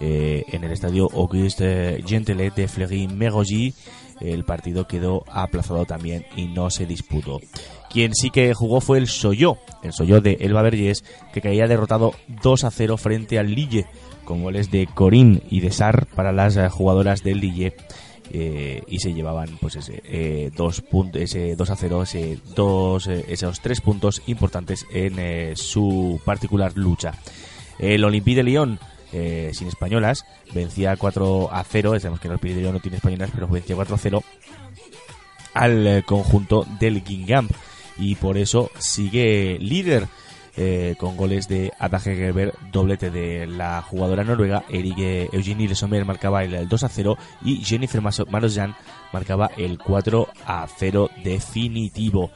en 0.00 0.64
el 0.64 0.72
estadio 0.72 1.08
Auguste 1.12 2.02
Gentelet 2.04 2.54
de 2.56 2.66
Fleury-Mérogis. 2.66 3.74
El 4.20 4.42
partido 4.42 4.88
quedó 4.88 5.24
aplazado 5.30 5.84
también 5.84 6.26
y 6.34 6.46
no 6.46 6.70
se 6.70 6.86
disputó. 6.86 7.38
Quien 7.92 8.14
sí 8.14 8.30
que 8.30 8.54
jugó 8.54 8.80
fue 8.80 8.96
el 8.98 9.06
Soyo, 9.06 9.58
el 9.82 9.92
Soyo 9.92 10.20
de 10.20 10.38
Elba 10.40 10.62
Vergés, 10.62 11.04
que 11.34 11.42
caía 11.42 11.66
derrotado 11.66 12.14
2 12.42 12.64
a 12.64 12.70
0 12.70 12.96
frente 12.96 13.38
al 13.38 13.54
Lille, 13.54 13.84
con 14.24 14.42
goles 14.42 14.70
de 14.70 14.86
Corín 14.86 15.42
y 15.50 15.60
de 15.60 15.70
Sar 15.72 16.06
para 16.06 16.32
las 16.32 16.56
eh, 16.56 16.68
jugadoras 16.70 17.22
del 17.22 17.40
Lille. 17.40 17.74
eh, 18.32 18.82
y 18.86 19.00
se 19.00 19.12
llevaban 19.12 19.58
pues 19.60 19.76
ese 19.76 20.00
eh, 20.06 20.50
dos 20.56 20.80
puntos 20.80 21.20
ese 21.20 21.54
2 21.54 21.70
a 21.70 21.76
0 21.76 22.02
ese 22.04 22.38
dos 22.54 23.06
eh, 23.08 23.26
esos 23.28 23.60
tres 23.60 23.80
puntos 23.82 24.22
importantes 24.26 24.86
en 24.90 25.18
eh, 25.18 25.52
su 25.56 26.18
particular 26.24 26.72
lucha 26.76 27.12
el 27.78 28.02
Olympique 28.04 28.36
de 28.36 28.42
Lyon 28.44 28.78
eh, 29.12 29.50
sin 29.52 29.68
españolas 29.68 30.24
vencía 30.54 30.96
4 30.96 31.52
a 31.52 31.62
0 31.64 31.98
sabemos 32.00 32.20
que 32.20 32.28
el 32.28 32.32
Olympique 32.32 32.54
de 32.54 32.60
Lyon 32.62 32.74
no 32.74 32.80
tiene 32.80 32.96
españolas 32.98 33.30
pero 33.34 33.48
vencía 33.48 33.76
4 33.76 33.94
a 33.94 33.98
0 33.98 34.22
al 35.54 36.04
conjunto 36.06 36.64
del 36.80 37.02
Guingamp 37.04 37.50
y 37.98 38.14
por 38.16 38.36
eso 38.38 38.70
sigue 38.78 39.58
líder 39.60 40.08
eh, 40.54 40.96
con 40.98 41.16
goles 41.16 41.48
de 41.48 41.72
Ada 41.78 41.98
Hegerberg, 41.98 42.52
doblete 42.70 43.10
de 43.10 43.46
la 43.46 43.80
jugadora 43.80 44.22
noruega, 44.22 44.64
Erike 44.68 45.30
Eugenie 45.32 45.66
Le 45.66 45.74
Sommer 45.74 46.04
marcaba 46.04 46.44
el 46.44 46.68
2 46.68 46.84
a 46.84 46.88
0 46.90 47.16
y 47.42 47.64
Jennifer 47.64 48.02
Marozjan 48.02 48.76
marcaba 49.14 49.50
el 49.56 49.78
4 49.78 50.28
a 50.44 50.66
0 50.76 51.10
definitivo. 51.24 52.30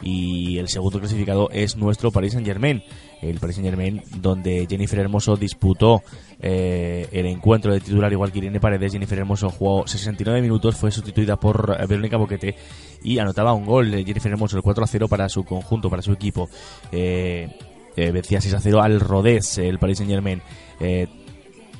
Y 0.00 0.58
el 0.58 0.68
segundo 0.68 0.98
clasificado 1.00 1.50
es 1.50 1.76
nuestro 1.76 2.10
Paris 2.10 2.32
Saint 2.32 2.46
Germain. 2.46 2.82
El 3.22 3.40
Paris 3.40 3.56
Saint 3.56 3.68
Germain, 3.68 4.02
donde 4.16 4.66
Jennifer 4.68 4.98
Hermoso 4.98 5.36
disputó 5.36 6.02
eh, 6.40 7.08
el 7.12 7.26
encuentro 7.26 7.72
de 7.72 7.80
titular 7.80 8.12
igual 8.12 8.32
que 8.32 8.38
Irene 8.38 8.60
Paredes. 8.60 8.92
Jennifer 8.92 9.18
Hermoso 9.18 9.50
jugó 9.50 9.86
69 9.86 10.40
minutos, 10.40 10.76
fue 10.76 10.90
sustituida 10.90 11.36
por 11.36 11.76
eh, 11.78 11.86
Verónica 11.86 12.16
Boquete 12.16 12.54
y 13.02 13.18
anotaba 13.18 13.52
un 13.52 13.66
gol 13.66 13.90
de 13.90 14.04
Jennifer 14.04 14.32
Hermoso, 14.32 14.56
el 14.56 14.62
4 14.62 14.84
a 14.84 14.86
0 14.86 15.08
para 15.08 15.28
su 15.28 15.44
conjunto, 15.44 15.90
para 15.90 16.02
su 16.02 16.12
equipo. 16.12 16.48
Eh, 16.92 17.48
eh, 17.96 18.12
vencía 18.12 18.40
6 18.40 18.54
a 18.54 18.60
0 18.60 18.80
al 18.80 19.00
Rodez, 19.00 19.58
el 19.58 19.78
Paris 19.78 19.98
Saint 19.98 20.12
Germain. 20.12 20.40
Eh, 20.78 21.08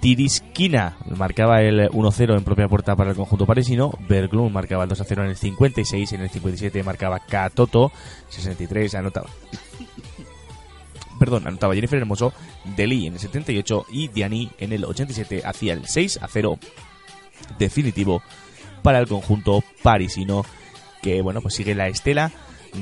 Tiriskina 0.01 0.97
marcaba 1.17 1.63
el 1.63 1.89
1-0 1.91 2.37
en 2.37 2.45
propia 2.45 2.69
puerta 2.69 2.95
para 2.95 3.11
el 3.11 3.17
conjunto 3.17 3.47
parisino. 3.47 3.93
Berglund 4.09 4.53
marcaba 4.53 4.85
el 4.85 4.91
2-0 4.91 5.23
en 5.23 5.31
el 5.31 5.37
56. 5.37 6.13
En 6.13 6.21
el 6.21 6.31
57 6.31 6.83
marcaba 6.83 7.19
Katoto. 7.21 7.91
63 8.29 8.95
anotaba. 8.95 9.29
Perdón, 11.19 11.47
anotaba 11.47 11.75
Jennifer 11.75 11.99
Hermoso. 11.99 12.33
Deli 12.77 13.07
en 13.07 13.15
el 13.15 13.19
78 13.19 13.87
y 13.91 14.09
Diani 14.09 14.51
en 14.59 14.73
el 14.73 14.85
87 14.85 15.43
hacía 15.45 15.73
el 15.75 15.83
6-0 15.83 16.59
definitivo 17.59 18.23
para 18.83 18.99
el 19.01 19.09
conjunto 19.09 19.63
parisino. 19.83 20.45
Que 21.03 21.23
bueno, 21.23 21.41
pues 21.41 21.55
sigue 21.55 21.75
la 21.75 21.89
estela 21.89 22.31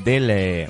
del. 0.05 0.31
eh, 0.31 0.69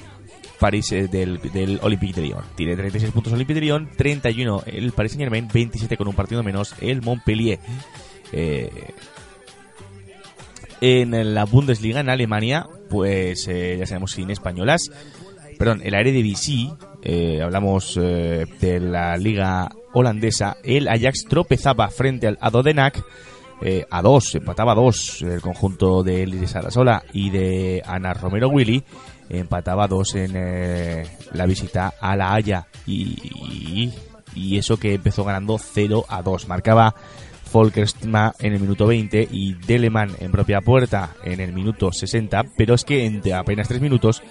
París 0.58 0.90
eh, 0.92 1.06
del, 1.06 1.38
del 1.52 1.78
Olympique 1.82 2.18
de 2.20 2.28
Lyon. 2.28 2.42
Tiene 2.54 2.76
36 2.76 3.12
puntos 3.12 3.32
Olympique 3.32 3.60
de 3.60 3.66
Lyon, 3.66 3.90
31 3.94 4.62
el 4.66 4.92
Paris 4.92 5.12
Saint 5.12 5.22
Germain, 5.24 5.48
27 5.52 5.96
con 5.98 6.08
un 6.08 6.14
partido 6.14 6.42
menos 6.42 6.74
el 6.80 7.02
Montpellier. 7.02 7.58
Eh, 8.32 8.70
en 10.80 11.34
la 11.34 11.44
Bundesliga, 11.44 12.00
en 12.00 12.08
Alemania, 12.08 12.66
pues 12.90 13.46
ya 13.46 13.86
sabemos 13.86 14.12
sin 14.12 14.30
españolas. 14.30 14.90
Perdón, 15.58 15.80
el 15.84 15.94
Eredivisie, 15.94 16.70
eh, 17.08 17.40
hablamos 17.40 17.96
eh, 18.02 18.46
de 18.60 18.80
la 18.80 19.16
liga 19.16 19.70
holandesa, 19.92 20.56
el 20.64 20.88
Ajax 20.88 21.26
tropezaba 21.28 21.88
frente 21.88 22.26
al 22.26 22.36
Adodenac 22.40 23.00
eh, 23.62 23.86
a 23.88 24.02
dos, 24.02 24.34
empataba 24.34 24.74
dos 24.74 25.22
el 25.22 25.40
conjunto 25.40 26.02
de 26.02 26.26
Liris 26.26 26.56
Arasola 26.56 27.04
y 27.12 27.30
de 27.30 27.80
Ana 27.86 28.12
Romero 28.12 28.48
Willy 28.48 28.82
empataba 29.30 29.86
dos 29.86 30.16
en 30.16 31.04
la 31.32 31.46
visita 31.46 31.94
a 32.00 32.16
La 32.16 32.34
Haya. 32.34 32.66
Y, 32.88 33.92
y 34.34 34.58
eso 34.58 34.76
que 34.76 34.94
empezó 34.94 35.24
ganando 35.24 35.58
0 35.58 36.06
a 36.08 36.22
2 36.22 36.48
marcaba 36.48 36.94
Folkersma 37.50 38.34
en 38.38 38.52
el 38.52 38.60
minuto 38.60 38.86
20 38.86 39.28
y 39.30 39.54
Deleman 39.54 40.10
en 40.20 40.30
propia 40.30 40.60
puerta 40.60 41.14
en 41.24 41.40
el 41.40 41.52
minuto 41.52 41.92
60 41.92 42.44
pero 42.56 42.74
es 42.74 42.84
que 42.84 43.06
en 43.06 43.22
apenas 43.32 43.68
3 43.68 43.80
minutos 43.80 44.22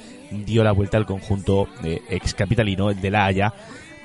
dio 0.45 0.63
la 0.63 0.71
vuelta 0.71 0.97
al 0.97 1.05
conjunto 1.05 1.67
ex 2.09 2.33
capitalino 2.33 2.93
de 2.93 3.11
La 3.11 3.25
Haya 3.25 3.53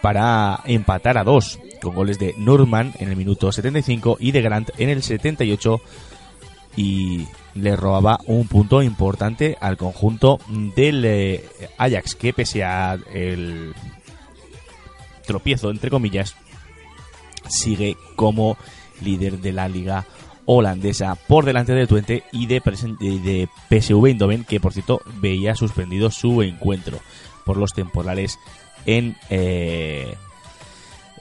para 0.01 0.61
empatar 0.65 1.19
a 1.19 1.25
dos 1.25 1.59
con 1.83 1.95
goles 1.95 2.19
de 2.19 2.35
Norman 2.39 2.93
en 2.99 3.09
el 3.09 3.17
minuto 3.17 3.53
75 3.53 4.17
y 4.21 4.33
de 4.33 4.43
Grant 4.43 4.71
en 4.79 4.89
el 4.89 5.03
78 5.03 5.81
y 6.77 7.27
le 7.55 7.77
robaba 7.77 8.21
un 8.27 8.47
punto 8.47 8.83
importante 8.83 9.57
al 9.61 9.77
conjunto 9.77 10.39
del 10.77 11.05
eh, 11.05 11.45
Ajax 11.79 12.15
que 12.15 12.33
pese 12.33 12.63
a 12.63 12.97
el 13.13 13.75
tropiezo 15.27 15.71
entre 15.71 15.91
comillas 15.91 16.37
sigue 17.49 17.97
como 18.17 18.57
líder 19.03 19.39
de 19.39 19.53
la 19.53 19.69
liga 19.69 20.07
holandesa 20.47 21.15
por 21.15 21.45
delante 21.45 21.75
del 21.75 21.89
Twente 21.89 22.25
y 22.33 22.47
de, 22.47 22.61
de, 22.61 23.49
PSV 23.69 24.07
Eindhoven 24.07 24.45
que 24.45 24.59
por 24.59 24.73
cierto 24.73 25.01
veía 25.21 25.55
suspendido 25.55 26.11
su 26.11 26.43
encuentro 26.43 26.99
por 27.45 27.57
los 27.57 27.73
temporales 27.73 28.39
en 28.87 29.17
eh, 29.29 30.15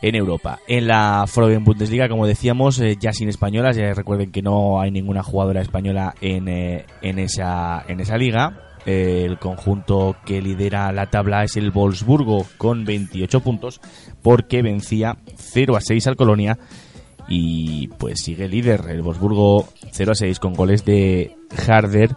en 0.02 0.16
Europa. 0.16 0.60
En 0.68 0.88
la 0.88 1.26
Froben 1.28 1.64
Bundesliga, 1.64 2.08
como 2.08 2.26
decíamos, 2.26 2.80
eh, 2.80 2.98
ya 3.00 3.12
sin 3.14 3.30
españolas, 3.30 3.76
ya 3.76 3.94
recuerden 3.94 4.32
que 4.32 4.42
no 4.42 4.80
hay 4.80 4.92
ninguna 4.92 5.24
jugadora 5.24 5.62
española 5.62 6.16
en, 6.22 6.48
eh, 6.48 6.86
en, 7.02 7.20
esa, 7.20 7.84
en 7.88 8.00
esa 8.00 8.18
liga. 8.18 8.62
El 8.86 9.38
conjunto 9.40 10.16
que 10.26 10.42
lidera 10.42 10.92
la 10.94 11.08
tabla 11.08 11.44
es 11.44 11.58
el 11.58 11.72
Wolfsburgo 11.72 12.46
con 12.58 12.86
28 12.86 13.42
puntos 13.42 13.82
porque 14.22 14.62
vencía 14.62 15.18
0 15.36 15.76
a 15.76 15.82
6 15.82 16.08
al 16.08 16.16
Colonia 16.16 16.58
y 17.30 17.88
pues 17.88 18.22
sigue 18.22 18.50
líder. 18.50 18.86
El 18.90 19.04
Wolfsburgo 19.04 19.70
0 19.92 20.12
a 20.12 20.16
6 20.16 20.40
con 20.40 20.54
goles 20.54 20.84
de 20.84 21.38
Harder. 21.68 22.16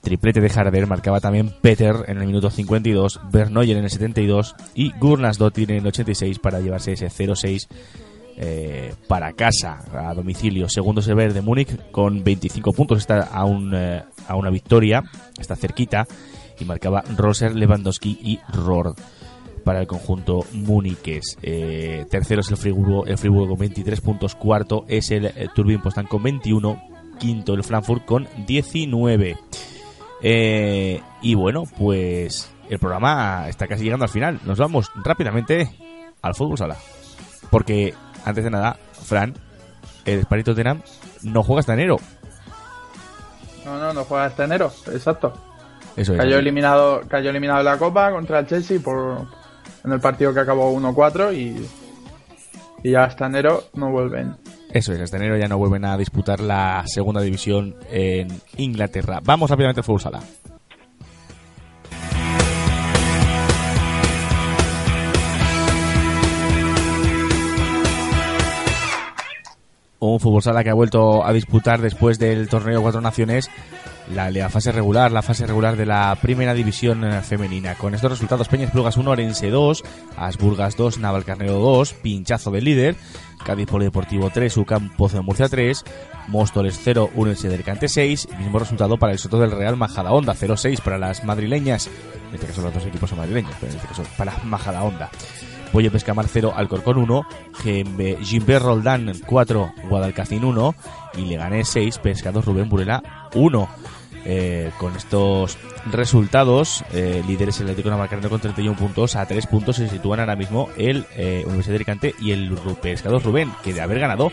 Triplete 0.00 0.40
de 0.40 0.50
Harder 0.50 0.86
marcaba 0.86 1.20
también 1.20 1.52
Peter 1.60 1.94
en 2.08 2.18
el 2.18 2.26
minuto 2.26 2.50
52 2.50 3.20
Bernoyer 3.30 3.76
en 3.76 3.84
el 3.84 3.90
72 3.90 4.54
y 4.74 4.92
Gurnasdottir 4.98 5.70
en 5.70 5.78
el 5.78 5.86
86 5.86 6.38
para 6.38 6.60
llevarse 6.60 6.92
ese 6.92 7.06
0-6 7.06 7.68
eh, 8.36 8.94
para 9.08 9.32
casa 9.32 9.84
a 9.92 10.14
domicilio. 10.14 10.68
Segundo 10.68 11.02
Sever 11.02 11.34
de 11.34 11.42
Múnich 11.42 11.90
con 11.90 12.24
25 12.24 12.72
puntos 12.72 12.98
está 12.98 13.20
a, 13.20 13.44
un, 13.44 13.74
eh, 13.74 14.02
a 14.26 14.36
una 14.36 14.50
victoria 14.50 15.02
está 15.38 15.54
cerquita 15.54 16.06
y 16.58 16.64
marcaba 16.64 17.02
Roser 17.16 17.54
Lewandowski 17.54 18.18
y 18.22 18.40
Rord 18.52 18.96
para 19.62 19.80
el 19.80 19.86
conjunto 19.86 20.44
muniques. 20.52 21.38
Eh, 21.42 22.06
tercero 22.10 22.40
es 22.40 22.50
el 22.50 22.56
Friburgo, 22.56 23.06
el 23.06 23.18
Friburgo 23.18 23.48
con 23.48 23.58
23 23.58 24.00
puntos. 24.00 24.34
Cuarto 24.34 24.84
es 24.88 25.10
el 25.10 25.26
eh, 25.26 25.48
Turbin 25.54 25.80
Postan 25.80 26.06
con 26.06 26.22
21. 26.22 26.82
Quinto 27.18 27.54
el 27.54 27.64
Frankfurt 27.64 28.04
con 28.04 28.28
19. 28.46 29.38
Eh, 30.22 31.00
y 31.20 31.34
bueno, 31.34 31.64
pues 31.78 32.52
el 32.68 32.78
programa 32.78 33.48
está 33.48 33.66
casi 33.66 33.84
llegando 33.84 34.04
al 34.04 34.10
final. 34.10 34.40
Nos 34.44 34.58
vamos 34.58 34.90
rápidamente 35.04 35.70
al 36.22 36.34
fútbol 36.34 36.58
sala. 36.58 36.76
Porque, 37.50 37.94
antes 38.24 38.44
de 38.44 38.50
nada, 38.50 38.78
Fran, 38.92 39.34
el 40.04 40.22
Sparito 40.22 40.52
Tottenham 40.52 40.82
no 41.22 41.42
juega 41.42 41.60
hasta 41.60 41.74
enero. 41.74 41.98
No, 43.64 43.78
no, 43.78 43.92
no 43.92 44.04
juega 44.04 44.24
hasta 44.24 44.44
enero, 44.44 44.72
exacto. 44.92 45.32
Eso 45.96 46.14
es. 46.14 46.18
Cayó 46.18 46.38
eliminado, 46.38 47.02
cayó 47.08 47.30
eliminado 47.30 47.62
la 47.62 47.76
Copa 47.76 48.10
contra 48.10 48.40
el 48.40 48.46
Chelsea 48.46 48.80
por 48.80 49.26
en 49.84 49.92
el 49.92 50.00
partido 50.00 50.32
que 50.32 50.40
acabó 50.40 50.72
1-4 50.78 51.34
y, 51.34 51.68
y 52.82 52.90
ya 52.92 53.04
hasta 53.04 53.26
enero 53.26 53.64
no 53.74 53.90
vuelven. 53.90 54.36
Eso 54.70 54.92
es, 54.92 55.00
hasta 55.00 55.18
enero 55.18 55.36
ya 55.36 55.48
no 55.48 55.58
vuelven 55.58 55.84
a 55.84 55.96
disputar 55.96 56.40
la 56.40 56.84
segunda 56.86 57.20
división 57.20 57.74
en 57.90 58.28
Inglaterra. 58.56 59.20
Vamos 59.22 59.50
rápidamente 59.50 59.80
al 59.80 59.84
fútbol 59.84 60.00
sala. 60.00 60.20
Un 69.98 70.18
fútbol 70.18 70.42
sala 70.42 70.64
que 70.64 70.70
ha 70.70 70.74
vuelto 70.74 71.24
a 71.24 71.32
disputar 71.32 71.80
después 71.80 72.18
del 72.18 72.48
torneo 72.48 72.82
Cuatro 72.82 73.00
Naciones 73.00 73.48
la, 74.14 74.30
la 74.30 74.48
fase 74.48 74.72
regular, 74.72 75.12
la 75.12 75.22
fase 75.22 75.46
regular 75.46 75.76
de 75.76 75.86
la 75.86 76.16
primera 76.20 76.54
división 76.54 77.04
eh, 77.04 77.22
femenina. 77.22 77.74
Con 77.74 77.94
estos 77.94 78.10
resultados, 78.10 78.48
Peñas 78.48 78.70
Plugas 78.70 78.96
1, 78.96 79.10
Orense 79.10 79.50
2, 79.50 79.82
Asburgas 80.16 80.76
2, 80.76 80.98
Navalcarnero 80.98 81.54
2, 81.54 81.94
pinchazo 81.94 82.50
del 82.50 82.64
líder, 82.64 82.96
Cádiz 83.44 83.66
Polideportivo 83.66 84.30
3, 84.30 84.56
UCAM 84.56 84.90
Pozo 84.96 85.16
de 85.16 85.22
Murcia 85.22 85.48
3, 85.48 85.84
Móstoles 86.28 86.80
0, 86.82 87.10
Unense 87.14 87.48
del 87.48 87.64
Cante 87.64 87.88
6, 87.88 88.28
mismo 88.38 88.58
resultado 88.58 88.96
para 88.96 89.12
el 89.12 89.18
Soto 89.18 89.38
del 89.38 89.50
Real 89.50 89.76
Majadahonda 89.76 90.34
0-6 90.34 90.80
para 90.80 90.98
las 90.98 91.24
madrileñas, 91.24 91.88
en 92.28 92.34
este 92.34 92.46
caso 92.46 92.62
los 92.62 92.74
dos 92.74 92.86
equipos 92.86 93.10
son 93.10 93.18
madrileños, 93.18 93.54
pero 93.60 93.72
en 93.72 93.78
este 93.78 93.88
caso 93.88 94.04
para 94.16 94.36
Majadahonda. 94.44 95.10
Pollo 95.72 95.90
Pescamar 95.90 96.26
0, 96.28 96.52
Alcorcón 96.54 96.98
1, 96.98 97.26
Gimbert 98.20 98.64
Roldán 98.64 99.10
4, 99.26 99.72
Guadalcacín 99.88 100.44
1 100.44 100.74
y 101.16 101.22
Leganés 101.22 101.68
6, 101.68 101.98
Pescados 101.98 102.44
Rubén 102.44 102.68
Burela 102.68 103.02
1. 103.34 103.68
Eh, 104.24 104.70
con 104.78 104.94
estos 104.94 105.58
resultados, 105.90 106.84
eh, 106.92 107.24
líderes 107.26 107.58
el 107.58 107.66
Atlético 107.66 107.90
Navalcarnero 107.90 108.30
con 108.30 108.40
31 108.40 108.76
puntos, 108.76 109.16
a 109.16 109.26
3 109.26 109.46
puntos 109.46 109.76
se 109.76 109.88
sitúan 109.88 110.20
ahora 110.20 110.36
mismo 110.36 110.68
el 110.76 111.06
eh, 111.16 111.42
Universidad 111.44 111.72
de 111.72 111.76
Alicante 111.76 112.14
y 112.20 112.30
el 112.30 112.56
Pescados 112.80 113.24
Rubén, 113.24 113.52
que 113.64 113.74
de 113.74 113.80
haber 113.80 113.98
ganado 113.98 114.30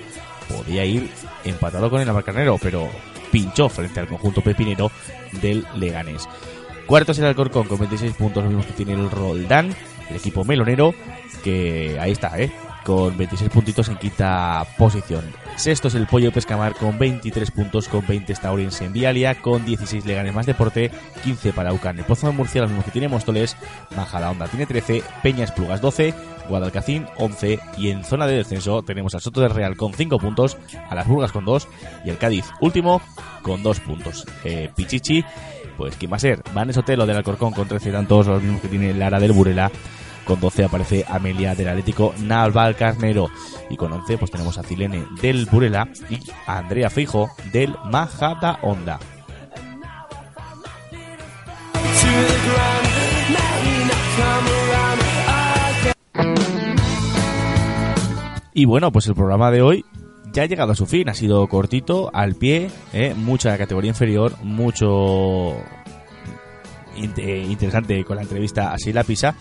podía 0.47 0.85
ir 0.85 1.09
empatado 1.43 1.89
con 1.89 2.01
el 2.01 2.07
Navalcarnero, 2.07 2.57
pero 2.61 2.87
pinchó 3.31 3.67
frente 3.69 3.99
al 3.99 4.07
conjunto 4.07 4.41
pepinero 4.41 4.91
del 5.41 5.65
Leganés. 5.75 6.27
Cuarto 6.85 7.11
es 7.11 7.19
el 7.19 7.25
Alcorcón 7.25 7.67
con 7.67 7.79
26 7.79 8.13
puntos, 8.13 8.43
lo 8.43 8.49
mismo 8.49 8.65
que 8.65 8.73
tiene 8.73 8.93
el 8.93 9.11
Roldán, 9.11 9.75
el 10.09 10.15
equipo 10.15 10.43
melonero, 10.43 10.93
que 11.43 11.97
ahí 11.99 12.11
está, 12.11 12.39
¿eh? 12.39 12.51
Con 12.83 13.15
26 13.15 13.49
puntitos 13.51 13.89
en 13.89 13.97
quinta 13.97 14.65
posición. 14.77 15.23
Sexto 15.59 15.89
es 15.89 15.95
el 15.95 16.07
Pollo 16.07 16.31
Pescamar 16.31 16.73
con 16.73 16.97
23 16.97 17.51
puntos, 17.51 17.89
con 17.89 18.07
20 18.07 18.31
está 18.31 18.49
en 18.53 18.93
Vialia, 18.93 19.41
con 19.41 19.65
16 19.65 20.05
Leganes 20.05 20.33
más 20.33 20.45
Deporte, 20.45 20.89
15 21.25 21.51
para 21.51 21.73
Ucan. 21.73 21.99
El 21.99 22.05
Pozo 22.05 22.27
de 22.27 22.33
Murcia, 22.33 22.61
lo 22.61 22.69
mismo 22.69 22.85
que 22.85 22.91
tiene 22.91 23.09
Móstoles, 23.09 23.57
Majadahonda 23.93 24.47
tiene 24.47 24.65
13, 24.65 25.03
Peñas 25.21 25.51
Plugas 25.51 25.81
12, 25.81 26.13
Guadalcacín 26.47 27.07
11 27.17 27.59
y 27.77 27.89
en 27.89 28.05
zona 28.05 28.25
de 28.25 28.37
descenso 28.37 28.83
tenemos 28.83 29.15
al 29.15 29.21
Soto 29.21 29.41
del 29.41 29.49
Real 29.49 29.75
con 29.75 29.93
5 29.93 30.17
puntos, 30.17 30.57
a 30.89 30.95
las 30.95 31.09
Burgas 31.09 31.33
con 31.33 31.43
2 31.43 31.67
y 32.05 32.09
el 32.09 32.17
Cádiz 32.17 32.45
último 32.61 33.01
con 33.41 33.61
2 33.61 33.81
puntos. 33.81 34.25
Eh, 34.45 34.71
Pichichi, 34.73 35.25
pues 35.75 35.97
¿quién 35.97 36.09
va 36.09 36.15
a 36.15 36.19
ser? 36.19 36.41
Van 36.53 36.71
Sotelo 36.71 37.05
del 37.05 37.17
Alcorcón 37.17 37.51
con 37.51 37.67
13 37.67 37.91
tantos, 37.91 38.27
los 38.27 38.41
mismos 38.41 38.61
que 38.61 38.69
tiene 38.69 38.93
Lara 38.93 39.19
del 39.19 39.33
Burela. 39.33 39.69
Con 40.29 40.39
12 40.39 40.65
aparece 40.65 41.05
Amelia 41.07 41.55
del 41.55 41.69
Atlético 41.69 42.13
Navalcarnero. 42.19 43.31
Y 43.71 43.77
con 43.77 43.91
11 43.91 44.19
pues 44.19 44.29
tenemos 44.29 44.59
a 44.59 44.63
Cilene 44.63 45.03
del 45.23 45.47
Burela 45.47 45.89
y 46.07 46.19
a 46.45 46.59
Andrea 46.59 46.91
Fijo 46.91 47.31
del 47.51 47.75
Majada 47.85 48.59
Honda. 48.61 48.99
Y 58.53 58.65
bueno, 58.65 58.91
pues 58.91 59.07
el 59.07 59.15
programa 59.15 59.49
de 59.49 59.63
hoy 59.63 59.83
ya 60.31 60.43
ha 60.43 60.45
llegado 60.45 60.73
a 60.73 60.75
su 60.75 60.85
fin. 60.85 61.09
Ha 61.09 61.15
sido 61.15 61.47
cortito, 61.47 62.11
al 62.13 62.35
pie, 62.35 62.69
¿eh? 62.93 63.15
mucha 63.17 63.57
categoría 63.57 63.89
inferior, 63.89 64.35
mucho 64.43 65.55
eh, 67.17 67.47
interesante 67.49 68.03
con 68.03 68.17
la 68.17 68.21
entrevista 68.21 68.71
a 68.71 68.77
Sheila 68.77 69.03
Pisa. 69.03 69.33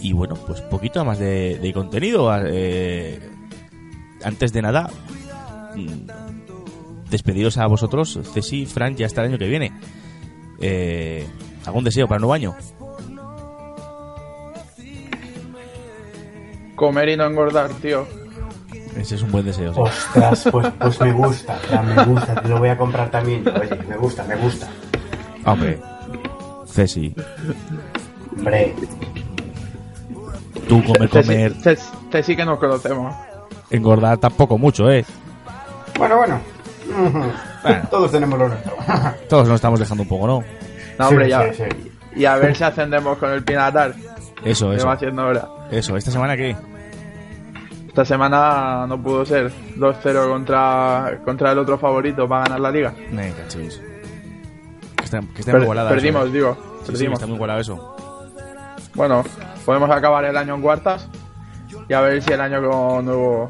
Y 0.00 0.12
bueno, 0.12 0.34
pues 0.46 0.60
poquito 0.62 1.04
más 1.04 1.18
de, 1.18 1.58
de 1.58 1.72
contenido. 1.72 2.30
eh, 2.46 3.20
antes 4.22 4.52
de 4.52 4.62
nada, 4.62 4.90
mm, 5.74 7.08
despediros 7.10 7.58
a 7.58 7.66
vosotros, 7.66 8.18
Ceci, 8.32 8.66
Fran, 8.66 8.96
ya 8.96 9.06
hasta 9.06 9.22
el 9.22 9.28
año 9.30 9.38
que 9.38 9.48
viene. 9.48 9.72
Eh, 10.60 11.26
¿Algún 11.66 11.84
deseo 11.84 12.06
para 12.06 12.16
el 12.16 12.20
nuevo 12.22 12.34
año? 12.34 12.54
Comer 16.76 17.08
y 17.10 17.16
no 17.16 17.24
engordar, 17.26 17.70
tío. 17.74 18.06
Ese 18.96 19.16
es 19.16 19.22
un 19.22 19.30
buen 19.32 19.44
deseo. 19.44 19.72
sí. 19.74 19.80
Ostras, 19.80 20.48
pues, 20.50 20.66
pues 20.78 21.00
me 21.00 21.12
gusta, 21.12 21.58
me 21.84 22.04
gusta, 22.04 22.34
te 22.40 22.48
lo 22.48 22.58
voy 22.58 22.68
a 22.68 22.76
comprar 22.76 23.10
también. 23.10 23.44
Oye, 23.48 23.76
me 23.88 23.96
gusta, 23.96 24.24
me 24.24 24.36
gusta. 24.36 24.68
Hombre, 25.44 25.80
Ceci, 26.66 27.14
Hombre, 28.36 28.74
tú 30.68 30.82
comer, 30.84 31.08
comer, 31.08 31.52
te- 31.62 31.78
te 32.10 32.22
sí 32.22 32.36
que 32.36 32.44
nos 32.44 32.58
conocemos. 32.58 33.14
engordar 33.70 34.18
tampoco 34.18 34.56
mucho, 34.58 34.90
¿eh? 34.90 35.04
bueno, 35.98 36.16
bueno. 36.18 36.40
Todos 37.90 38.10
tenemos 38.10 38.38
lo 38.38 38.48
nuestro. 38.48 38.72
Todos 39.28 39.48
nos 39.48 39.54
estamos 39.56 39.80
dejando 39.80 40.02
un 40.02 40.08
poco, 40.08 40.26
¿no? 40.26 40.44
No, 40.98 41.08
hombre, 41.08 41.24
Sí, 41.24 41.30
ya. 41.30 41.52
sí, 41.52 41.62
sí. 41.70 41.90
Y 42.16 42.24
a 42.26 42.36
ver 42.36 42.54
si 42.54 42.62
ascendemos 42.62 43.18
con 43.18 43.30
el 43.30 43.42
Pinatar. 43.42 43.94
Eso, 44.44 44.70
Que 44.70 44.76
eso. 44.76 44.86
va 44.86 44.92
haciendo 44.92 45.26
hora. 45.26 45.48
Eso, 45.70 45.96
¿esta 45.96 46.10
semana 46.10 46.36
qué? 46.36 46.54
Esta 47.88 48.04
semana 48.04 48.86
no 48.86 49.00
pudo 49.02 49.24
ser 49.24 49.50
2-0 49.76 50.28
contra, 50.28 51.20
contra 51.24 51.52
el 51.52 51.58
otro 51.58 51.78
favorito 51.78 52.28
para 52.28 52.42
ganar 52.44 52.60
la 52.60 52.70
liga. 52.70 52.92
Me 53.10 53.32
cachis. 53.32 53.80
Que 54.96 55.04
está, 55.04 55.20
que 55.20 55.40
está 55.40 55.52
Per- 55.52 55.54
muy 55.60 55.62
igualada 55.62 55.90
perdimos, 55.90 56.22
eso, 56.24 56.30
¿eh? 56.30 56.32
digo. 56.34 56.54
Sí, 56.54 56.60
sí, 56.86 56.92
perdimos. 56.92 57.14
está 57.14 57.26
muy 57.26 57.36
igualado 57.36 57.60
eso. 57.60 57.93
Bueno, 58.94 59.24
podemos 59.64 59.90
acabar 59.90 60.24
el 60.24 60.36
año 60.36 60.54
en 60.54 60.62
cuartas 60.62 61.08
y 61.88 61.92
a 61.92 62.00
ver 62.00 62.22
si 62.22 62.32
el 62.32 62.40
año 62.40 62.60
nuevo 63.02 63.48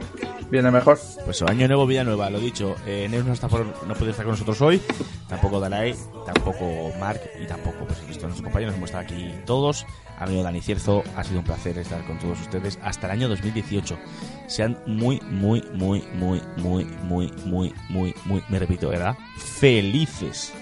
viene 0.51 0.71
mejor. 0.71 0.99
Pues 1.25 1.43
año 1.43 1.69
nuevo, 1.69 1.87
vida 1.87 2.05
nueva, 2.05 2.31
lo 2.31 2.41
dicho. 2.41 2.77
Eh, 2.87 3.09
Neus 3.11 3.25
no, 3.25 3.33
está 3.33 3.49
puede 3.49 4.11
estar 4.11 4.25
con 4.25 4.33
nosotros 4.33 4.61
hoy. 4.63 4.81
Tampoco 5.29 5.61
Dalai, 5.61 5.95
tampoco 6.25 6.93
Mark 6.99 7.21
y 7.41 7.47
tampoco 7.47 7.85
pues, 7.87 8.01
de 8.01 8.07
nuestros 8.07 8.41
compañeros. 8.41 8.75
Hemos 8.75 8.91
estado 8.91 9.05
aquí 9.05 9.35
todos. 9.45 9.87
Amigo 10.19 10.43
Dani 10.43 10.61
Cierzo, 10.61 11.03
ha 11.17 11.25
sido 11.25 11.41
un 11.41 11.45
placer 11.45 11.77
estar 11.77 12.05
con 12.07 12.19
todos 12.19 12.41
ustedes 12.41 12.79
hasta 12.83 13.09
el 13.09 13.13
año 13.13 13.29
2018. 13.29 13.99
Sean 14.47 14.79
muy, 14.87 15.21
muy, 15.23 15.63
muy, 15.73 16.05
muy, 16.15 16.41
muy, 16.57 16.85
muy, 17.03 17.33
muy, 17.45 17.75
muy, 17.89 18.15
muy, 18.25 18.45
me 18.49 18.59
repito, 18.59 18.89
¿verdad? 18.89 19.17
Felices. 19.37 20.53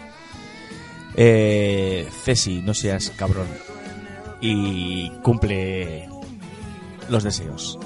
Eh, 1.15 2.09
Ceci, 2.25 2.63
no 2.63 2.73
seas 2.73 3.11
cabrón. 3.11 3.47
Y 4.43 5.09
cumple 5.23 6.09
los 7.09 7.23
deseos. 7.23 7.79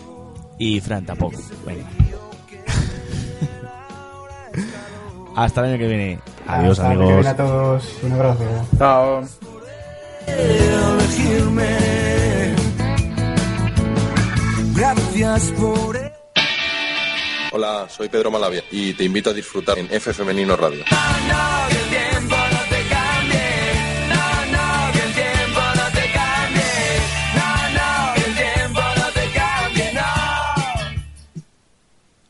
Y 0.59 0.81
Fran 0.81 1.05
tampoco. 1.05 1.39
Venga. 1.67 1.85
Hasta 5.37 5.61
el 5.61 5.67
año 5.73 5.79
que 5.79 5.87
viene. 5.87 6.19
Adiós, 6.47 6.79
Hasta 6.79 6.89
que 6.91 6.95
amigos. 6.95 7.15
viene 7.15 7.29
a 7.29 7.37
todos. 7.37 7.85
Un 8.03 8.13
abrazo. 8.13 8.45
Chao. 8.79 9.23
Gracias 14.75 15.53
por 15.59 15.97
Hola, 17.53 17.87
soy 17.89 18.09
Pedro 18.09 18.31
Malavia 18.31 18.63
y 18.71 18.93
te 18.93 19.05
invito 19.05 19.31
a 19.31 19.33
disfrutar 19.33 19.79
en 19.79 19.87
F 19.91 20.13
Femenino 20.13 20.57
Radio. 20.57 20.85